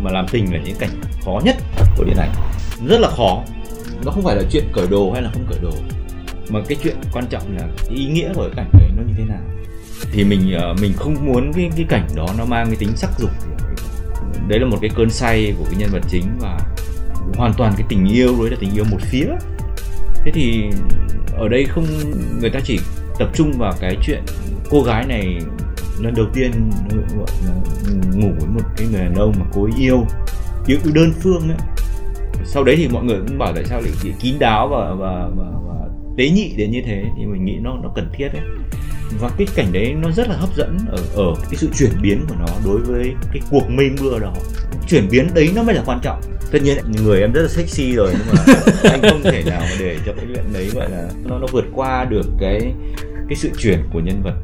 mà 0.00 0.10
làm 0.10 0.26
tình 0.28 0.52
là 0.54 0.58
những 0.64 0.76
cảnh 0.78 0.90
khó 1.24 1.40
nhất 1.44 1.56
của 1.96 2.04
điện 2.04 2.16
ảnh. 2.18 2.30
Rất 2.88 3.00
là 3.00 3.08
khó. 3.16 3.42
Nó 4.04 4.12
không 4.12 4.22
phải 4.24 4.36
là 4.36 4.42
chuyện 4.50 4.64
cởi 4.72 4.86
đồ 4.90 5.10
hay 5.12 5.22
là 5.22 5.28
không 5.32 5.46
cởi 5.50 5.58
đồ 5.62 5.70
mà 6.48 6.60
cái 6.68 6.78
chuyện 6.82 6.96
quan 7.12 7.26
trọng 7.30 7.56
là 7.56 7.68
cái 7.88 7.96
ý 7.96 8.06
nghĩa 8.06 8.32
của 8.34 8.42
cái 8.42 8.52
cảnh 8.56 8.80
đấy 8.80 8.90
nó 8.96 9.02
như 9.02 9.14
thế 9.18 9.24
nào? 9.24 9.42
Thì 10.12 10.24
mình 10.24 10.52
ờ, 10.52 10.74
mình 10.80 10.92
không 10.96 11.26
muốn 11.26 11.52
cái 11.52 11.70
cái 11.76 11.86
cảnh 11.88 12.08
đó 12.16 12.26
nó 12.38 12.44
mang 12.44 12.66
cái 12.66 12.76
tính 12.76 12.96
sắc 12.96 13.10
dục 13.18 13.30
đấy 14.48 14.58
là 14.58 14.66
một 14.66 14.78
cái 14.80 14.90
cơn 14.94 15.10
say 15.10 15.54
của 15.58 15.64
cái 15.64 15.74
nhân 15.78 15.90
vật 15.92 16.02
chính 16.08 16.24
và 16.40 16.58
hoàn 17.36 17.52
toàn 17.56 17.72
cái 17.76 17.86
tình 17.88 18.06
yêu 18.06 18.36
đấy 18.40 18.50
là 18.50 18.56
tình 18.60 18.74
yêu 18.74 18.84
một 18.90 18.98
phía. 19.00 19.26
Thế 20.24 20.32
thì 20.34 20.70
ở 21.36 21.48
đây 21.48 21.64
không 21.64 21.86
người 22.40 22.50
ta 22.50 22.60
chỉ 22.64 22.78
tập 23.18 23.28
trung 23.34 23.52
vào 23.58 23.72
cái 23.80 23.96
chuyện 24.02 24.22
cô 24.70 24.82
gái 24.82 25.06
này 25.06 25.38
lần 26.00 26.14
đầu 26.14 26.26
tiên 26.34 26.70
ngủ 28.14 28.32
với 28.38 28.48
một 28.54 28.62
cái 28.76 28.86
người 28.92 29.00
đàn 29.00 29.14
ông 29.14 29.34
mà 29.38 29.46
cô 29.52 29.64
ấy 29.64 29.72
yêu 29.78 30.06
yêu 30.66 30.78
đơn 30.94 31.12
phương 31.22 31.48
ấy. 31.48 31.58
Sau 32.44 32.64
đấy 32.64 32.76
thì 32.76 32.88
mọi 32.88 33.04
người 33.04 33.18
cũng 33.28 33.38
bảo 33.38 33.52
tại 33.54 33.64
sao 33.64 33.80
lại 33.80 34.14
kín 34.20 34.38
đáo 34.38 34.68
và 34.68 34.94
và 34.94 35.28
và, 35.36 35.46
và 35.66 35.73
tế 36.16 36.28
nhị 36.28 36.54
đến 36.56 36.70
như 36.70 36.82
thế 36.86 37.04
thì 37.16 37.26
mình 37.26 37.44
nghĩ 37.44 37.56
nó 37.60 37.78
nó 37.82 37.88
cần 37.94 38.10
thiết 38.12 38.28
đấy. 38.32 38.42
Và 39.20 39.30
cái 39.38 39.46
cảnh 39.54 39.72
đấy 39.72 39.94
nó 40.02 40.10
rất 40.10 40.28
là 40.28 40.36
hấp 40.36 40.56
dẫn 40.56 40.78
ở 40.88 41.02
ở 41.14 41.34
cái 41.42 41.54
sự 41.56 41.68
chuyển 41.78 41.90
biến 42.02 42.24
của 42.28 42.34
nó 42.38 42.46
đối 42.64 42.80
với 42.80 43.14
cái 43.32 43.42
cuộc 43.50 43.70
mây 43.70 43.90
mưa 44.00 44.18
đó. 44.18 44.34
Chuyển 44.88 45.08
biến 45.10 45.28
đấy 45.34 45.50
nó 45.54 45.62
mới 45.62 45.74
là 45.74 45.82
quan 45.86 46.00
trọng. 46.02 46.20
Tất 46.50 46.58
nhiên 46.62 46.76
người 47.04 47.20
em 47.20 47.32
rất 47.32 47.42
là 47.42 47.48
sexy 47.48 47.92
rồi 47.92 48.12
nhưng 48.12 48.26
mà 48.32 48.54
anh 48.90 49.00
không 49.02 49.22
thể 49.22 49.42
nào 49.46 49.60
mà 49.60 49.76
để 49.80 49.98
cho 50.06 50.12
cái 50.12 50.24
chuyện 50.34 50.44
đấy 50.52 50.70
gọi 50.74 50.90
là 50.90 51.08
nó 51.24 51.38
nó 51.38 51.46
vượt 51.52 51.64
qua 51.74 52.04
được 52.04 52.26
cái 52.40 52.60
cái 53.28 53.36
sự 53.36 53.50
chuyển 53.58 53.78
của 53.92 54.00
nhân 54.00 54.22
vật 54.22 54.34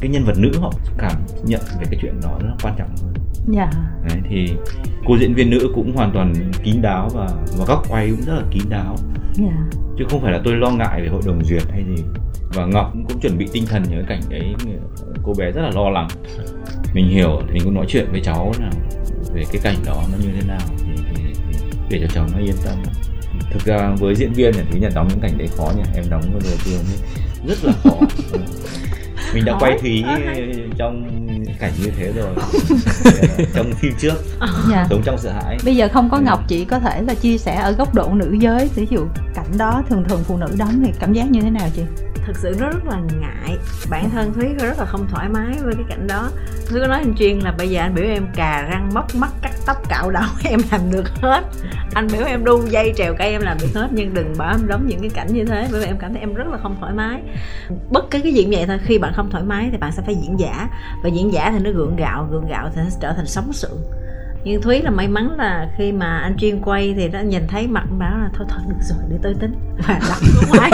cái 0.00 0.10
nhân 0.10 0.24
vật 0.24 0.38
nữ 0.38 0.50
họ 0.60 0.72
cảm 0.98 1.12
nhận 1.44 1.60
về 1.80 1.86
cái 1.90 1.98
chuyện 2.02 2.20
đó 2.22 2.38
nó 2.42 2.56
quan 2.62 2.74
trọng 2.78 2.96
hơn 3.02 3.14
dạ. 3.46 3.70
Đấy 4.08 4.18
thì 4.30 4.52
cô 5.06 5.18
diễn 5.18 5.34
viên 5.34 5.50
nữ 5.50 5.72
cũng 5.74 5.96
hoàn 5.96 6.10
toàn 6.12 6.32
kín 6.62 6.82
đáo 6.82 7.08
và 7.14 7.26
và 7.58 7.64
góc 7.64 7.86
quay 7.88 8.10
cũng 8.10 8.20
rất 8.26 8.34
là 8.34 8.42
kín 8.50 8.62
đáo. 8.68 8.96
Dạ. 9.34 9.68
Chứ 9.98 10.04
không 10.10 10.20
phải 10.22 10.32
là 10.32 10.40
tôi 10.44 10.56
lo 10.56 10.70
ngại 10.70 11.00
về 11.02 11.08
hội 11.08 11.22
đồng 11.26 11.44
duyệt 11.44 11.62
hay 11.70 11.84
gì. 11.84 12.02
Và 12.54 12.66
ngọc 12.66 12.90
cũng, 12.92 13.04
cũng 13.08 13.20
chuẩn 13.20 13.38
bị 13.38 13.48
tinh 13.52 13.66
thần 13.66 13.82
nhớ 13.90 14.02
cảnh 14.08 14.20
đấy 14.28 14.54
cô 15.22 15.32
bé 15.38 15.50
rất 15.50 15.62
là 15.62 15.70
lo 15.74 15.90
lắng. 15.90 16.08
Mình 16.94 17.08
hiểu 17.08 17.42
thì 17.52 17.60
cũng 17.64 17.74
nói 17.74 17.86
chuyện 17.88 18.06
với 18.10 18.20
cháu 18.20 18.52
là 18.60 18.70
về 19.34 19.44
cái 19.52 19.60
cảnh 19.62 19.76
đó 19.86 20.02
nó 20.12 20.18
như 20.18 20.30
thế 20.40 20.46
nào. 20.48 20.60
Thì, 20.78 20.92
thì, 20.96 21.22
thì 21.52 21.58
để 21.90 21.98
cho 22.00 22.06
cháu 22.14 22.26
nó 22.32 22.38
yên 22.38 22.56
tâm. 22.64 22.74
Thực 23.50 23.64
ra 23.64 23.94
với 23.98 24.14
diễn 24.14 24.32
viên 24.32 24.56
là 24.56 24.62
thứ 24.70 24.78
nhận 24.78 24.92
đóng 24.94 25.08
những 25.08 25.20
cảnh 25.20 25.38
đấy 25.38 25.48
khó 25.56 25.72
nhỉ 25.76 25.82
em 25.94 26.04
đóng 26.10 26.22
vừa 26.32 26.40
rồi 26.40 26.56
biết 26.64 26.78
rất 27.46 27.64
là 27.64 27.72
khó 27.72 28.00
mình 29.36 29.44
đã 29.44 29.56
quay 29.60 29.78
thúy 29.80 30.04
trong 30.78 31.04
cảnh 31.60 31.72
như 31.82 31.90
thế 31.98 32.12
rồi. 32.12 32.34
Trong 33.54 33.72
phim 33.72 33.92
trước. 33.98 34.14
Dạ. 34.70 34.86
sống 34.90 35.02
trong 35.04 35.18
sợ 35.18 35.32
hãi. 35.32 35.58
Bây 35.64 35.76
giờ 35.76 35.88
không 35.92 36.10
có 36.10 36.18
ngọc 36.18 36.48
chị 36.48 36.64
có 36.64 36.78
thể 36.78 37.02
là 37.02 37.14
chia 37.14 37.38
sẻ 37.38 37.54
ở 37.54 37.72
góc 37.72 37.94
độ 37.94 38.10
nữ 38.14 38.36
giới. 38.40 38.70
Ví 38.74 38.86
dụ 38.90 39.06
cảnh 39.34 39.58
đó 39.58 39.82
thường 39.88 40.04
thường 40.08 40.20
phụ 40.24 40.36
nữ 40.36 40.46
đóng 40.58 40.82
thì 40.84 40.92
cảm 41.00 41.12
giác 41.12 41.30
như 41.30 41.40
thế 41.40 41.50
nào 41.50 41.68
chị 41.76 41.82
thực 42.26 42.36
sự 42.36 42.56
nó 42.60 42.70
rất 42.70 42.86
là 42.86 43.00
ngại. 43.20 43.58
Bản 43.90 44.10
thân 44.10 44.32
thúy 44.32 44.46
rất 44.58 44.78
là 44.78 44.84
không 44.84 45.06
thoải 45.10 45.28
mái 45.28 45.56
với 45.62 45.74
cái 45.74 45.84
cảnh 45.88 46.06
đó. 46.06 46.30
Thúy 46.68 46.80
có 46.80 46.86
nói 46.86 46.98
anh 46.98 47.14
chuyên 47.18 47.38
là 47.38 47.52
bây 47.52 47.68
giờ 47.68 47.80
anh 47.80 47.94
biểu 47.94 48.04
em 48.04 48.26
cà 48.34 48.66
răng 48.70 48.90
móc 48.94 49.14
mắt 49.14 49.30
cắt 49.42 49.52
tóc 49.66 49.76
cạo 49.88 50.10
đầu 50.10 50.22
em 50.44 50.60
làm 50.70 50.80
được 50.90 51.08
hết. 51.08 51.44
Anh 51.94 52.08
biểu 52.12 52.26
em 52.26 52.44
đu 52.44 52.66
dây 52.66 52.92
trèo 52.96 53.14
cây 53.18 53.30
em 53.30 53.40
làm 53.40 53.56
được 53.60 53.68
hết, 53.74 53.88
nhưng 53.92 54.14
đừng 54.14 54.34
bảo 54.38 54.54
em 54.54 54.68
đóng 54.68 54.86
những 54.86 55.00
cái 55.00 55.10
cảnh 55.10 55.28
như 55.32 55.44
thế. 55.44 55.68
Bởi 55.72 55.80
vì 55.80 55.86
em 55.86 55.98
cảm 55.98 56.12
thấy 56.12 56.20
em 56.20 56.34
rất 56.34 56.48
là 56.48 56.58
không 56.62 56.76
thoải 56.80 56.92
mái. 56.92 57.22
Bất 57.90 58.10
cứ 58.10 58.20
cái 58.22 58.34
gì 58.34 58.46
vậy 58.50 58.64
thôi, 58.66 58.78
khi 58.84 58.98
bạn 58.98 59.12
không 59.16 59.30
thoải 59.30 59.44
mái 59.44 59.68
thì 59.72 59.78
bạn 59.78 59.92
sẽ 59.92 60.02
phải 60.06 60.14
diễn 60.14 60.40
giả. 60.40 60.68
Và 61.02 61.08
diễn 61.08 61.32
giả 61.32 61.50
thì 61.50 61.58
nó 61.58 61.70
gượng 61.70 61.96
gạo 61.96 62.28
gượng 62.30 62.48
gạo 62.48 62.70
thì 62.74 62.80
nó 62.82 62.90
sẽ 62.90 62.98
trở 63.00 63.12
thành 63.12 63.26
sống 63.26 63.52
sượng 63.52 63.80
nhưng 64.48 64.62
thúy 64.62 64.82
là 64.82 64.90
may 64.90 65.08
mắn 65.08 65.30
là 65.38 65.68
khi 65.76 65.92
mà 65.92 66.18
anh 66.18 66.36
chuyên 66.38 66.60
quay 66.60 66.94
thì 66.96 67.08
nó 67.08 67.18
nhìn 67.20 67.46
thấy 67.48 67.66
mặt 67.66 67.84
bảo 67.98 68.18
là 68.18 68.28
thôi 68.34 68.46
thôi 68.50 68.60
được 68.68 68.76
rồi 68.80 68.98
để 69.10 69.16
tôi 69.22 69.34
tính. 69.40 69.54
Và 69.88 70.00
đặt 70.08 70.18
xuống 70.22 70.58
máy 70.58 70.70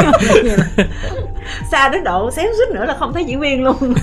xa 1.70 1.88
đến 1.88 2.04
độ 2.04 2.30
xéo 2.30 2.46
xích 2.58 2.74
nữa 2.74 2.84
là 2.84 2.96
không 2.98 3.12
thấy 3.12 3.24
diễn 3.24 3.40
viên 3.40 3.64
luôn. 3.64 3.76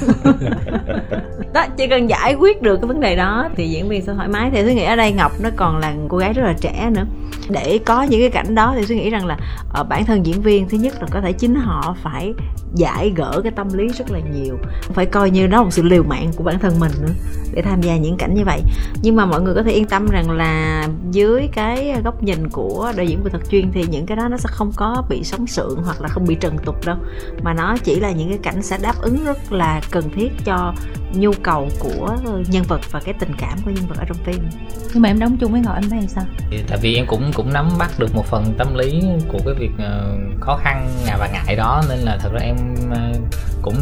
Đó 1.54 1.66
chỉ 1.78 1.88
cần 1.88 2.10
giải 2.10 2.34
quyết 2.34 2.62
được 2.62 2.78
cái 2.82 2.88
vấn 2.88 3.00
đề 3.00 3.16
đó 3.16 3.50
thì 3.56 3.70
diễn 3.70 3.90
viên 3.90 4.06
sẽ 4.06 4.14
thoải 4.14 4.28
mái. 4.28 4.50
Thì 4.54 4.64
tôi 4.64 4.74
nghĩ 4.74 4.84
ở 4.84 4.96
đây 4.96 5.12
ngọc 5.12 5.32
nó 5.42 5.50
còn 5.56 5.78
là 5.78 5.94
cô 6.08 6.18
gái 6.18 6.34
rất 6.34 6.44
là 6.44 6.54
trẻ 6.62 6.90
nữa. 6.96 7.06
Để 7.50 7.80
có 7.86 8.04
những 8.04 8.20
cái 8.20 8.30
cảnh 8.30 8.56
đó 8.56 8.74
thì 8.78 8.86
tôi 8.90 8.98
nghĩ 8.98 9.10
rằng 9.10 9.26
là 9.26 9.36
ở 9.70 9.80
ờ, 9.80 9.84
bản 9.84 10.06
thân 10.06 10.26
diễn 10.26 10.42
viên 10.42 10.70
thứ 10.70 10.78
nhất 10.78 10.94
là 11.02 11.08
có 11.12 11.22
thể 11.22 11.32
chính 11.32 11.56
họ 11.56 11.96
phải 12.04 12.34
giải 12.76 13.14
gỡ 13.16 13.42
cái 13.44 13.52
tâm 13.56 13.74
lý 13.74 13.88
rất 13.88 14.12
là 14.12 14.20
nhiều. 14.20 14.58
Phải 14.82 15.06
coi 15.06 15.30
như 15.30 15.48
đó 15.48 15.64
một 15.64 15.70
sự 15.72 15.84
liều 15.84 16.04
mạng 16.04 16.32
của 16.36 16.44
bản 16.44 16.60
thân 16.60 16.80
mình 16.80 16.92
nữa 17.02 17.14
để 17.54 17.62
tham 17.62 17.82
gia 17.82 17.98
những 17.98 18.18
cảnh 18.18 18.36
như 18.36 18.44
vậy. 18.46 18.62
Nhưng 19.02 19.16
mà 19.16 19.26
mọi 19.26 19.42
người 19.42 19.56
có 19.56 19.64
thể 19.64 19.72
yên 19.72 19.86
tâm 19.86 20.08
rằng 20.10 20.32
là 20.32 20.88
dưới 21.12 21.48
cái 21.54 22.02
góc 22.04 22.24
nhìn 22.24 22.50
của 22.50 22.94
đạo 22.96 23.06
diễn 23.06 23.24
vừa 23.24 23.30
thật 23.30 23.50
chuyên 23.52 23.72
thì 23.72 23.86
những 23.90 24.06
cái 24.06 24.18
đó 24.18 24.28
nó 24.28 24.38
sẽ 24.38 24.50
không 24.52 24.72
có 24.76 25.04
bị 25.10 25.24
sóng 25.24 25.48
sượng 25.48 25.84
hoặc 25.84 26.02
là 26.02 26.08
không 26.08 26.26
bị 26.28 26.36
trần 26.36 26.58
tục 26.58 26.86
đâu. 26.86 26.98
Mà 27.44 27.54
nó 27.54 27.78
chỉ 27.84 28.00
là 28.00 28.12
những 28.12 28.30
cái 28.30 28.40
cảnh 28.44 28.62
sẽ 28.62 28.78
đáp 28.82 28.96
ứng 29.02 29.26
rất 29.26 29.52
là 29.52 29.82
cần 29.92 30.10
thiết 30.16 30.32
cho 30.46 30.74
nhu 31.14 31.32
cầu 31.44 31.68
của 31.80 32.18
nhân 32.50 32.64
vật 32.68 32.82
và 32.92 33.00
cái 33.00 33.14
tình 33.20 33.32
cảm 33.38 33.58
của 33.66 33.72
nhân 33.72 33.86
vật 33.90 33.96
ở 34.00 34.06
trong 34.08 34.18
phim. 34.18 34.50
Nhưng 34.94 35.02
mà 35.02 35.10
em 35.10 35.20
đóng 35.20 35.38
chung 35.38 35.52
với 35.52 35.62
ngọc 35.62 35.76
em 35.76 35.90
thấy 35.90 36.08
sao? 36.08 36.24
Tại 36.68 36.78
vì 36.82 36.96
em 36.96 37.06
cũng 37.08 37.32
cũng 37.34 37.54
nắm 37.54 37.70
bắt 37.80 38.00
được 38.00 38.16
một 38.16 38.26
phần 38.26 38.54
tâm 38.58 38.76
lý 38.76 39.04
của 39.32 39.40
cái 39.46 39.54
việc 39.60 39.72
uh, 39.74 40.42
khó 40.42 40.60
khăn 40.64 40.90
và 41.20 41.28
ngại 41.28 41.56
đó. 41.56 41.84
Nên 41.90 42.00
là 42.00 42.18
thật 42.22 42.30
ra 42.34 42.40
em 42.40 42.58
Ờ, 42.92 43.14
cũng 43.62 43.76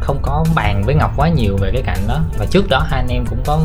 không 0.00 0.18
có 0.22 0.44
bàn 0.54 0.82
với 0.86 0.94
ngọc 0.94 1.12
quá 1.16 1.28
nhiều 1.28 1.56
về 1.56 1.70
cái 1.72 1.82
cạnh 1.82 2.08
đó. 2.08 2.20
Và 2.38 2.46
trước 2.50 2.68
đó 2.68 2.86
hai 2.90 3.00
anh 3.00 3.08
em 3.08 3.24
cũng 3.26 3.42
có 3.46 3.60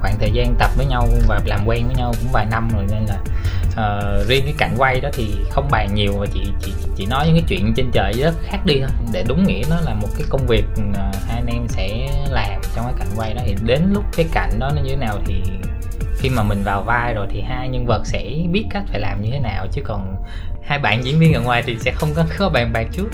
khoảng 0.00 0.18
thời 0.18 0.30
gian 0.30 0.54
tập 0.58 0.70
với 0.76 0.86
nhau 0.86 1.08
và 1.26 1.40
làm 1.44 1.60
quen 1.66 1.86
với 1.86 1.96
nhau 1.96 2.12
cũng 2.20 2.32
vài 2.32 2.46
năm 2.50 2.68
rồi 2.74 2.84
nên 2.90 3.06
là 3.06 3.16
uh, 3.70 4.28
riêng 4.28 4.44
cái 4.44 4.54
cảnh 4.58 4.74
quay 4.76 5.00
đó 5.00 5.08
thì 5.12 5.34
không 5.50 5.68
bàn 5.70 5.94
nhiều 5.94 6.12
và 6.18 6.26
chị 6.34 6.40
chị 6.62 6.72
chỉ 6.96 7.06
nói 7.06 7.26
những 7.26 7.34
cái 7.34 7.44
chuyện 7.48 7.74
trên 7.76 7.90
trời 7.92 8.12
rất 8.12 8.34
khác 8.42 8.58
đi 8.64 8.80
thôi. 8.80 8.90
Để 9.12 9.24
đúng 9.28 9.44
nghĩa 9.44 9.62
nó 9.70 9.76
là 9.80 9.94
một 9.94 10.08
cái 10.18 10.26
công 10.30 10.46
việc 10.46 10.64
uh, 10.90 10.96
hai 10.96 11.36
anh 11.36 11.46
em 11.46 11.68
sẽ 11.68 12.08
làm 12.30 12.60
trong 12.76 12.84
cái 12.84 12.94
cảnh 12.98 13.08
quay 13.16 13.34
đó. 13.34 13.42
Thì 13.46 13.54
đến 13.64 13.82
lúc 13.92 14.04
cái 14.16 14.26
cảnh 14.32 14.58
đó 14.58 14.70
nó 14.76 14.82
như 14.82 14.90
thế 14.90 14.96
nào 14.96 15.18
thì 15.26 15.42
khi 16.18 16.28
mà 16.28 16.42
mình 16.42 16.62
vào 16.64 16.82
vai 16.82 17.14
rồi 17.14 17.26
thì 17.30 17.40
hai 17.40 17.68
nhân 17.68 17.86
vật 17.86 18.02
sẽ 18.04 18.22
biết 18.50 18.64
cách 18.70 18.82
phải 18.90 19.00
làm 19.00 19.22
như 19.22 19.30
thế 19.32 19.38
nào. 19.38 19.66
Chứ 19.72 19.82
còn 19.84 20.16
hai 20.64 20.78
bạn 20.78 21.04
diễn 21.04 21.18
viên 21.18 21.34
ở 21.34 21.40
ngoài 21.40 21.62
thì 21.66 21.78
sẽ 21.80 21.92
không 21.92 22.08
có 22.14 22.24
có 22.38 22.48
bàn 22.48 22.72
bạc 22.72 22.86
trước 22.92 23.08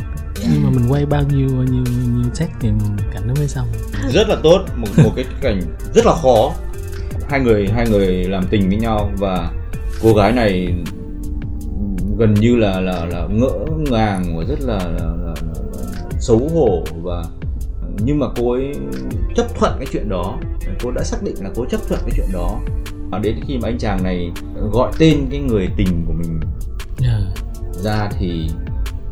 nhưng 0.51 0.63
mà 0.63 0.71
mình 0.71 0.93
quay 0.93 1.07
bao 1.07 1.23
nhiêu 1.23 1.49
bao 1.49 1.65
nhiêu 1.65 1.85
nhiêu 2.15 2.35
set 2.35 2.49
thì 2.61 2.69
cảnh 3.13 3.23
nó 3.27 3.35
mới 3.35 3.49
xong. 3.49 3.67
Rất 4.09 4.29
là 4.29 4.37
tốt 4.43 4.61
một 4.77 4.89
một 5.05 5.11
cái 5.17 5.25
cảnh 5.41 5.61
rất 5.95 6.07
là 6.07 6.15
khó. 6.23 6.53
Hai 7.29 7.41
người 7.41 7.69
hai 7.69 7.87
người 7.91 8.25
làm 8.25 8.47
tình 8.51 8.69
với 8.69 8.79
nhau 8.79 9.11
và 9.19 9.51
cô 10.03 10.15
gái 10.15 10.33
này 10.33 10.75
gần 12.19 12.35
như 12.35 12.57
là 12.57 12.81
là 12.81 13.05
là 13.05 13.27
ngỡ 13.31 13.55
ngàng 13.91 14.37
và 14.39 14.45
rất 14.45 14.61
là, 14.61 14.79
là, 14.79 14.89
là, 14.89 15.15
là, 15.25 15.35
là 15.73 16.11
xấu 16.21 16.49
hổ 16.55 16.85
và 17.03 17.25
nhưng 18.05 18.19
mà 18.19 18.27
cô 18.37 18.53
ấy 18.53 18.73
chấp 19.35 19.47
thuận 19.59 19.73
cái 19.79 19.87
chuyện 19.93 20.09
đó. 20.09 20.39
Cô 20.83 20.91
đã 20.91 21.03
xác 21.03 21.23
định 21.23 21.35
là 21.41 21.51
cô 21.55 21.65
chấp 21.65 21.81
thuận 21.89 22.01
cái 22.01 22.13
chuyện 22.17 22.29
đó. 22.33 22.61
Và 23.11 23.19
đến 23.19 23.37
khi 23.47 23.59
mà 23.59 23.69
anh 23.69 23.79
chàng 23.79 24.03
này 24.03 24.31
gọi 24.73 24.93
tên 24.99 25.27
cái 25.31 25.41
người 25.41 25.69
tình 25.77 26.05
của 26.07 26.13
mình 26.13 26.41
yeah. 27.03 27.23
ra 27.73 28.09
thì 28.19 28.49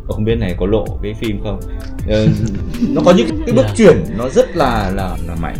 không 0.09 0.25
biết 0.25 0.35
này 0.35 0.55
có 0.59 0.67
lộ 0.67 0.87
cái 1.03 1.14
phim 1.14 1.43
không? 1.43 1.61
Ờ, 2.09 2.29
nó 2.88 3.03
có 3.05 3.12
những 3.17 3.29
cái 3.47 3.55
bước 3.55 3.62
yeah. 3.62 3.77
chuyển 3.77 4.05
nó 4.19 4.29
rất 4.29 4.57
là 4.57 4.90
là 4.95 5.17
là 5.27 5.35
mạnh 5.35 5.57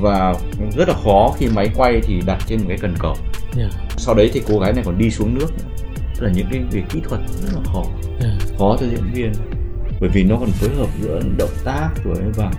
và 0.00 0.34
rất 0.76 0.88
là 0.88 0.94
khó 1.04 1.34
khi 1.38 1.46
máy 1.54 1.70
quay 1.76 2.00
thì 2.02 2.20
đặt 2.26 2.38
trên 2.46 2.58
một 2.58 2.66
cái 2.68 2.78
cần 2.78 2.94
cầu. 2.98 3.14
Yeah. 3.56 3.70
sau 3.96 4.14
đấy 4.14 4.30
thì 4.32 4.42
cô 4.48 4.58
gái 4.58 4.72
này 4.72 4.82
còn 4.86 4.98
đi 4.98 5.10
xuống 5.10 5.34
nước 5.34 5.48
nữa. 5.58 5.84
Tức 6.16 6.26
là 6.26 6.32
những 6.32 6.46
cái 6.50 6.62
về 6.70 6.82
kỹ 6.90 7.00
thuật 7.08 7.20
rất 7.42 7.52
là 7.54 7.60
khó. 7.72 7.84
Yeah. 8.20 8.34
khó 8.58 8.76
cho 8.80 8.86
diễn 8.86 9.12
viên. 9.12 9.32
Bởi 10.00 10.10
vì 10.12 10.22
nó 10.22 10.36
còn 10.40 10.50
phối 10.50 10.70
hợp 10.74 10.88
giữa 11.02 11.20
động 11.38 11.54
tác 11.64 11.90
rồi 12.04 12.16
và 12.36 12.52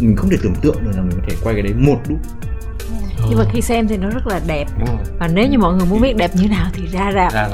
mình 0.00 0.16
không 0.16 0.30
thể 0.30 0.36
tưởng 0.42 0.54
tượng 0.62 0.76
được 0.84 0.90
là 0.96 1.02
mình 1.02 1.18
có 1.20 1.26
thể 1.28 1.36
quay 1.42 1.54
cái 1.54 1.62
đấy 1.62 1.72
một 1.76 1.98
lúc 2.08 2.18
nhưng 3.28 3.38
mà 3.38 3.44
khi 3.52 3.60
xem 3.60 3.88
thì 3.88 3.96
nó 3.96 4.08
rất 4.10 4.26
là 4.26 4.40
đẹp. 4.46 4.64
Và 5.18 5.28
nếu 5.28 5.48
như 5.48 5.58
mọi 5.58 5.74
người 5.74 5.86
muốn 5.86 6.00
biết 6.00 6.16
đẹp 6.16 6.30
như 6.34 6.48
nào 6.48 6.66
thì 6.72 6.86
ra 6.86 7.12
rạp. 7.14 7.32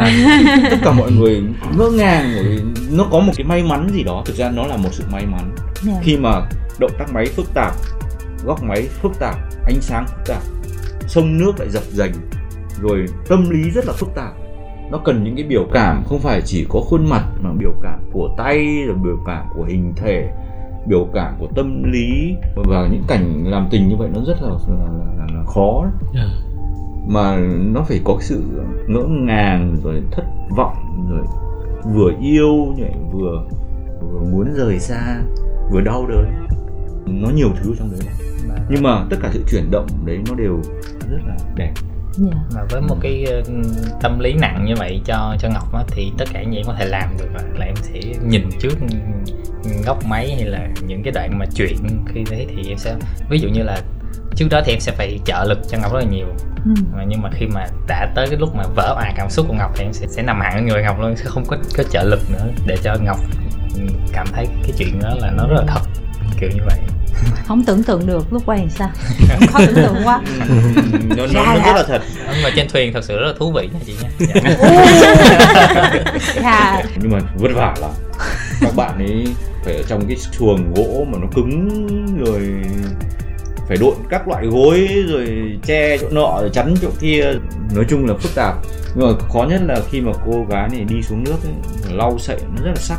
Tất 0.70 0.76
cả 0.82 0.92
mọi 0.92 1.12
người 1.12 1.42
ngỡ 1.78 1.90
ngàng 1.90 2.34
rồi 2.34 2.62
nó 2.90 3.04
có 3.10 3.20
một 3.20 3.32
cái 3.36 3.46
may 3.46 3.62
mắn 3.62 3.88
gì 3.92 4.02
đó. 4.02 4.22
Thực 4.26 4.36
ra 4.36 4.50
nó 4.50 4.66
là 4.66 4.76
một 4.76 4.88
sự 4.92 5.04
may 5.12 5.26
mắn. 5.26 5.42
Yeah. 5.42 5.96
Dạ. 5.96 6.00
khi 6.02 6.16
mà 6.16 6.30
động 6.80 6.90
tác 6.98 7.12
máy 7.12 7.26
phức 7.26 7.54
tạp 7.54 7.72
góc 8.44 8.62
máy 8.62 8.82
phức 8.82 9.12
tạp 9.20 9.34
ánh 9.66 9.80
sáng 9.80 10.06
phức 10.06 10.26
tạp 10.26 10.42
sông 11.06 11.38
nước 11.38 11.52
lại 11.58 11.68
dập 11.70 11.82
dành 11.90 12.12
rồi 12.82 13.06
tâm 13.28 13.50
lý 13.50 13.70
rất 13.70 13.84
là 13.86 13.92
phức 13.92 14.08
tạp 14.14 14.32
nó 14.90 14.98
cần 15.04 15.24
những 15.24 15.36
cái 15.36 15.44
biểu 15.44 15.66
cảm. 15.72 16.04
Không 16.04 16.18
phải 16.18 16.42
chỉ 16.44 16.66
có 16.68 16.80
khuôn 16.80 17.08
mặt 17.08 17.24
mà 17.40 17.50
biểu 17.58 17.72
cảm 17.82 18.00
của 18.12 18.34
tay 18.38 18.82
rồi 18.86 18.96
biểu 19.04 19.18
cảm 19.26 19.46
của 19.54 19.64
hình 19.64 19.92
thể 19.96 20.28
biểu 20.88 21.08
cảm 21.14 21.34
của 21.38 21.48
tâm 21.54 21.82
lý 21.92 22.34
và 22.54 22.88
những 22.92 23.04
cảnh 23.08 23.44
làm 23.46 23.68
tình 23.70 23.88
như 23.88 23.96
vậy 23.96 24.08
nó 24.14 24.20
rất 24.26 24.42
là 24.42 24.48
là, 24.48 24.86
là, 25.18 25.26
là 25.34 25.44
khó 25.46 25.82
yeah. 25.82 25.92
Dạ. 26.14 26.22
mà 27.08 27.36
nó 27.72 27.84
phải 27.88 28.00
có 28.04 28.16
sự 28.20 28.42
ngỡ 28.88 29.02
ngàng 29.08 29.76
rồi 29.84 30.02
thất 30.10 30.24
vọng 30.56 31.06
rồi 31.10 31.24
vừa 31.94 32.12
yêu 32.20 32.74
nhỉ 32.76 32.90
vừa 33.12 33.44
vừa 34.00 34.20
muốn 34.32 34.52
rời 34.54 34.78
xa 34.78 35.22
vừa 35.70 35.80
đau 35.80 36.06
đớn 36.06 36.46
nó 37.06 37.28
nhiều 37.28 37.48
thứ 37.62 37.74
trong 37.78 37.90
đấy 37.90 38.08
nhưng 38.68 38.82
mà 38.82 39.06
tất 39.10 39.16
cả 39.22 39.30
sự 39.32 39.44
chuyển 39.50 39.70
động 39.70 39.86
đấy 40.04 40.18
nó 40.28 40.34
đều 40.34 40.60
rất 41.10 41.18
là 41.26 41.36
đẹp 41.56 41.72
yeah. 42.22 42.36
Dạ. 42.50 42.56
mà 42.56 42.62
với 42.70 42.80
một 42.80 42.96
cái 43.00 43.24
ờ, 43.24 43.42
tâm 44.00 44.18
lý 44.18 44.32
nặng 44.32 44.64
như 44.64 44.74
vậy 44.76 45.00
cho 45.04 45.36
cho 45.38 45.48
ngọc 45.48 45.74
á, 45.74 45.84
thì 45.88 46.12
tất 46.18 46.24
cả 46.32 46.42
những 46.42 46.54
gì 46.54 46.62
có 46.66 46.74
thể 46.78 46.84
làm 46.84 47.16
được 47.18 47.28
là, 47.34 47.42
là 47.58 47.66
em 47.66 47.76
sẽ 47.76 48.00
nhìn 48.22 48.48
trước 48.60 48.74
góc 49.86 50.06
máy 50.06 50.34
hay 50.34 50.44
là 50.44 50.68
những 50.86 51.02
cái 51.02 51.12
đoạn 51.12 51.38
mà 51.38 51.46
chuyện 51.54 51.76
khi 52.14 52.24
thế 52.26 52.46
thì 52.48 52.68
em 52.68 52.78
sẽ 52.78 52.94
ví 53.30 53.38
dụ 53.38 53.48
như 53.48 53.62
là 53.62 53.80
trước 54.36 54.46
đó 54.50 54.60
thì 54.64 54.72
em 54.72 54.80
sẽ 54.80 54.92
phải 54.92 55.20
trợ 55.24 55.44
lực 55.48 55.58
cho 55.68 55.78
ngọc 55.78 55.92
rất 55.92 55.98
là 55.98 56.04
nhiều 56.10 56.26
ừ. 56.64 57.00
nhưng 57.08 57.22
mà 57.22 57.30
khi 57.32 57.46
mà 57.46 57.66
đã 57.88 58.12
tới 58.14 58.26
cái 58.30 58.38
lúc 58.38 58.54
mà 58.54 58.64
vỡ 58.74 58.94
òa 58.96 59.12
cảm 59.16 59.30
xúc 59.30 59.46
của 59.48 59.54
ngọc 59.54 59.72
thì 59.76 59.84
em 59.84 59.92
sẽ 59.92 60.06
sẽ 60.06 60.22
nằm 60.22 60.40
hẳn 60.40 60.66
người 60.66 60.82
ngọc 60.82 61.00
luôn 61.00 61.16
sẽ 61.16 61.24
không 61.24 61.44
có 61.46 61.56
có 61.76 61.82
trợ 61.82 62.02
lực 62.02 62.20
nữa 62.30 62.46
để 62.66 62.76
cho 62.82 62.96
ngọc 63.02 63.18
cảm 64.12 64.26
thấy 64.32 64.46
cái 64.62 64.72
chuyện 64.78 65.00
đó 65.02 65.14
là 65.18 65.30
nó 65.30 65.46
rất 65.48 65.56
là 65.56 65.64
thật 65.66 65.80
kiểu 66.40 66.50
như 66.54 66.62
vậy 66.66 66.78
không 67.46 67.64
tưởng 67.64 67.82
tượng 67.82 68.06
được 68.06 68.32
lúc 68.32 68.42
quay 68.46 68.68
sao? 68.70 68.88
Khó 69.52 69.58
tưởng 69.58 69.74
tượng 69.74 69.96
quá. 70.04 70.20
Nó, 71.16 71.26
nó, 71.34 71.44
nó 71.44 71.54
rất 71.54 71.72
là 71.76 71.84
thật. 71.88 72.02
Nhưng 72.16 72.42
mà 72.42 72.50
trên 72.56 72.68
thuyền 72.68 72.92
thật 72.92 73.04
sự 73.04 73.18
rất 73.18 73.26
là 73.26 73.34
thú 73.38 73.52
vị 73.52 73.68
nha 73.72 73.80
chị 73.86 73.94
nha. 74.02 74.08
Dạ. 76.42 76.82
nhưng 77.02 77.12
mà 77.12 77.18
vất 77.34 77.50
vả 77.54 77.74
lắm. 77.80 77.90
Các 78.60 78.76
bạn 78.76 78.98
ấy 78.98 79.26
phải 79.64 79.74
ở 79.74 79.82
trong 79.88 80.06
cái 80.06 80.16
chuồng 80.38 80.74
gỗ 80.74 81.06
mà 81.12 81.18
nó 81.20 81.26
cứng 81.34 81.68
rồi 82.26 82.40
phải 83.68 83.76
độn 83.80 83.94
các 84.10 84.28
loại 84.28 84.46
gối 84.46 84.88
rồi 85.08 85.58
che 85.66 85.98
chỗ 85.98 86.08
nọ 86.10 86.38
rồi 86.40 86.50
chắn 86.52 86.74
chỗ 86.82 86.88
kia. 87.00 87.24
Nói 87.74 87.84
chung 87.88 88.06
là 88.06 88.14
phức 88.14 88.34
tạp. 88.34 88.54
Nhưng 88.94 89.06
mà 89.06 89.28
khó 89.32 89.46
nhất 89.48 89.60
là 89.64 89.80
khi 89.90 90.00
mà 90.00 90.12
cô 90.26 90.46
gái 90.50 90.68
này 90.72 90.84
đi 90.88 91.02
xuống 91.02 91.24
nước 91.24 91.36
ấy, 91.44 91.54
lau 91.96 92.18
sậy 92.18 92.38
nó 92.56 92.64
rất 92.64 92.70
là 92.70 92.80
sắc. 92.80 92.98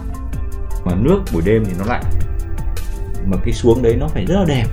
Mà 0.86 0.92
nước 0.96 1.20
buổi 1.34 1.42
đêm 1.46 1.66
thì 1.66 1.72
nó 1.80 1.86
lạnh 1.86 2.04
mà 3.30 3.38
cái 3.46 3.54
xuống 3.54 3.82
đấy 3.82 3.96
nó 4.00 4.08
phải 4.08 4.26
rất 4.26 4.36
là 4.36 4.46
đẹp 4.48 4.66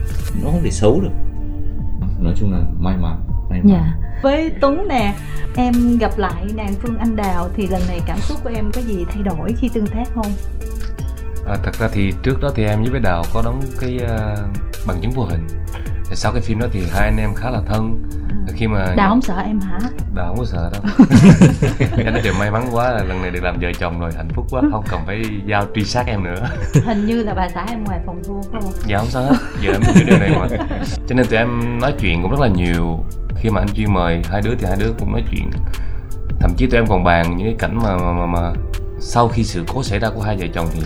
nó 0.42 0.50
không 0.50 0.60
thể 0.64 0.70
xấu 0.70 1.00
được 1.00 1.12
nói 2.20 2.34
chung 2.36 2.52
là 2.52 2.58
may 2.78 2.96
mắn 2.96 3.20
may 3.50 3.60
mắn 3.60 3.72
yeah. 3.72 3.84
Dạ. 3.84 4.20
với 4.22 4.50
Tuấn 4.60 4.88
nè 4.88 5.14
em 5.56 5.98
gặp 5.98 6.18
lại 6.18 6.46
nàng 6.54 6.74
Phương 6.80 6.98
Anh 6.98 7.16
Đào 7.16 7.48
thì 7.56 7.66
lần 7.66 7.82
này 7.88 8.00
cảm 8.06 8.18
xúc 8.18 8.38
của 8.44 8.50
em 8.54 8.70
có 8.74 8.80
gì 8.80 9.04
thay 9.10 9.22
đổi 9.22 9.54
khi 9.60 9.68
tương 9.68 9.86
tác 9.86 10.04
không 10.14 10.32
à, 11.46 11.56
thật 11.64 11.74
ra 11.78 11.88
thì 11.92 12.12
trước 12.22 12.40
đó 12.40 12.50
thì 12.54 12.64
em 12.64 12.82
với 12.82 12.90
bé 12.90 12.98
Đào 12.98 13.24
có 13.34 13.42
đóng 13.44 13.60
cái 13.80 13.98
uh, 14.04 14.38
bằng 14.86 14.96
chứng 15.02 15.10
vô 15.10 15.24
hình 15.24 15.46
thì 16.08 16.16
sau 16.16 16.32
cái 16.32 16.42
phim 16.42 16.58
đó 16.58 16.66
thì 16.72 16.80
hai 16.92 17.08
anh 17.08 17.16
em 17.16 17.34
khá 17.34 17.50
là 17.50 17.60
thân 17.66 18.02
khi 18.52 18.66
mà 18.66 18.94
đào 18.96 19.08
không 19.08 19.22
sợ 19.22 19.42
em 19.46 19.60
hả? 19.60 19.78
Đào 20.14 20.26
không 20.26 20.38
có 20.38 20.44
sợ 20.44 20.70
đâu. 20.72 20.82
Anh 21.96 22.12
nói 22.12 22.20
điều 22.24 22.34
may 22.38 22.50
mắn 22.50 22.68
quá 22.72 22.90
là 22.90 23.04
lần 23.04 23.22
này 23.22 23.30
được 23.30 23.42
làm 23.42 23.58
vợ 23.60 23.68
chồng 23.78 24.00
rồi 24.00 24.10
hạnh 24.16 24.28
phúc 24.34 24.46
quá 24.50 24.62
không 24.70 24.84
cần 24.88 25.00
phải 25.06 25.22
giao 25.46 25.66
truy 25.74 25.84
sát 25.84 26.06
em 26.06 26.24
nữa. 26.24 26.48
Hình 26.86 27.06
như 27.06 27.22
là 27.22 27.34
bà 27.34 27.48
xã 27.48 27.64
em 27.68 27.84
ngoài 27.84 28.00
phòng 28.06 28.22
thu 28.26 28.42
phải 28.52 28.60
không? 28.62 28.72
Dạ 28.86 28.98
không 28.98 29.08
sao 29.10 29.22
hết. 29.22 29.36
Giờ 29.60 29.72
em 29.72 29.80
biết 29.80 30.04
điều 30.06 30.18
này 30.18 30.30
mà. 30.40 30.46
Cho 31.08 31.14
nên 31.14 31.26
tụi 31.26 31.38
em 31.38 31.78
nói 31.80 31.94
chuyện 32.00 32.22
cũng 32.22 32.30
rất 32.30 32.40
là 32.40 32.48
nhiều. 32.48 32.98
Khi 33.36 33.50
mà 33.50 33.60
anh 33.60 33.68
chuyên 33.74 33.94
mời 33.94 34.22
hai 34.30 34.40
đứa 34.44 34.54
thì 34.58 34.66
hai 34.66 34.76
đứa 34.80 34.92
cũng 34.98 35.12
nói 35.12 35.22
chuyện. 35.30 35.50
Thậm 36.40 36.54
chí 36.56 36.66
tụi 36.66 36.80
em 36.80 36.86
còn 36.86 37.04
bàn 37.04 37.36
những 37.36 37.46
cái 37.46 37.56
cảnh 37.58 37.78
mà 37.82 37.96
mà, 37.96 38.12
mà, 38.12 38.26
mà 38.26 38.52
sau 39.00 39.28
khi 39.28 39.44
sự 39.44 39.64
cố 39.74 39.82
xảy 39.82 39.98
ra 39.98 40.10
của 40.14 40.20
hai 40.20 40.36
vợ 40.36 40.46
chồng 40.54 40.66
thì 40.74 40.80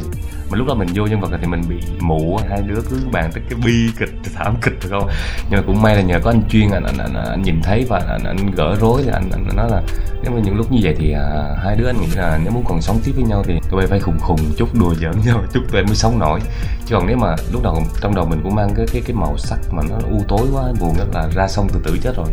mà 0.50 0.58
lúc 0.58 0.66
đó 0.66 0.74
mình 0.74 0.88
vô 0.94 1.06
nhân 1.06 1.20
vật 1.20 1.30
thì 1.40 1.46
mình 1.46 1.62
bị 1.68 1.76
mụ 2.00 2.38
hai 2.50 2.62
đứa 2.62 2.80
cứ 2.90 2.96
bàn 3.12 3.30
tới 3.34 3.42
cái 3.50 3.58
bi 3.66 3.88
kịch 3.98 4.32
thảm 4.34 4.54
kịch 4.62 4.74
phải 4.80 4.90
không? 4.90 5.08
Nhưng 5.50 5.60
mà 5.60 5.66
cũng 5.66 5.82
may 5.82 5.96
là 5.96 6.02
nhờ 6.02 6.20
có 6.22 6.30
anh 6.30 6.42
chuyên 6.50 6.70
anh 6.70 6.84
anh, 6.84 6.98
anh, 6.98 7.14
anh 7.14 7.42
nhìn 7.42 7.62
thấy 7.62 7.86
và 7.88 8.02
anh, 8.08 8.24
anh 8.24 8.50
gỡ 8.56 8.76
rối 8.80 9.02
thì 9.04 9.10
anh, 9.12 9.30
anh 9.32 9.56
nói 9.56 9.70
là 9.70 9.82
nếu 10.22 10.32
mà 10.32 10.40
những 10.44 10.56
lúc 10.56 10.72
như 10.72 10.78
vậy 10.82 10.94
thì 10.98 11.12
à, 11.12 11.56
hai 11.64 11.76
đứa 11.76 11.86
anh 11.86 12.00
nghĩ 12.00 12.06
là 12.16 12.40
nếu 12.42 12.52
muốn 12.52 12.64
còn 12.68 12.82
sống 12.82 13.00
tiếp 13.04 13.12
với 13.14 13.24
nhau 13.24 13.42
thì 13.46 13.58
tụi 13.70 13.78
bay 13.78 13.86
phải 13.86 14.00
khùng 14.00 14.18
khùng 14.20 14.38
chút 14.56 14.68
đùa 14.74 14.94
giỡn 14.94 15.12
nhau 15.26 15.42
chút 15.52 15.60
tụi 15.72 15.80
em 15.80 15.86
mới 15.86 15.96
sống 15.96 16.18
nổi. 16.18 16.40
Chứ 16.86 16.94
còn 16.94 17.06
nếu 17.06 17.16
mà 17.16 17.34
lúc 17.52 17.62
đầu 17.62 17.82
trong 18.00 18.14
đầu 18.14 18.26
mình 18.26 18.40
cũng 18.42 18.54
mang 18.54 18.74
cái 18.76 18.86
cái 18.92 19.02
cái 19.06 19.16
màu 19.16 19.38
sắc 19.38 19.58
mà 19.72 19.82
nó 19.90 19.96
u 20.10 20.22
tối 20.28 20.46
quá 20.52 20.62
buồn 20.80 20.94
rất 20.98 21.06
là 21.14 21.28
ra 21.34 21.48
sông 21.48 21.68
từ 21.72 21.80
tử 21.84 21.98
chết 22.02 22.16
rồi. 22.16 22.28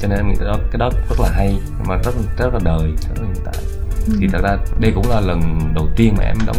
Cho 0.00 0.08
nên 0.08 0.18
em 0.18 0.28
nghĩ 0.28 0.34
đó 0.40 0.56
cái 0.70 0.78
đó 0.78 0.90
rất 1.08 1.20
là 1.20 1.28
hay 1.32 1.56
mà 1.84 1.96
rất 2.04 2.14
rất 2.38 2.54
là 2.54 2.60
đời 2.64 2.92
rất 3.08 3.14
là 3.20 3.26
hiện 3.26 3.44
tại. 3.44 3.54
Thì 4.20 4.28
thật 4.32 4.40
ra 4.42 4.56
đây 4.80 4.92
cũng 4.94 5.10
là 5.10 5.20
lần 5.20 5.40
đầu 5.74 5.88
tiên 5.96 6.14
mà 6.18 6.24
em 6.24 6.36
đóng 6.46 6.56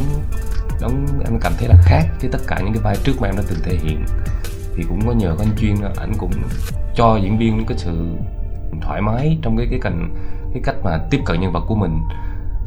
đóng 0.81 1.05
em 1.25 1.39
cảm 1.41 1.53
thấy 1.57 1.67
là 1.67 1.75
khác 1.81 2.03
với 2.21 2.29
tất 2.31 2.39
cả 2.47 2.59
những 2.59 2.73
cái 2.73 2.81
vai 2.83 2.95
trước 3.03 3.13
mà 3.19 3.27
em 3.27 3.35
đã 3.37 3.43
từng 3.49 3.59
thể 3.63 3.77
hiện. 3.83 4.05
Thì 4.75 4.83
cũng 4.89 5.07
có 5.07 5.11
nhờ 5.11 5.35
có 5.37 5.43
anh 5.43 5.57
chuyên 5.57 5.75
ảnh 5.97 6.11
cũng 6.17 6.31
cho 6.95 7.17
diễn 7.17 7.37
viên 7.37 7.65
cái 7.65 7.77
sự 7.77 8.15
thoải 8.81 9.01
mái 9.01 9.37
trong 9.41 9.57
cái 9.57 9.67
cái 9.69 9.79
cảnh 9.81 10.09
cái 10.53 10.61
cách 10.65 10.75
mà 10.83 10.99
tiếp 11.09 11.19
cận 11.25 11.41
nhân 11.41 11.51
vật 11.51 11.63
của 11.67 11.75
mình. 11.75 11.99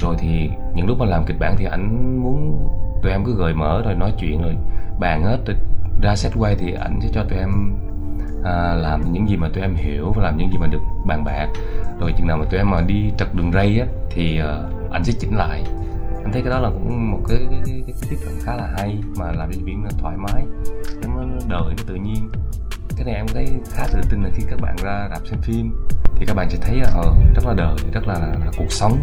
Rồi 0.01 0.17
thì 0.19 0.51
những 0.75 0.87
lúc 0.87 0.99
mà 0.99 1.07
làm 1.07 1.25
kịch 1.25 1.37
bản 1.41 1.55
thì 1.59 1.65
ảnh 1.65 2.19
muốn 2.23 2.69
tụi 3.03 3.13
em 3.13 3.25
cứ 3.25 3.35
gợi 3.35 3.55
mở 3.55 3.83
rồi 3.85 3.95
nói 3.95 4.13
chuyện 4.19 4.43
rồi 4.43 4.57
bàn 5.01 5.25
hết 5.25 5.39
rồi 5.47 5.57
ra 6.03 6.17
set 6.17 6.33
quay 6.39 6.57
thì 6.59 6.73
ảnh 6.73 6.99
sẽ 7.03 7.09
cho 7.13 7.25
tụi 7.25 7.39
em 7.39 7.75
à, 8.45 8.75
làm 8.75 9.13
những 9.13 9.29
gì 9.29 9.37
mà 9.37 9.49
tụi 9.55 9.63
em 9.63 9.75
hiểu 9.75 10.13
và 10.17 10.23
làm 10.23 10.37
những 10.37 10.51
gì 10.53 10.59
mà 10.59 10.67
được 10.67 10.81
bàn 11.07 11.25
bạc. 11.25 11.49
Rồi 12.01 12.13
chừng 12.19 12.27
nào 12.27 12.37
mà 12.37 12.45
tụi 12.51 12.59
em 12.59 12.71
mà 12.71 12.81
đi 12.81 13.11
trật 13.19 13.35
đường 13.35 13.53
ray 13.53 13.81
á 13.81 13.87
thì 14.11 14.39
à, 14.39 14.59
uh, 14.85 14.91
anh 14.91 15.05
sẽ 15.05 15.13
chỉnh 15.21 15.37
lại 15.37 15.63
anh 16.29 16.33
thấy 16.33 16.43
cái 16.43 16.51
đó 16.51 16.59
là 16.59 16.71
cũng 16.71 17.11
một 17.11 17.21
cái, 17.29 17.39
cái, 17.51 17.61
cái, 17.67 17.83
cái 17.87 17.95
tiếp 18.11 18.17
cận 18.25 18.35
khá 18.43 18.57
là 18.57 18.75
hay 18.77 18.99
mà 19.17 19.33
làm 19.33 19.49
cho 19.53 19.57
diễn 19.57 19.65
viên 19.65 19.85
thoải 19.99 20.17
mái 20.17 20.43
nó 21.07 21.25
đời 21.49 21.75
nó 21.77 21.83
tự 21.87 21.95
nhiên. 21.95 22.31
Cái 22.97 23.05
này 23.05 23.15
em 23.15 23.27
thấy 23.29 23.47
khá 23.73 23.87
tự 23.93 24.01
tin 24.11 24.23
là 24.23 24.31
khi 24.35 24.43
các 24.51 24.61
bạn 24.61 24.77
ra 24.83 25.09
rạp 25.11 25.27
xem 25.27 25.41
phim 25.43 25.73
thì 26.17 26.27
các 26.27 26.37
bạn 26.37 26.51
sẽ 26.51 26.59
thấy 26.63 26.77
là 26.77 26.91
ờ, 26.95 27.15
rất 27.35 27.47
là 27.47 27.55
đời 27.55 27.77
rất 27.93 28.07
là, 28.07 28.15
là, 28.15 28.27
là 28.27 28.51
cuộc 28.59 28.73
sống. 28.73 28.99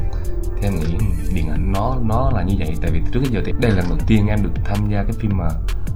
Thì 0.55 0.67
em 0.67 0.73
nghĩ 0.75 0.97
điện 1.35 1.49
ảnh 1.49 1.71
nó 1.71 1.97
nó 2.03 2.31
là 2.35 2.43
như 2.43 2.55
vậy 2.59 2.75
tại 2.81 2.91
vì 2.91 3.01
trước 3.11 3.23
giờ 3.31 3.41
thì 3.45 3.53
đây 3.61 3.71
là 3.71 3.77
lần 3.77 3.89
đầu 3.89 3.97
tiên 4.07 4.27
em 4.27 4.43
được 4.43 4.51
tham 4.65 4.89
gia 4.91 5.03
cái 5.03 5.13
phim 5.13 5.31
mà 5.37 5.47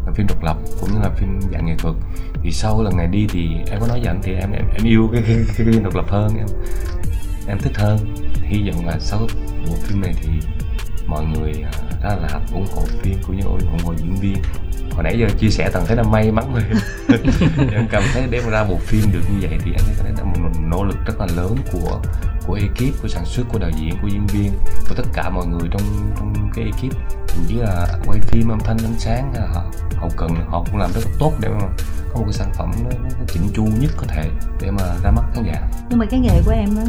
là 0.05 0.11
phim 0.15 0.27
độc 0.27 0.43
lập 0.43 0.57
cũng 0.81 0.89
như 0.93 0.99
là 0.99 1.09
phim 1.09 1.39
dạng 1.51 1.65
nghệ 1.65 1.75
thuật. 1.77 1.95
Thì 2.43 2.51
sau 2.51 2.83
lần 2.83 2.97
này 2.97 3.07
đi 3.07 3.27
thì 3.29 3.49
em 3.71 3.79
có 3.79 3.87
nói 3.87 3.99
với 3.99 4.07
anh 4.07 4.19
thì 4.23 4.33
em 4.33 4.51
em, 4.51 4.65
em 4.77 4.85
yêu 4.85 5.09
cái, 5.13 5.23
cái, 5.27 5.37
cái 5.57 5.67
phim 5.67 5.83
độc 5.83 5.95
lập 5.95 6.05
hơn 6.07 6.37
em 6.37 6.47
em 7.47 7.57
thích 7.59 7.77
hơn. 7.77 7.97
Hy 8.43 8.69
vọng 8.69 8.85
là 8.85 8.99
sau 8.99 9.19
bộ 9.67 9.75
phim 9.83 10.01
này 10.01 10.13
thì 10.21 10.29
mọi 11.09 11.25
người 11.25 11.53
rất 12.01 12.15
là 12.21 12.39
ủng 12.53 12.67
hộ 12.75 12.83
phim 13.01 13.17
cũng 13.27 13.37
như 13.37 13.43
ủng 13.43 13.79
hộ 13.83 13.93
diễn 13.97 14.15
viên. 14.15 14.37
Hồi 14.91 15.03
nãy 15.03 15.19
giờ 15.19 15.27
chia 15.39 15.49
sẻ 15.49 15.69
toàn 15.73 15.85
thấy 15.85 15.97
là 15.97 16.03
may 16.03 16.31
mắn 16.31 16.53
rồi 16.53 16.63
em 17.73 17.87
cảm 17.91 18.03
thấy 18.13 18.23
đem 18.29 18.49
ra 18.49 18.63
bộ 18.63 18.75
phim 18.75 19.11
được 19.11 19.21
như 19.29 19.47
vậy 19.47 19.59
thì 19.65 19.71
em 19.71 19.83
thấy 19.97 20.11
là 20.17 20.23
một 20.23 20.49
nỗ 20.59 20.83
lực 20.83 20.97
rất 21.05 21.19
là 21.19 21.27
lớn 21.35 21.55
của 21.71 22.01
của 22.47 22.53
ekip 22.53 23.01
của 23.01 23.07
sản 23.07 23.25
xuất 23.25 23.43
của 23.51 23.59
đạo 23.59 23.69
diễn 23.79 23.93
của 24.01 24.07
diễn 24.07 24.27
viên 24.27 24.51
của 24.89 24.95
tất 24.95 25.03
cả 25.13 25.29
mọi 25.29 25.47
người 25.47 25.69
trong 25.71 25.81
trong 26.17 26.51
cái 26.55 26.65
ekip. 26.65 26.97
Thậm 27.27 27.45
chí 27.47 27.55
là 27.55 27.87
quay 28.05 28.19
phim 28.19 28.49
âm 28.49 28.59
thanh 28.59 28.77
ánh 28.77 28.99
sáng 28.99 29.33
hay 29.33 29.41
là 29.41 29.63
hậu 29.95 30.09
cần 30.17 30.35
họ 30.47 30.63
cũng 30.71 30.79
làm 30.79 30.91
rất 30.93 31.01
là 31.05 31.11
tốt 31.19 31.33
để 31.39 31.49
mà 31.49 31.67
có 32.13 32.19
một 32.19 32.25
cái 32.25 32.33
sản 32.33 32.49
phẩm 32.53 32.71
nó, 32.83 32.89
nó 33.03 33.25
chỉnh 33.27 33.43
chu 33.53 33.63
nhất 33.63 33.91
có 33.97 34.03
thể 34.07 34.29
để 34.61 34.71
mà 34.71 34.83
ra 35.03 35.11
mắt 35.11 35.23
khán 35.33 35.43
giả. 35.43 35.67
Nhưng 35.89 35.99
mà 35.99 36.05
cái 36.05 36.19
nghề 36.19 36.41
của 36.45 36.51
em 36.51 36.69
nó, 36.75 36.81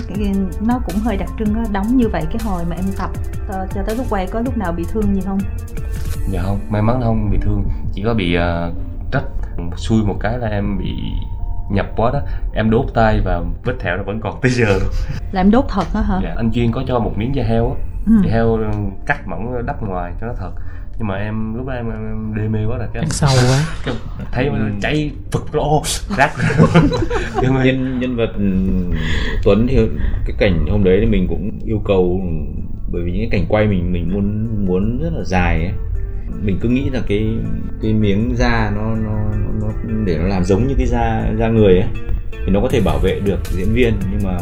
nó 0.61 0.81
cũng 0.87 0.95
hơi 1.05 1.17
đặc 1.17 1.29
trưng 1.39 1.55
đó 1.55 1.61
đóng 1.73 1.97
như 1.97 2.09
vậy 2.09 2.23
cái 2.31 2.39
hồi 2.45 2.65
mà 2.71 2.77
em 2.77 2.85
tập 2.99 3.11
ờ, 3.49 3.67
cho 3.75 3.83
tới 3.87 3.97
lúc 3.97 4.07
quay 4.11 4.27
có 4.27 4.41
lúc 4.41 4.57
nào 4.57 4.73
bị 4.73 4.85
thương 4.93 5.15
gì 5.15 5.21
không? 5.21 5.39
Dạ 6.31 6.43
không 6.43 6.61
may 6.69 6.83
mắn 6.83 7.01
không 7.05 7.31
bị 7.31 7.39
thương 7.43 7.65
chỉ 7.93 8.03
có 8.05 8.15
bị 8.15 8.37
uh, 8.37 8.75
trách 9.13 9.25
xui 9.77 10.05
một 10.05 10.17
cái 10.21 10.39
là 10.39 10.49
em 10.49 10.79
bị 10.79 10.95
nhập 11.71 11.87
quá 11.97 12.11
đó. 12.13 12.21
Em 12.55 12.71
đốt 12.71 12.87
tay 12.95 13.21
và 13.25 13.43
vết 13.65 13.75
thẹo 13.81 13.97
nó 13.97 14.03
vẫn 14.03 14.21
còn 14.21 14.41
tới 14.43 14.51
giờ 14.51 14.67
luôn. 14.67 14.91
Là 15.33 15.41
em 15.41 15.51
đốt 15.51 15.65
thật 15.69 15.85
đó 15.95 16.01
hả? 16.01 16.21
Dạ, 16.23 16.35
anh 16.37 16.53
chuyên 16.53 16.73
có 16.73 16.83
cho 16.87 16.99
một 16.99 17.13
miếng 17.17 17.35
da 17.35 17.45
heo 17.45 17.71
á. 17.71 17.77
Ừ. 18.07 18.13
da 18.25 18.33
heo 18.33 18.59
cắt 19.07 19.29
mỏng 19.29 19.67
đắp 19.67 19.83
ngoài 19.83 20.13
cho 20.21 20.27
nó 20.27 20.33
thật 20.39 20.51
nhưng 21.01 21.07
mà 21.07 21.15
em 21.15 21.55
lúc 21.55 21.67
đó 21.67 21.73
em, 21.73 21.91
em, 21.91 22.07
em 22.07 22.35
đê 22.35 22.49
mê 22.49 22.67
quá 22.67 22.79
là 22.79 22.89
cái 22.93 23.05
sâu 23.11 23.31
quá. 23.49 23.65
Cái, 23.85 23.95
thấy 24.33 24.47
ừ. 24.47 24.71
cháy 24.83 25.11
phực 25.31 25.53
ô 25.53 25.83
rác. 26.17 26.31
Nhưng 27.43 27.55
mà 27.55 27.65
nhân 27.65 28.01
nhân 28.01 28.17
vật 28.17 28.31
ừ, 28.37 28.45
Tuấn 29.45 29.67
thì 29.69 29.77
cái 30.27 30.37
cảnh 30.39 30.67
hôm 30.71 30.85
đấy 30.85 30.99
thì 31.01 31.07
mình 31.07 31.27
cũng 31.29 31.51
yêu 31.65 31.83
cầu 31.85 32.21
bởi 32.93 33.03
vì 33.03 33.13
những 33.13 33.31
cái 33.31 33.41
cảnh 33.41 33.49
quay 33.49 33.67
mình 33.67 33.93
mình 33.93 34.13
muốn 34.13 34.49
muốn 34.67 35.03
rất 35.03 35.11
là 35.13 35.25
dài 35.25 35.65
ấy. 35.65 35.73
Mình 36.43 36.59
cứ 36.61 36.69
nghĩ 36.69 36.91
là 36.91 37.01
cái 37.09 37.27
cái 37.83 37.93
miếng 37.93 38.35
da 38.37 38.73
nó 38.75 38.97
nó 38.97 39.33
nó 39.61 39.69
để 40.05 40.19
nó 40.19 40.27
làm 40.27 40.45
giống 40.45 40.67
như 40.67 40.75
cái 40.79 40.87
da 40.87 41.33
da 41.39 41.49
người 41.49 41.79
ấy. 41.79 41.89
Thì 42.33 42.53
nó 42.53 42.61
có 42.61 42.69
thể 42.69 42.81
bảo 42.81 42.99
vệ 42.99 43.21
được 43.25 43.41
diễn 43.51 43.73
viên 43.73 43.95
nhưng 44.11 44.21
mà 44.25 44.39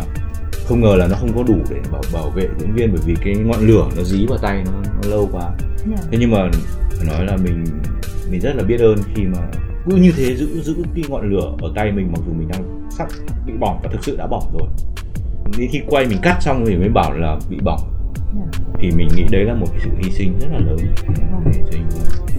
không 0.68 0.80
ngờ 0.80 0.96
là 0.96 1.06
nó 1.06 1.16
không 1.16 1.36
có 1.36 1.42
đủ 1.42 1.56
để 1.70 1.76
bảo 1.92 2.02
bảo 2.12 2.30
vệ 2.30 2.48
diễn 2.58 2.72
viên 2.74 2.92
bởi 2.92 3.02
vì 3.06 3.14
cái 3.24 3.34
ngọn 3.34 3.60
lửa 3.60 3.88
nó 3.96 4.02
dí 4.02 4.26
vào 4.26 4.38
tay 4.38 4.62
nó, 4.66 4.72
nó 5.02 5.08
lâu 5.10 5.28
quá. 5.32 5.42
Yeah. 5.90 6.00
thế 6.10 6.18
nhưng 6.20 6.30
mà 6.30 6.50
phải 6.96 7.06
nói 7.06 7.26
là 7.26 7.36
mình 7.36 7.64
mình 8.30 8.40
rất 8.40 8.56
là 8.56 8.62
biết 8.62 8.80
ơn 8.80 8.98
khi 9.14 9.22
mà 9.22 9.38
cứ 9.90 9.96
như 9.96 10.12
thế 10.16 10.36
giữ 10.36 10.62
giữ 10.62 10.76
cái 10.94 11.04
ngọn 11.08 11.30
lửa 11.30 11.52
ở 11.62 11.72
tay 11.74 11.92
mình 11.92 12.12
mặc 12.12 12.20
dù 12.26 12.32
mình 12.32 12.48
đang 12.48 12.88
sắp 12.90 13.08
bị 13.46 13.52
bỏng 13.60 13.80
và 13.82 13.90
thực 13.92 14.04
sự 14.04 14.16
đã 14.16 14.26
bỏng 14.26 14.52
rồi. 14.52 14.68
Đến 15.58 15.68
khi 15.72 15.80
quay 15.88 16.06
mình 16.06 16.18
cắt 16.22 16.38
xong 16.40 16.64
thì 16.66 16.76
mới 16.76 16.88
bảo 16.88 17.12
là 17.12 17.38
bị 17.50 17.56
bỏng 17.64 17.97
thì 18.80 18.90
mình 18.90 19.08
nghĩ 19.16 19.24
đấy 19.30 19.44
là 19.44 19.54
một 19.54 19.66
cái 19.70 19.80
sự 19.84 19.90
hy 20.02 20.10
sinh 20.10 20.38
rất 20.40 20.48
là 20.52 20.58
lớn 20.58 20.78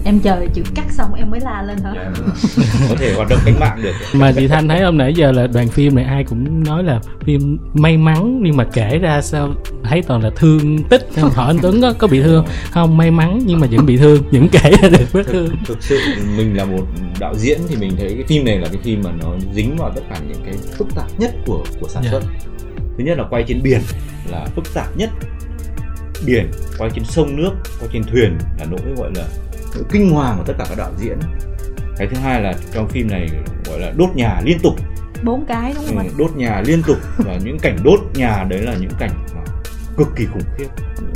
em 0.04 0.20
chờ 0.20 0.46
chữ 0.54 0.62
cắt 0.74 0.84
xong 0.90 1.14
em 1.14 1.30
mới 1.30 1.40
la 1.40 1.62
lên 1.62 1.78
hả 1.78 1.92
yeah. 1.92 2.12
Dạ. 2.16 2.64
có 2.88 2.94
thể 2.98 3.14
hoạt 3.14 3.28
động 3.28 3.38
cách 3.44 3.54
mạng 3.60 3.80
được 3.82 3.92
mà 4.12 4.32
chị 4.32 4.48
thanh 4.48 4.68
thấy 4.68 4.82
hôm 4.82 4.98
nãy 4.98 5.14
giờ 5.14 5.32
là 5.32 5.46
đoàn 5.46 5.68
phim 5.68 5.94
này 5.94 6.04
ai 6.04 6.24
cũng 6.24 6.64
nói 6.64 6.84
là 6.84 7.00
phim 7.24 7.58
may 7.74 7.96
mắn 7.96 8.40
nhưng 8.42 8.56
mà 8.56 8.64
kể 8.64 8.98
ra 8.98 9.20
sao 9.22 9.54
thấy 9.84 10.02
toàn 10.02 10.22
là 10.22 10.30
thương 10.36 10.78
tích 10.84 11.08
họ 11.32 11.46
anh 11.46 11.58
tuấn 11.62 11.80
có, 11.80 11.94
có 11.98 12.06
bị 12.06 12.22
thương 12.22 12.44
không 12.70 12.96
may 12.96 13.10
mắn 13.10 13.38
nhưng 13.46 13.60
mà 13.60 13.66
vẫn 13.70 13.86
bị 13.86 13.96
thương 13.96 14.22
những 14.30 14.48
kể 14.52 14.72
ra 14.82 14.88
được 14.88 15.12
vết 15.12 15.26
thương 15.26 15.50
thực 15.66 15.82
sự 15.82 15.98
mình 16.36 16.56
là 16.56 16.64
một 16.64 16.86
đạo 17.20 17.34
diễn 17.36 17.60
thì 17.68 17.76
mình 17.76 17.92
thấy 17.98 18.08
cái 18.14 18.24
phim 18.28 18.44
này 18.44 18.58
là 18.58 18.68
cái 18.72 18.80
phim 18.82 19.02
mà 19.04 19.10
nó 19.22 19.28
dính 19.54 19.76
vào 19.76 19.92
tất 19.94 20.02
cả 20.10 20.16
những 20.28 20.42
cái 20.44 20.54
phức 20.78 20.88
tạp 20.94 21.06
nhất 21.18 21.30
của 21.46 21.64
của 21.80 21.88
sản 21.88 22.02
yeah. 22.02 22.14
Dạ. 22.14 22.20
xuất 22.20 22.50
thứ 22.98 23.04
nhất 23.04 23.18
là 23.18 23.24
quay 23.30 23.44
trên 23.48 23.62
biển 23.62 23.80
là 24.30 24.46
phức 24.54 24.74
tạp 24.74 24.96
nhất 24.96 25.10
biển 26.26 26.50
quay 26.78 26.90
trên 26.94 27.04
sông 27.04 27.36
nước 27.36 27.50
quay 27.80 27.90
trên 27.92 28.04
thuyền 28.04 28.38
là 28.58 28.66
nỗi 28.70 28.80
gọi 28.96 29.10
là 29.14 29.24
nỗi 29.74 29.84
kinh 29.92 30.10
hoàng 30.10 30.36
của 30.38 30.44
tất 30.46 30.54
cả 30.58 30.64
các 30.68 30.78
đạo 30.78 30.90
diễn. 30.98 31.18
Cái 31.96 32.08
thứ 32.08 32.16
hai 32.16 32.40
là 32.40 32.54
trong 32.72 32.88
phim 32.88 33.10
này 33.10 33.28
gọi 33.66 33.80
là 33.80 33.92
đốt 33.96 34.08
nhà 34.14 34.40
liên 34.44 34.58
tục. 34.62 34.74
Bốn 35.22 35.46
cái 35.46 35.72
đúng 35.74 35.84
không 35.86 35.98
ừ, 35.98 36.12
đốt 36.18 36.36
nhà 36.36 36.62
liên 36.66 36.82
tục 36.86 36.96
và 37.18 37.38
những 37.44 37.58
cảnh 37.58 37.76
đốt 37.84 38.00
nhà 38.14 38.44
đấy 38.48 38.62
là 38.62 38.74
những 38.80 38.90
cảnh 38.98 39.10
mà 39.34 39.42
cực 39.96 40.08
kỳ 40.16 40.26
khủng 40.26 40.42
khiếp. 40.58 40.68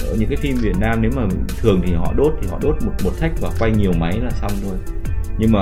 Ở 0.09 0.17
những 0.19 0.29
cái 0.29 0.37
phim 0.37 0.57
Việt 0.57 0.77
Nam 0.81 1.03
nếu 1.03 1.11
mà 1.17 1.23
thường 1.61 1.83
thì 1.87 1.95
họ 1.95 2.13
đốt 2.17 2.33
thì 2.43 2.49
họ 2.51 2.59
đốt 2.63 2.77
một 2.85 2.93
một 3.05 3.11
thách 3.21 3.33
và 3.41 3.51
quay 3.59 3.71
nhiều 3.71 3.93
máy 3.93 4.21
là 4.23 4.31
xong 4.31 4.53
thôi. 4.63 4.77
Nhưng 5.39 5.53
mà 5.53 5.61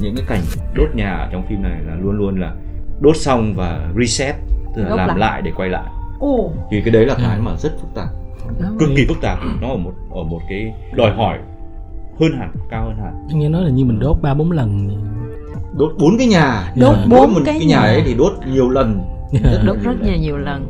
những 0.00 0.16
cái 0.16 0.24
cảnh 0.28 0.42
đốt 0.74 0.88
nhà 0.94 1.10
ở 1.10 1.28
trong 1.32 1.46
phim 1.48 1.62
này 1.62 1.80
là 1.86 1.94
luôn 2.02 2.18
luôn 2.18 2.40
là 2.40 2.54
đốt 3.00 3.16
xong 3.16 3.54
và 3.54 3.90
reset 4.00 4.34
tức 4.76 4.82
là 4.82 4.88
đốt 4.88 4.98
làm 4.98 5.08
lại. 5.08 5.18
lại 5.18 5.42
để 5.42 5.50
quay 5.56 5.68
lại. 5.68 5.84
Ồ. 6.20 6.52
thì 6.70 6.80
cái 6.84 6.90
đấy 6.90 7.06
là 7.06 7.14
cái 7.14 7.38
mà 7.40 7.56
rất 7.56 7.72
phức 7.80 7.94
tạp 7.94 8.08
cực 8.78 8.88
kỳ 8.96 9.06
phức 9.08 9.20
tạp. 9.20 9.38
Nó 9.60 9.68
ở 9.68 9.76
một 9.76 9.92
ở 10.10 10.22
một 10.22 10.40
cái 10.48 10.74
đòi 10.94 11.14
hỏi 11.14 11.38
hơn 12.20 12.32
hẳn 12.38 12.52
cao 12.70 12.84
hơn 12.84 12.96
hẳn. 12.96 13.26
Anh 13.28 13.38
nghe 13.38 13.48
nói 13.48 13.64
là 13.64 13.70
như 13.70 13.84
mình 13.84 13.98
đốt 13.98 14.16
ba 14.22 14.34
bốn 14.34 14.52
lần 14.52 14.88
đốt 15.76 15.92
bốn 15.98 16.18
cái 16.18 16.26
nhà. 16.26 16.72
Đốt 16.76 16.96
bốn 17.10 17.34
cái, 17.44 17.56
cái 17.58 17.66
nhà 17.66 17.78
ấy 17.78 18.02
thì 18.06 18.14
đốt 18.14 18.32
nhiều 18.46 18.70
lần. 18.70 19.02
Đốt 19.66 19.76
rất 19.82 20.02
nhiều 20.02 20.16
nhiều 20.16 20.38
lần. 20.38 20.66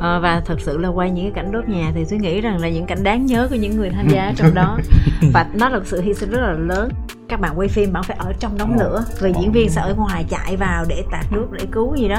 À, 0.00 0.18
và 0.18 0.42
thật 0.46 0.60
sự 0.60 0.78
là 0.78 0.88
quay 0.88 1.10
những 1.10 1.24
cái 1.24 1.32
cảnh 1.44 1.52
đốt 1.52 1.68
nhà 1.68 1.92
thì 1.94 2.04
tôi 2.10 2.18
nghĩ 2.18 2.40
rằng 2.40 2.60
là 2.60 2.68
những 2.68 2.86
cảnh 2.86 3.02
đáng 3.02 3.26
nhớ 3.26 3.46
của 3.50 3.56
những 3.56 3.76
người 3.76 3.90
tham 3.90 4.08
gia 4.08 4.32
trong 4.36 4.54
đó. 4.54 4.78
Và 5.32 5.46
nó 5.54 5.68
là 5.68 5.80
sự 5.84 6.00
hy 6.00 6.14
sinh 6.14 6.30
rất 6.30 6.40
là 6.40 6.52
lớn 6.52 6.88
các 7.28 7.40
bạn 7.40 7.58
quay 7.58 7.68
phim 7.68 7.92
bạn 7.92 8.02
phải 8.02 8.16
ở 8.20 8.32
trong 8.40 8.58
đống 8.58 8.76
lửa 8.78 9.04
vì 9.20 9.32
diễn 9.40 9.52
viên 9.52 9.70
sẽ 9.70 9.80
ở 9.80 9.94
ngoài 9.94 10.24
chạy 10.28 10.56
vào 10.56 10.84
để 10.88 11.04
tạt 11.10 11.32
nước 11.32 11.46
để 11.52 11.66
cứu 11.72 11.96
gì 11.96 12.08
đó 12.08 12.18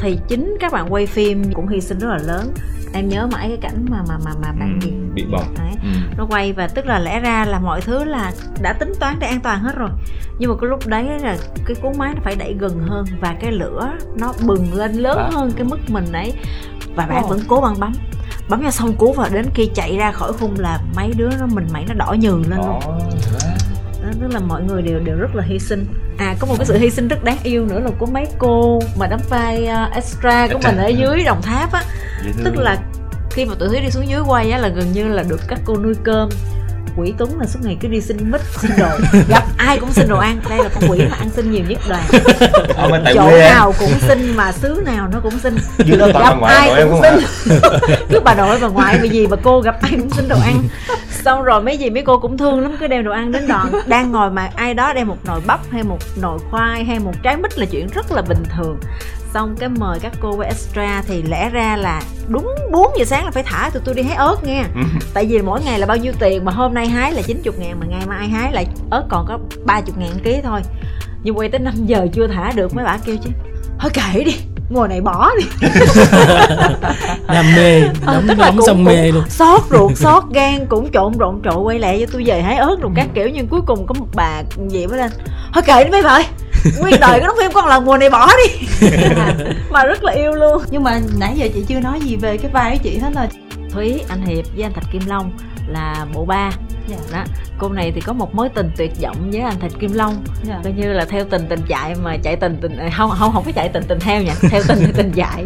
thì 0.00 0.18
chính 0.28 0.56
các 0.60 0.72
bạn 0.72 0.92
quay 0.92 1.06
phim 1.06 1.52
cũng 1.54 1.68
hy 1.68 1.80
sinh 1.80 1.98
rất 1.98 2.08
là 2.08 2.18
lớn 2.18 2.52
em 2.92 3.08
nhớ 3.08 3.28
mãi 3.32 3.48
cái 3.48 3.56
cảnh 3.56 3.86
mà 3.90 3.98
mà 4.08 4.18
mà 4.24 4.30
mà 4.42 4.52
bạn 4.60 4.78
Ừ, 4.82 4.86
gì 4.86 4.92
bị 5.14 5.24
bỏng. 5.32 5.54
Đấy. 5.58 5.72
Ừ. 5.82 5.88
nó 6.18 6.26
quay 6.30 6.52
và 6.52 6.68
tức 6.68 6.86
là 6.86 6.98
lẽ 6.98 7.20
ra 7.20 7.44
là 7.44 7.58
mọi 7.58 7.80
thứ 7.80 8.04
là 8.04 8.32
đã 8.62 8.72
tính 8.72 8.92
toán 9.00 9.16
để 9.20 9.26
an 9.26 9.40
toàn 9.40 9.58
hết 9.60 9.76
rồi 9.76 9.90
nhưng 10.38 10.50
mà 10.50 10.56
cái 10.60 10.70
lúc 10.70 10.86
đấy 10.86 11.04
là 11.22 11.36
cái 11.66 11.74
cuốn 11.82 11.92
máy 11.98 12.12
nó 12.14 12.20
phải 12.24 12.36
đẩy 12.36 12.54
gần 12.58 12.78
hơn 12.88 13.04
và 13.20 13.34
cái 13.40 13.52
lửa 13.52 13.88
nó 14.18 14.32
bừng 14.46 14.74
lên 14.74 14.92
lớn 14.92 15.18
À. 15.18 15.30
hơn 15.32 15.50
cái 15.56 15.64
mức 15.64 15.78
mình 15.88 16.12
ấy 16.12 16.32
và 16.94 17.06
bạn 17.06 17.22
Ồ. 17.22 17.28
vẫn 17.28 17.40
cố 17.48 17.60
băng 17.60 17.80
bấm 17.80 17.92
bấm 18.48 18.62
cho 18.62 18.70
xong 18.70 18.92
cú 18.92 19.12
và 19.12 19.28
đến 19.32 19.46
khi 19.54 19.70
chạy 19.74 19.96
ra 19.96 20.12
khỏi 20.12 20.32
khung 20.32 20.54
là 20.58 20.78
mấy 20.96 21.12
đứa 21.16 21.28
nó 21.40 21.46
mình 21.46 21.66
mẩy 21.72 21.84
nó 21.88 21.94
đỏ 21.94 22.12
nhừ 22.18 22.30
lên 22.48 22.58
luôn 22.58 22.80
đó, 22.82 22.98
tức 24.20 24.32
là 24.32 24.40
mọi 24.40 24.62
người 24.62 24.82
đều 24.82 25.00
đều 25.00 25.16
rất 25.16 25.34
là 25.34 25.42
hy 25.42 25.58
sinh. 25.58 25.86
À 26.18 26.34
có 26.38 26.46
một 26.46 26.54
cái 26.58 26.66
sự 26.66 26.78
hy 26.78 26.90
sinh 26.90 27.08
rất 27.08 27.24
đáng 27.24 27.38
yêu 27.42 27.66
nữa 27.66 27.80
là 27.80 27.90
của 27.98 28.06
mấy 28.06 28.26
cô 28.38 28.80
mà 28.98 29.06
đóng 29.06 29.20
vai 29.30 29.68
uh, 29.88 29.94
extra 29.94 30.48
của 30.48 30.58
mình 30.64 30.76
ở 30.76 30.88
dưới 30.88 31.24
đồng 31.24 31.42
tháp 31.42 31.72
á. 31.72 31.82
Tức 32.44 32.56
là 32.56 32.78
khi 33.30 33.44
mà 33.44 33.54
tụi 33.58 33.68
thúy 33.68 33.80
đi 33.80 33.90
xuống 33.90 34.08
dưới 34.08 34.20
quay 34.20 34.50
á 34.50 34.58
là 34.58 34.68
gần 34.68 34.92
như 34.92 35.08
là 35.08 35.22
được 35.22 35.40
các 35.48 35.60
cô 35.64 35.76
nuôi 35.76 35.94
cơm 36.04 36.28
quỷ 36.96 37.14
tuấn 37.18 37.40
là 37.40 37.46
suốt 37.46 37.58
ngày 37.62 37.76
cứ 37.80 37.88
đi 37.88 38.00
xin 38.00 38.30
mít 38.30 38.40
xin 38.62 38.70
đồ. 38.78 38.88
Gặp 39.28 39.44
ai 39.56 39.78
cũng 39.78 39.92
xin 39.92 40.08
đồ 40.08 40.18
ăn. 40.18 40.40
Đây 40.48 40.58
là 40.58 40.68
con 40.74 40.90
quỷ 40.90 40.98
mà 41.10 41.16
ăn 41.16 41.30
xin 41.30 41.50
nhiều 41.50 41.64
nhất 41.68 41.80
đoàn 41.88 42.04
tại 43.04 43.14
chỗ 43.14 43.24
quê 43.30 43.40
em. 43.40 43.52
nào 43.54 43.74
cũng 43.78 43.92
xin 44.08 44.36
mà 44.36 44.52
xứ 44.52 44.82
nào 44.86 45.08
nó 45.12 45.20
cũng 45.20 45.38
xin. 45.38 45.56
Dưới 45.78 45.98
đó 45.98 46.06
gặp 46.06 46.12
bà 46.14 46.34
ngoại 46.34 46.70
ai 46.70 46.84
cũng 46.84 47.02
hả? 47.02 47.10
xin. 47.10 47.58
Cứ 48.10 48.20
bà 48.20 48.34
nội 48.34 48.58
bà 48.62 48.68
ngoại 48.68 48.96
bởi 49.00 49.10
gì 49.10 49.26
mà 49.26 49.36
cô 49.42 49.60
gặp 49.60 49.76
ai 49.82 49.92
cũng 49.98 50.10
xin 50.10 50.28
đồ 50.28 50.36
ăn. 50.40 50.62
Xong 51.24 51.42
rồi 51.42 51.62
mấy 51.62 51.78
gì 51.78 51.90
mấy 51.90 52.02
cô 52.02 52.18
cũng 52.18 52.38
thương 52.38 52.60
lắm 52.60 52.76
cứ 52.80 52.86
đem 52.86 53.04
đồ 53.04 53.12
ăn 53.12 53.32
đến 53.32 53.46
đoàn 53.48 53.72
đang 53.86 54.12
ngồi 54.12 54.30
mà 54.30 54.50
ai 54.56 54.74
đó 54.74 54.92
đem 54.92 55.08
một 55.08 55.18
nồi 55.26 55.40
bắp 55.46 55.60
hay 55.70 55.82
một 55.82 55.98
nồi 56.22 56.38
khoai 56.50 56.84
hay 56.84 56.98
một 56.98 57.12
trái 57.22 57.36
mít 57.36 57.58
là 57.58 57.66
chuyện 57.66 57.86
rất 57.94 58.12
là 58.12 58.22
bình 58.22 58.42
thường 58.56 58.78
xong 59.36 59.56
cái 59.56 59.68
mời 59.68 59.98
các 59.98 60.12
cô 60.20 60.36
qua 60.36 60.46
extra 60.46 61.02
thì 61.08 61.22
lẽ 61.22 61.50
ra 61.50 61.76
là 61.76 62.02
đúng 62.28 62.54
4 62.72 62.86
giờ 62.98 63.04
sáng 63.04 63.24
là 63.24 63.30
phải 63.30 63.42
thả 63.42 63.70
tụi 63.72 63.82
tôi 63.84 63.94
đi 63.94 64.02
hái 64.02 64.16
ớt 64.16 64.44
nha. 64.44 64.64
Tại 65.14 65.26
vì 65.26 65.42
mỗi 65.42 65.60
ngày 65.64 65.78
là 65.78 65.86
bao 65.86 65.96
nhiêu 65.96 66.12
tiền 66.18 66.44
mà 66.44 66.52
hôm 66.52 66.74
nay 66.74 66.88
hái 66.88 67.12
là 67.12 67.22
90 67.22 67.54
ngàn 67.58 67.80
mà 67.80 67.86
ngày 67.86 68.06
mai 68.06 68.28
hái 68.28 68.52
lại 68.52 68.66
ớt 68.90 69.04
còn 69.08 69.26
có 69.28 69.38
30 69.64 69.94
ngàn 69.98 70.18
ký 70.24 70.36
thôi. 70.44 70.60
Nhưng 71.22 71.38
quay 71.38 71.48
tới 71.48 71.58
5 71.60 71.74
giờ 71.86 72.06
chưa 72.12 72.26
thả 72.26 72.52
được 72.54 72.74
mấy 72.74 72.84
bà 72.84 72.98
kêu 73.04 73.16
chứ 73.24 73.30
thôi 73.78 73.90
kệ 73.94 74.24
đi 74.24 74.34
mùa 74.70 74.86
này 74.86 75.00
bỏ 75.00 75.30
đi. 75.40 75.68
Đam 77.28 77.44
mê 77.56 77.82
Ờ, 78.06 78.14
đóng 78.26 78.38
là 78.38 78.50
đóng 78.50 78.60
xong 78.66 78.84
mê 78.84 79.12
luôn. 79.12 79.24
xót 79.28 79.60
ruột 79.70 79.92
xót 79.96 80.22
gan 80.34 80.66
cũng 80.66 80.88
trộn 80.92 81.18
rộn 81.18 81.40
trộn 81.44 81.62
quay 81.62 81.78
lại 81.78 81.98
cho 82.00 82.06
tôi 82.12 82.22
về 82.26 82.42
hái 82.42 82.56
ớt 82.56 82.76
rồi 82.80 82.92
các 82.96 83.06
kiểu. 83.14 83.28
Nhưng 83.28 83.46
cuối 83.48 83.60
cùng 83.66 83.86
có 83.86 83.94
một 83.98 84.06
bà 84.14 84.42
gì 84.68 84.86
mới 84.86 84.98
lên 84.98 85.10
thôi 85.54 85.62
kệ 85.66 85.84
đi 85.84 85.90
mấy 85.90 86.02
bà 86.02 86.10
ơi 86.10 86.24
nguyên 86.80 87.00
đời 87.00 87.10
cái 87.10 87.20
đóng 87.20 87.36
phim 87.40 87.52
con 87.52 87.66
lần 87.66 87.84
mùa 87.84 87.96
này 87.96 88.10
bỏ 88.10 88.30
đi. 88.36 88.66
Mà 89.70 89.84
rất 89.84 90.04
là 90.04 90.12
yêu 90.12 90.32
luôn. 90.32 90.62
Nhưng 90.70 90.82
mà 90.82 91.00
nãy 91.18 91.32
giờ 91.36 91.48
chị 91.54 91.64
chưa 91.68 91.80
nói 91.80 92.00
gì 92.00 92.16
về 92.16 92.36
cái 92.36 92.50
vai 92.50 92.70
của 92.70 92.82
chị 92.82 92.98
hết 92.98 93.10
rồi. 93.14 93.26
Thúy 93.70 94.00
anh 94.08 94.22
hiệp 94.22 94.44
với 94.54 94.62
anh 94.62 94.72
thạch 94.72 94.84
kim 94.92 95.02
long 95.06 95.32
là 95.66 96.06
bộ 96.14 96.24
ba. 96.24 96.50
Dạ. 96.88 96.96
đó 97.12 97.24
cô 97.58 97.68
này 97.68 97.92
thì 97.94 98.00
có 98.00 98.12
một 98.12 98.34
mối 98.34 98.48
tình 98.48 98.70
tuyệt 98.76 98.92
vọng 99.02 99.30
với 99.30 99.40
anh 99.40 99.60
thạch 99.60 99.72
kim 99.80 99.92
long. 99.92 100.24
Dạ. 100.42 100.60
coi 100.64 100.72
như 100.72 100.92
là 100.92 101.04
theo 101.04 101.24
tình 101.24 101.46
tình 101.48 101.60
chạy 101.68 101.94
mà 101.94 102.16
chạy 102.22 102.36
tình 102.36 102.58
tình 102.60 102.76
à, 102.76 102.90
không 102.96 103.10
không 103.18 103.32
không 103.32 103.44
có 103.44 103.52
chạy 103.54 103.68
tình 103.68 103.82
tình 103.88 103.98
theo 104.00 104.22
nha 104.22 104.34
theo 104.50 104.62
tình 104.68 104.78
thì 104.80 104.92
tình 104.96 105.12
chạy. 105.12 105.44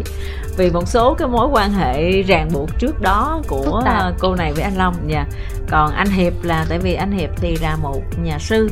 Vì 0.57 0.69
một 0.69 0.87
số 0.87 1.13
cái 1.13 1.27
mối 1.27 1.47
quan 1.51 1.73
hệ 1.73 2.21
ràng 2.21 2.49
buộc 2.53 2.79
trước 2.79 3.01
đó 3.01 3.41
của 3.47 3.83
cô 4.19 4.35
này 4.35 4.53
với 4.53 4.63
anh 4.63 4.77
long. 4.77 5.07
Nha 5.07 5.25
còn 5.69 5.91
anh 5.91 6.09
hiệp 6.09 6.33
là 6.43 6.65
tại 6.69 6.79
vì 6.79 6.93
anh 6.93 7.11
hiệp 7.11 7.29
thì 7.35 7.57
là 7.61 7.75
một 7.75 8.01
nhà 8.23 8.39
sư 8.39 8.69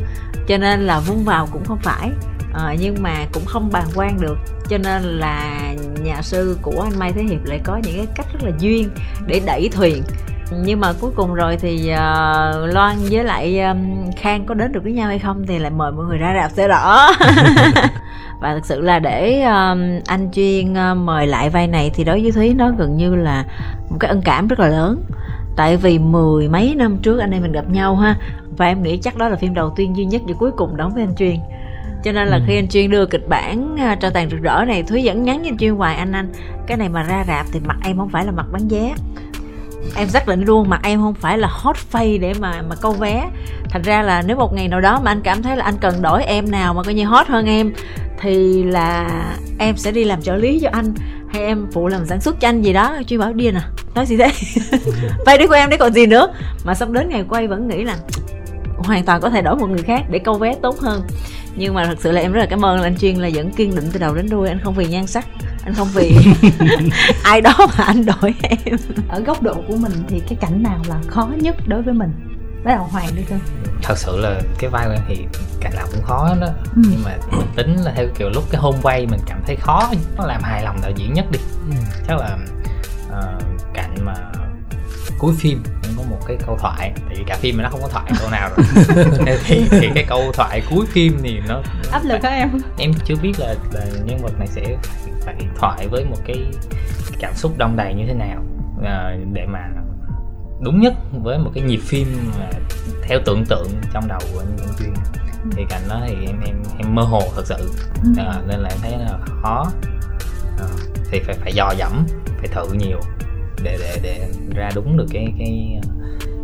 cho 0.47 0.57
nên 0.57 0.87
là 0.87 0.99
vung 0.99 1.23
vào 1.23 1.47
cũng 1.51 1.65
không 1.65 1.79
phải 1.83 2.09
Ờ, 2.53 2.75
nhưng 2.79 2.95
mà 3.01 3.25
cũng 3.33 3.45
không 3.45 3.69
bàn 3.71 3.85
quan 3.95 4.21
được. 4.21 4.37
Cho 4.69 4.77
nên 4.77 5.01
là 5.03 5.59
nhà 6.03 6.21
sư 6.21 6.57
của 6.61 6.81
anh 6.81 6.99
Mai 6.99 7.11
Thế 7.11 7.23
Hiệp 7.23 7.45
lại 7.45 7.59
có 7.63 7.79
những 7.83 7.97
cái 7.97 8.07
cách 8.15 8.27
rất 8.33 8.43
là 8.43 8.51
duyên 8.59 8.89
để 9.27 9.41
đẩy 9.45 9.69
thuyền. 9.69 10.03
Nhưng 10.63 10.79
mà 10.79 10.93
cuối 11.01 11.11
cùng 11.15 11.33
rồi 11.33 11.57
thì 11.57 11.89
ờ, 11.89 12.67
Loan 12.73 12.95
với 13.11 13.23
lại 13.23 13.61
um, 13.61 14.11
Khang 14.17 14.45
có 14.45 14.53
đến 14.53 14.71
được 14.71 14.83
với 14.83 14.91
nhau 14.91 15.07
hay 15.07 15.19
không 15.19 15.47
thì 15.47 15.59
lại 15.59 15.71
mời 15.71 15.91
mọi 15.91 16.05
người 16.05 16.17
ra 16.17 16.33
rạp 16.41 16.51
sẽ 16.51 16.67
rõ 16.67 17.07
và 18.41 18.53
thực 18.53 18.65
sự 18.65 18.81
là 18.81 18.99
để 18.99 19.41
um, 19.41 19.79
anh 20.07 20.29
chuyên 20.33 20.71
uh, 20.71 20.97
mời 20.97 21.27
lại 21.27 21.49
vai 21.49 21.67
này 21.67 21.91
thì 21.93 22.03
đối 22.03 22.21
với 22.21 22.31
Thúy 22.31 22.53
nó 22.53 22.71
gần 22.77 22.97
như 22.97 23.15
là 23.15 23.45
một 23.89 23.97
cái 23.99 24.09
ân 24.09 24.21
cảm 24.21 24.47
rất 24.47 24.59
là 24.59 24.67
lớn. 24.67 25.03
Tại 25.55 25.77
vì 25.77 25.99
mười 25.99 26.47
mấy 26.47 26.75
năm 26.75 26.97
trước 26.97 27.19
anh 27.19 27.31
em 27.31 27.41
mình 27.41 27.51
gặp 27.51 27.69
nhau 27.69 27.95
ha 27.95 28.15
và 28.57 28.65
em 28.65 28.83
nghĩ 28.83 28.97
chắc 28.97 29.17
đó 29.17 29.29
là 29.29 29.35
phim 29.35 29.53
đầu 29.53 29.73
tiên 29.75 29.97
duy 29.97 30.05
nhất 30.05 30.21
và 30.27 30.33
cuối 30.39 30.51
cùng 30.51 30.77
đóng 30.77 30.93
với 30.93 31.03
anh 31.03 31.15
chuyên 31.15 31.35
cho 32.03 32.11
nên 32.11 32.27
là 32.27 32.37
Ừ. 32.37 32.43
khi 32.47 32.55
anh 32.55 32.67
chuyên 32.67 32.89
đưa 32.89 33.05
kịch 33.05 33.27
bản 33.29 33.75
à, 33.79 33.95
cho 34.01 34.09
tàn 34.09 34.29
rực 34.29 34.41
rỡ 34.41 34.63
này 34.67 34.83
thúy 34.83 35.01
vẫn 35.05 35.23
nhắn 35.23 35.39
với 35.39 35.47
anh 35.49 35.57
chuyên 35.57 35.75
hoài 35.75 35.95
anh 35.95 36.11
anh 36.11 36.31
cái 36.67 36.77
này 36.77 36.89
mà 36.89 37.03
ra 37.03 37.23
rạp 37.27 37.45
thì 37.51 37.59
mặt 37.59 37.77
em 37.83 37.97
không 37.97 38.09
phải 38.09 38.25
là 38.25 38.31
mặt 38.31 38.45
bán 38.51 38.67
vé. 38.67 38.93
Em 39.95 40.07
xác 40.07 40.27
định 40.27 40.41
luôn 40.41 40.69
mặt 40.69 40.79
em 40.83 41.01
không 41.01 41.13
phải 41.13 41.37
là 41.37 41.47
hot 41.51 41.75
face 41.91 42.19
để 42.19 42.33
mà 42.39 42.61
mà 42.69 42.75
câu 42.81 42.91
vé. 42.91 43.29
Thành 43.69 43.81
ra 43.81 44.01
là 44.01 44.21
nếu 44.27 44.37
một 44.37 44.53
ngày 44.53 44.67
nào 44.67 44.81
đó 44.81 44.99
mà 45.03 45.11
anh 45.11 45.21
cảm 45.21 45.43
thấy 45.43 45.57
là 45.57 45.65
anh 45.65 45.75
cần 45.81 46.01
đổi 46.01 46.23
em 46.23 46.51
nào 46.51 46.73
mà 46.73 46.83
coi 46.83 46.93
như 46.93 47.05
hot 47.05 47.27
hơn 47.27 47.45
em 47.45 47.73
thì 48.21 48.63
là 48.63 49.09
em 49.59 49.77
sẽ 49.77 49.91
đi 49.91 50.03
làm 50.03 50.21
trợ 50.21 50.35
lý 50.35 50.59
cho 50.63 50.69
anh 50.71 50.93
hay 51.33 51.41
em 51.43 51.67
phụ 51.73 51.87
làm 51.87 52.05
sản 52.05 52.21
xuất 52.21 52.39
cho 52.39 52.47
anh 52.49 52.61
gì 52.61 52.73
đó. 52.73 52.97
Chuyên 53.07 53.19
bảo 53.19 53.33
điên 53.33 53.55
à 53.55 53.63
nói 53.95 54.05
gì 54.05 54.17
thế? 54.17 54.31
Vai 55.25 55.37
đấy 55.37 55.47
của 55.47 55.53
em 55.53 55.69
đấy 55.69 55.77
còn 55.77 55.93
gì 55.93 56.05
nữa. 56.05 56.33
Mà 56.65 56.73
xong 56.75 56.93
đến 56.93 57.09
ngày 57.09 57.23
quay 57.29 57.47
vẫn 57.47 57.67
nghĩ 57.67 57.83
là 57.83 57.95
hoàn 58.77 59.03
toàn 59.05 59.21
có 59.21 59.29
thể 59.29 59.41
đổi 59.41 59.55
một 59.55 59.67
người 59.69 59.83
khác 59.83 60.01
để 60.11 60.19
câu 60.19 60.33
vé 60.33 60.55
tốt 60.61 60.79
hơn 60.79 61.01
nhưng 61.55 61.73
mà 61.73 61.85
thật 61.85 61.97
sự 62.01 62.11
là 62.11 62.21
em 62.21 62.31
rất 62.31 62.39
là 62.39 62.45
cảm 62.49 62.65
ơn 62.65 62.77
là 62.79 62.83
anh 62.87 62.97
chuyên 62.97 63.15
là 63.15 63.29
vẫn 63.33 63.51
kiên 63.51 63.75
định 63.75 63.89
từ 63.93 63.99
đầu 63.99 64.15
đến 64.15 64.29
đuôi. 64.29 64.47
Anh 64.49 64.59
không 64.63 64.73
vì 64.73 64.85
nhan 64.87 65.07
sắc 65.07 65.25
anh 65.65 65.73
không 65.73 65.87
vì 65.93 66.15
ai 67.23 67.41
đó 67.41 67.53
mà 67.59 67.83
anh 67.83 68.05
đổi 68.05 68.33
em. 68.41 68.77
Ở 69.09 69.19
góc 69.19 69.41
độ 69.41 69.53
của 69.67 69.75
mình 69.75 69.91
thì 70.07 70.19
cái 70.29 70.37
cảnh 70.41 70.63
nào 70.63 70.79
là 70.87 71.01
khó 71.07 71.29
nhất 71.41 71.55
đối 71.67 71.81
với 71.81 71.93
mình? 71.93 72.11
Bắt 72.63 72.71
đầu 72.75 72.83
hoàng 72.83 73.07
đi 73.15 73.21
cơ 73.29 73.35
thật 73.83 73.97
sự 73.97 74.17
là 74.17 74.41
cái 74.59 74.69
vai 74.69 74.85
của 74.87 74.91
em 74.93 75.01
thì 75.07 75.25
cảnh 75.61 75.71
nào 75.75 75.87
cũng 75.91 76.03
khó 76.03 76.35
đó 76.41 76.47
Ừ. 76.75 76.81
nhưng 76.91 77.03
mà 77.05 77.17
mình 77.31 77.47
tính 77.55 77.75
là 77.75 77.91
theo 77.95 78.07
kiểu 78.17 78.29
lúc 78.29 78.43
cái 78.51 78.61
hôm 78.61 78.75
quay 78.81 79.05
mình 79.05 79.19
cảm 79.25 79.39
thấy 79.47 79.55
khó 79.55 79.89
nó 80.17 80.25
làm 80.25 80.43
hài 80.43 80.63
lòng 80.63 80.77
đạo 80.81 80.91
diễn 80.95 81.13
nhất 81.13 81.25
đi. 81.31 81.39
Ừ. 81.69 81.75
chắc 82.07 82.17
là 82.17 82.37
ờ, 83.11 83.39
mà 83.41 83.48
cuối 85.19 85.33
phim 85.39 85.63
em 85.83 85.93
có 85.97 86.03
một 86.09 86.17
cái 86.27 86.37
câu 86.45 86.57
thoại 86.59 86.91
tại 86.95 87.15
vì 87.17 87.23
cả 87.27 87.37
phim 87.39 87.57
mà 87.57 87.63
nó 87.63 87.69
không 87.69 87.81
có 87.81 87.87
thoại 87.87 88.11
câu 88.19 88.29
nào 88.29 88.49
rồi. 88.49 88.65
Thì, 89.45 89.65
thì 89.71 89.89
cái 89.95 90.05
câu 90.07 90.31
thoại 90.33 90.61
cuối 90.69 90.85
phim 90.89 91.19
thì 91.23 91.39
nó 91.47 91.61
áp 91.91 92.01
lực 92.05 92.23
hả 92.23 92.29
em. 92.29 92.49
Em 92.77 92.91
chưa 93.05 93.15
biết 93.21 93.33
là, 93.39 93.55
là 93.73 93.85
nhân 94.05 94.19
vật 94.23 94.39
này 94.39 94.47
sẽ 94.47 94.61
phải, 95.03 95.13
phải 95.25 95.35
thoại 95.59 95.87
với 95.87 96.05
một 96.05 96.17
cái 96.25 96.45
cảm 97.19 97.33
xúc 97.35 97.57
đông 97.57 97.75
đầy 97.75 97.93
như 97.93 98.03
thế 98.07 98.13
nào 98.13 98.43
à, 98.83 99.15
để 99.33 99.45
mà 99.45 99.69
đúng 100.61 100.81
nhất 100.81 100.93
với 101.23 101.37
một 101.37 101.51
cái 101.53 101.63
nhịp 101.63 101.79
phim 101.83 102.07
mà 102.39 102.49
theo 103.03 103.19
tưởng 103.25 103.45
tượng 103.45 103.67
trong 103.93 104.07
đầu 104.07 104.19
của 104.33 104.39
anh, 104.39 104.57
anh 104.59 104.75
chuyên 104.79 104.93
thì 105.51 105.65
cảnh 105.69 105.81
đó 105.89 106.01
thì 106.07 106.13
em 106.25 106.41
em 106.45 106.55
em 106.77 106.95
mơ 106.95 107.03
hồ 107.03 107.21
thật 107.35 107.43
sự. 107.45 107.71
À, 108.17 108.41
nên 108.47 108.59
là 108.59 108.69
em 108.69 108.77
thấy 108.81 108.91
là 108.91 109.19
khó. 109.41 109.65
À, 110.59 110.65
thì 111.11 111.19
phải 111.19 111.35
phải 111.35 111.53
dò 111.53 111.73
dẫm 111.77 112.05
phải 112.37 112.47
thử 112.47 112.73
nhiều 112.73 112.99
để 113.63 113.77
để 113.79 113.99
để 114.03 114.27
ra 114.55 114.69
đúng 114.75 114.97
được 114.97 115.05
cái 115.11 115.33
cái 115.39 115.79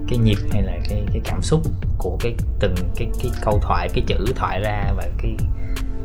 cái 0.07 0.19
nhịp 0.19 0.37
hay 0.51 0.61
là 0.61 0.71
cái 0.89 1.03
cái 1.13 1.21
cảm 1.23 1.41
xúc 1.41 1.61
của 1.97 2.17
cái 2.19 2.35
từng 2.59 2.75
cái 2.95 3.07
cái 3.21 3.31
câu 3.41 3.59
thoại 3.61 3.89
cái 3.93 4.03
chữ 4.07 4.33
thoại 4.35 4.61
ra 4.61 4.93
và 4.95 5.03
cái 5.17 5.35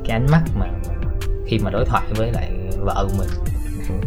cái 0.05 0.21
ánh 0.21 0.27
mắt 0.31 0.43
mà, 0.59 0.67
khi 1.47 1.59
mà 1.59 1.71
đối 1.71 1.85
thoại 1.85 2.03
với 2.17 2.33
lại 2.33 2.51
vợ 2.79 3.09
của 3.11 3.19
mình. 3.19 3.29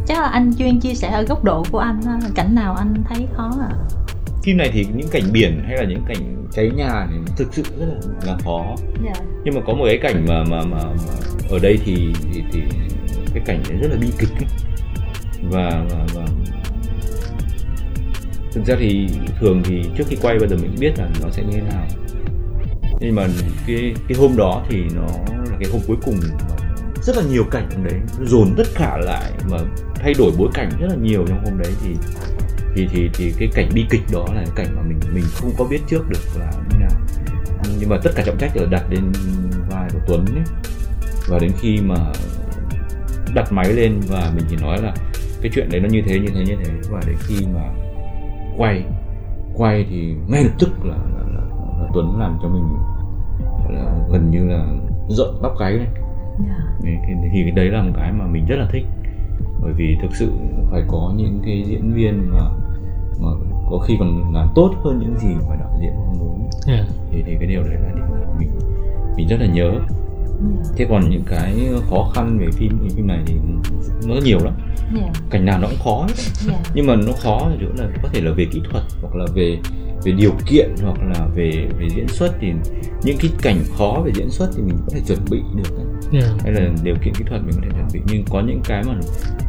Chắc 0.07 0.21
là 0.21 0.27
anh 0.27 0.53
chuyên 0.57 0.79
chia 0.79 0.93
sẻ 0.93 1.07
ở 1.07 1.21
góc 1.23 1.43
độ 1.43 1.63
của 1.71 1.79
anh 1.79 2.01
cảnh 2.35 2.55
nào 2.55 2.75
anh 2.75 3.03
thấy 3.09 3.27
khó 3.33 3.51
à? 3.59 3.75
Phim 4.43 4.57
này 4.57 4.69
thì 4.73 4.87
những 4.95 5.07
cảnh 5.11 5.23
biển 5.31 5.63
hay 5.67 5.77
là 5.77 5.83
những 5.83 6.03
cảnh 6.07 6.47
cháy 6.51 6.71
nhà 6.75 7.07
thì 7.11 7.17
thực 7.37 7.53
sự 7.53 7.63
rất 7.79 7.85
là, 7.85 7.95
là 8.25 8.37
khó. 8.43 8.75
Dạ. 9.05 9.13
Nhưng 9.43 9.55
mà 9.55 9.61
có 9.67 9.73
một 9.73 9.85
cái 9.87 9.99
cảnh 10.03 10.25
mà 10.27 10.43
mà 10.43 10.61
mà, 10.61 10.83
mà 10.83 11.13
ở 11.49 11.59
đây 11.59 11.79
thì, 11.85 12.13
thì 12.33 12.43
thì 12.51 12.61
cái 13.33 13.43
cảnh 13.45 13.63
đấy 13.69 13.77
rất 13.81 13.87
là 13.91 13.97
bi 14.01 14.07
kịch 14.19 14.29
ấy. 14.29 14.45
và 15.49 15.85
và 15.89 16.05
và 16.13 16.25
thực 18.53 18.65
ra 18.65 18.75
thì 18.79 19.09
thường 19.39 19.61
thì 19.65 19.83
trước 19.97 20.03
khi 20.07 20.17
quay, 20.21 20.39
bao 20.39 20.47
giờ 20.49 20.55
mình 20.61 20.75
biết 20.79 20.91
là 20.97 21.09
nó 21.21 21.29
sẽ 21.31 21.43
như 21.43 21.51
thế 21.53 21.61
nào. 21.61 21.87
Nhưng 22.99 23.15
mà 23.15 23.27
cái 23.67 23.93
cái 24.07 24.17
hôm 24.17 24.37
đó 24.37 24.65
thì 24.69 24.83
nó 24.95 25.07
là 25.49 25.57
cái 25.59 25.69
hôm 25.71 25.81
cuối 25.87 25.97
cùng 26.05 26.15
mà 26.49 26.55
rất 27.03 27.17
là 27.17 27.23
nhiều 27.23 27.43
cảnh 27.51 27.69
đấy, 27.83 27.99
dồn 28.25 28.53
tất 28.57 28.67
cả 28.75 28.97
lại 28.97 29.31
mà 29.49 29.57
thay 29.95 30.13
đổi 30.17 30.31
bối 30.37 30.49
cảnh 30.53 30.69
rất 30.79 30.87
là 30.89 30.95
nhiều 30.95 31.25
trong 31.27 31.45
hôm 31.45 31.57
đấy 31.57 31.73
thì 31.83 31.95
thì 32.75 32.87
thì 32.91 33.09
thì 33.13 33.33
cái 33.39 33.49
cảnh 33.53 33.69
bi 33.73 33.85
kịch 33.89 34.01
đó 34.11 34.25
là 34.35 34.43
cái 34.45 34.53
cảnh 34.55 34.75
mà 34.75 34.81
mình 34.81 34.99
mình 35.13 35.23
không 35.33 35.51
có 35.57 35.65
biết 35.65 35.79
trước 35.89 36.09
được 36.09 36.39
là 36.39 36.51
như 36.69 36.77
nào. 36.79 36.99
Nhưng 37.79 37.89
mà 37.89 37.97
tất 38.03 38.11
cả 38.15 38.23
trọng 38.25 38.37
trách 38.37 38.55
ở 38.55 38.67
đặt 38.71 38.83
lên 38.89 39.11
vai 39.69 39.89
của 39.93 39.99
Tuấn 40.07 40.25
ấy. 40.25 40.43
và 41.27 41.39
đến 41.39 41.51
khi 41.59 41.79
mà 41.81 41.95
đặt 43.33 43.51
máy 43.51 43.73
lên 43.73 43.99
và 44.07 44.31
mình 44.35 44.45
chỉ 44.49 44.55
nói 44.55 44.81
là 44.81 44.93
cái 45.41 45.51
chuyện 45.55 45.69
đấy 45.71 45.81
nó 45.81 45.89
như 45.89 46.01
thế 46.05 46.19
như 46.19 46.27
thế 46.35 46.43
như 46.45 46.55
thế. 46.63 46.71
Và 46.89 47.01
đến 47.07 47.15
khi 47.19 47.45
mà 47.53 47.82
quay. 48.57 48.83
Quay 49.53 49.85
thì 49.89 50.15
ngay 50.27 50.43
lập 50.43 50.53
tức 50.59 50.69
là, 50.85 50.95
là, 50.95 51.23
là, 51.33 51.41
là 51.79 51.87
Tuấn 51.93 52.19
làm 52.19 52.37
cho 52.41 52.49
mình 52.49 52.63
là 53.69 54.07
gần 54.11 54.31
như 54.31 54.47
là 54.47 54.65
rợn 55.09 55.35
tóc 55.41 55.53
gáy 55.59 55.73
lên 55.73 55.87
dạ. 56.39 56.57
Đấy, 56.83 56.97
thì, 57.07 57.13
thì 57.33 57.43
cái 57.43 57.51
đấy 57.51 57.69
là 57.69 57.81
một 57.83 57.91
cái 57.95 58.11
mà 58.11 58.25
mình 58.25 58.45
rất 58.45 58.55
là 58.55 58.67
thích. 58.71 58.85
Bởi 59.61 59.73
vì 59.73 59.97
thực 60.01 60.15
sự 60.15 60.31
phải 60.71 60.83
có 60.87 61.13
những 61.15 61.41
cái 61.45 61.63
diễn 61.67 61.93
viên 61.93 62.29
mà 62.31 62.49
mà 63.21 63.29
có 63.69 63.77
khi 63.77 63.95
còn 63.99 64.33
làm 64.33 64.47
tốt 64.55 64.71
hơn 64.83 64.99
những 64.99 65.17
gì 65.17 65.35
mà 65.49 65.55
đạo 65.55 65.77
diễn 65.81 65.93
mong 65.95 66.19
muốn. 66.19 66.49
Yeah. 66.67 66.85
thì 67.11 67.23
thì 67.25 67.35
cái 67.39 67.47
điều 67.47 67.63
đấy 67.63 67.75
là 67.81 67.91
điều 67.95 68.05
mình 68.39 68.49
mình 69.15 69.27
rất 69.27 69.39
là 69.39 69.45
nhớ 69.45 69.71
thế 70.77 70.85
còn 70.89 71.09
những 71.09 71.23
cái 71.27 71.69
khó 71.89 72.11
khăn 72.15 72.37
về 72.39 72.47
phim 72.51 72.77
thì 72.83 72.89
phim 72.95 73.07
này 73.07 73.19
thì 73.25 73.33
nó 74.07 74.15
nhiều 74.23 74.39
lắm 74.43 74.53
Dạ. 74.95 75.11
cảnh 75.29 75.45
nào 75.45 75.59
nó 75.59 75.67
cũng 75.67 75.79
khó 75.83 76.01
ấy. 76.07 76.13
Dạ. 76.47 76.53
nhưng 76.73 76.85
mà 76.87 76.95
nó 76.95 77.11
khó 77.23 77.37
ở 77.37 77.57
chỗ 77.61 77.67
là 77.83 77.89
có 78.03 78.09
thể 78.13 78.21
là 78.21 78.31
về 78.31 78.45
kỹ 78.51 78.61
thuật 78.71 78.83
hoặc 79.01 79.15
là 79.15 79.25
về 79.35 79.57
về 80.03 80.11
điều 80.11 80.31
kiện 80.45 80.69
hoặc 80.83 80.97
là 81.03 81.25
về 81.35 81.67
về 81.79 81.87
diễn 81.95 82.07
xuất 82.07 82.33
thì 82.41 82.51
những 83.03 83.17
cái 83.19 83.31
cảnh 83.41 83.57
khó 83.77 84.01
về 84.05 84.11
diễn 84.15 84.29
xuất 84.29 84.49
thì 84.55 84.61
mình 84.63 84.77
có 84.85 84.87
thể 84.93 85.01
chuẩn 85.07 85.19
bị 85.31 85.41
được 85.55 85.77
ấy. 85.77 86.21
Yeah. 86.21 86.41
hay 86.43 86.51
là 86.51 86.61
điều 86.83 86.95
kiện 87.03 87.13
kỹ 87.15 87.23
thuật 87.29 87.41
mình 87.45 87.55
có 87.55 87.61
thể 87.63 87.69
chuẩn 87.69 87.87
bị 87.93 87.99
nhưng 88.13 88.23
có 88.29 88.41
những 88.41 88.61
cái 88.63 88.83
mà 88.83 88.93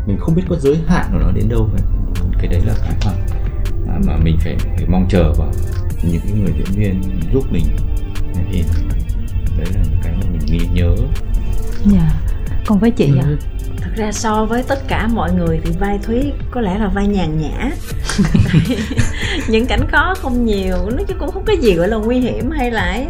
mình 0.07 0.17
không 0.21 0.35
biết 0.35 0.43
có 0.49 0.57
giới 0.57 0.77
hạn 0.87 1.07
của 1.13 1.19
nó 1.19 1.31
đến 1.33 1.49
đâu 1.49 1.69
vậy 1.73 1.81
cái 2.39 2.47
đấy 2.49 2.61
là 2.67 2.75
cái 2.83 3.15
mà 3.87 3.99
mà- 4.07 4.17
mình 4.25 4.37
phải, 4.41 4.57
phải 4.77 4.85
mong 4.89 5.07
chờ 5.09 5.33
vào 5.33 5.51
những 6.03 6.21
cái 6.25 6.33
người 6.33 6.53
diễn 6.57 6.81
viên 6.81 7.01
giúp 7.33 7.45
mình 7.53 7.65
thì 8.53 8.63
đấy 9.59 9.67
là 9.75 9.81
những 9.83 10.01
cái 10.03 10.13
mà 10.21 10.27
mình 10.33 10.47
nghĩ 10.47 10.67
nhớ 10.73 10.95
Dạ. 11.93 12.11
còn 12.67 12.79
với 12.79 12.91
chị 12.91 13.13
ạ 13.19 13.27
Ừ. 13.29 13.37
thật 13.81 13.91
ra 13.97 14.13
so 14.13 14.45
với 14.45 14.63
tất 14.63 14.79
cả 14.89 15.07
mọi 15.07 15.33
người 15.33 15.61
thì 15.65 15.73
vai 15.81 15.99
thúy 16.03 16.33
có 16.51 16.61
lẽ 16.61 16.79
là 16.79 16.89
vai 16.89 17.07
nhàn 17.07 17.41
nhã 17.41 17.71
những 19.49 19.67
cảnh 19.67 19.89
khó 19.91 20.15
không 20.19 20.45
nhiều 20.45 20.77
nói 20.91 21.05
chứ 21.09 21.15
cũng 21.19 21.31
không 21.31 21.45
có 21.47 21.53
gì 21.53 21.75
gọi 21.75 21.89
là 21.89 21.97
nguy 21.97 22.19
hiểm 22.21 22.51
hay 22.51 22.71
là 22.71 22.83
ấy. 22.83 23.07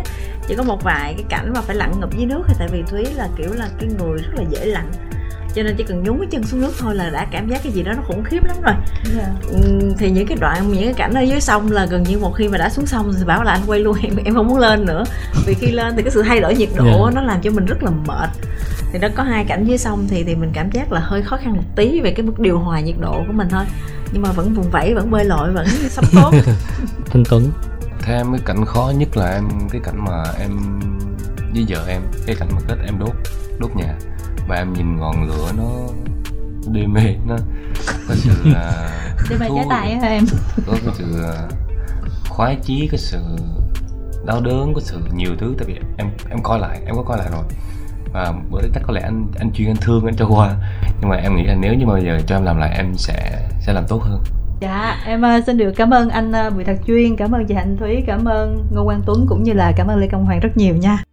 chỉ 0.48 0.54
có 0.54 0.62
một 0.62 0.82
vài 0.84 1.14
cái 1.14 1.24
cảnh 1.28 1.52
mà 1.54 1.60
phải 1.60 1.76
lặn 1.76 2.00
ngập 2.00 2.16
dưới 2.16 2.26
nước 2.26 2.42
thì 2.48 2.54
tại 2.58 2.68
vì 2.72 2.82
thúy 2.90 3.04
là 3.16 3.28
kiểu 3.38 3.52
là 3.52 3.68
cái 3.78 3.88
người 3.98 4.18
rất 4.18 4.32
là 4.36 4.44
dễ 4.50 4.64
lặn 4.66 4.90
cho 5.54 5.62
nên 5.62 5.74
chỉ 5.76 5.84
cần 5.84 6.02
nhúng 6.02 6.18
cái 6.18 6.28
chân 6.30 6.42
xuống 6.46 6.60
nước 6.60 6.72
thôi 6.78 6.94
là 6.94 7.10
đã 7.10 7.26
cảm 7.30 7.48
giác 7.48 7.60
cái 7.64 7.72
gì 7.72 7.82
đó 7.82 7.92
nó 7.96 8.02
khủng 8.06 8.24
khiếp 8.24 8.44
lắm 8.44 8.56
rồi. 8.62 8.74
Dạ. 9.16 9.28
Ừm, 9.48 9.94
thì 9.98 10.10
những 10.10 10.26
cái 10.26 10.36
đoạn 10.40 10.72
những 10.72 10.84
cái 10.84 10.94
cảnh 10.94 11.14
ở 11.14 11.20
dưới 11.20 11.40
sông 11.40 11.70
là 11.72 11.86
gần 11.86 12.02
như 12.02 12.18
một 12.18 12.32
khi 12.36 12.48
mà 12.48 12.58
đã 12.58 12.70
xuống 12.70 12.86
sông 12.86 13.12
thì 13.18 13.24
bảo 13.24 13.42
là 13.44 13.52
anh 13.52 13.60
quay 13.66 13.80
luôn 13.80 13.96
em 14.02 14.16
em 14.24 14.34
không 14.34 14.46
muốn 14.48 14.58
lên 14.58 14.84
nữa. 14.84 15.04
Vì 15.46 15.54
khi 15.54 15.66
lên 15.66 15.92
thì 15.96 16.02
cái 16.02 16.10
sự 16.10 16.22
thay 16.22 16.40
đổi 16.40 16.54
nhiệt 16.54 16.68
độ 16.76 16.84
Dạ. 16.84 17.10
nó 17.14 17.22
làm 17.26 17.40
cho 17.42 17.50
mình 17.50 17.64
rất 17.66 17.82
là 17.82 17.90
mệt. 18.06 18.28
Thì 18.92 18.98
nó 18.98 19.08
có 19.14 19.22
hai 19.22 19.44
cảnh 19.44 19.64
dưới 19.64 19.78
sông 19.78 20.06
thì 20.10 20.24
thì 20.24 20.34
mình 20.34 20.50
cảm 20.54 20.70
giác 20.72 20.92
là 20.92 21.00
hơi 21.00 21.22
khó 21.22 21.36
khăn 21.36 21.56
một 21.56 21.62
tí 21.76 22.00
về 22.00 22.12
cái 22.16 22.26
mức 22.26 22.40
điều 22.40 22.58
hòa 22.58 22.80
nhiệt 22.80 22.96
độ 23.00 23.12
của 23.26 23.32
mình 23.32 23.48
thôi. 23.50 23.64
Nhưng 24.12 24.22
mà 24.22 24.32
vẫn 24.32 24.54
vùng 24.54 24.70
vẫy 24.70 24.94
vẫn 24.94 25.10
bơi 25.10 25.24
lội 25.24 25.52
vẫn 25.52 25.66
sống 25.90 26.04
tốt. 26.14 26.32
Thanh 27.10 27.24
Tuấn. 27.30 27.50
Theo 28.02 28.16
em 28.16 28.32
cái 28.32 28.40
cảnh 28.44 28.64
khó 28.64 28.92
nhất 28.96 29.16
là 29.16 29.30
em 29.34 29.48
cái 29.70 29.80
cảnh 29.84 30.04
mà 30.04 30.22
em 30.40 30.80
với 31.54 31.64
vợ 31.68 31.84
em 31.88 32.02
cái 32.26 32.36
cảnh 32.36 32.48
mà 32.52 32.60
kết 32.68 32.76
em 32.86 32.98
đốt 32.98 33.12
đốt 33.58 33.70
nhà 33.76 33.94
và 34.48 34.56
em 34.56 34.72
nhìn 34.72 34.96
ngọn 34.96 35.28
lửa 35.28 35.52
nó 35.56 35.70
đê 36.72 36.86
mê 36.86 37.14
nó 37.26 37.36
có 38.08 38.14
sự 38.14 38.30
là 38.44 38.90
bài 39.40 39.48
thú 39.48 39.56
trái 39.56 39.66
tài 39.70 39.96
hả 39.96 40.08
em? 40.08 40.24
Có 40.66 40.72
cái 40.84 40.94
sự 40.94 41.24
khoái 42.28 42.56
chí 42.62 42.88
cái 42.90 42.98
sự 42.98 43.20
đau 44.26 44.40
đớn 44.40 44.74
có 44.74 44.80
sự 44.80 45.00
nhiều 45.14 45.30
thứ. 45.38 45.54
Tại 45.58 45.66
vì 45.68 45.74
em 45.98 46.10
em 46.30 46.38
coi 46.42 46.58
lại 46.58 46.80
em 46.86 46.94
có 46.96 47.02
coi 47.02 47.18
lại 47.18 47.28
rồi. 47.32 47.44
Và 48.12 48.32
bữa 48.50 48.60
đấy 48.60 48.70
chắc 48.74 48.82
có 48.86 48.92
lẽ 48.92 49.00
anh 49.00 49.26
anh 49.38 49.52
chuyên 49.52 49.68
anh 49.68 49.76
thương 49.80 50.04
anh 50.04 50.16
cho 50.16 50.26
qua. 50.28 50.56
Nhưng 51.00 51.10
mà 51.10 51.16
em 51.16 51.36
nghĩ 51.36 51.44
là 51.44 51.54
nếu 51.54 51.74
như 51.74 51.86
mà 51.86 51.98
giờ 51.98 52.18
cho 52.26 52.36
em 52.36 52.44
làm 52.44 52.58
lại 52.58 52.74
em 52.76 52.94
sẽ 52.96 53.48
sẽ 53.60 53.72
làm 53.72 53.84
tốt 53.88 54.02
hơn. 54.02 54.20
Dạ, 54.60 55.02
em 55.06 55.22
ờ, 55.22 55.40
xin 55.46 55.58
được 55.58 55.72
cảm 55.76 55.90
ơn 55.90 56.08
anh 56.08 56.32
ờ, 56.32 56.50
Bùi 56.50 56.64
Thật 56.64 56.76
Chuyên, 56.86 57.16
cảm 57.16 57.32
ơn 57.32 57.46
chị 57.46 57.54
Hạnh 57.54 57.76
Thúy, 57.76 58.04
cảm 58.06 58.24
ơn 58.24 58.66
Ngô 58.74 58.84
Quang 58.84 59.02
Tuấn 59.06 59.26
cũng 59.28 59.42
như 59.42 59.52
là 59.52 59.72
cảm 59.76 59.86
ơn 59.86 59.98
Lê 59.98 60.06
Công 60.06 60.24
Hoàng 60.24 60.40
rất 60.40 60.56
nhiều 60.56 60.76
nha. 60.76 61.04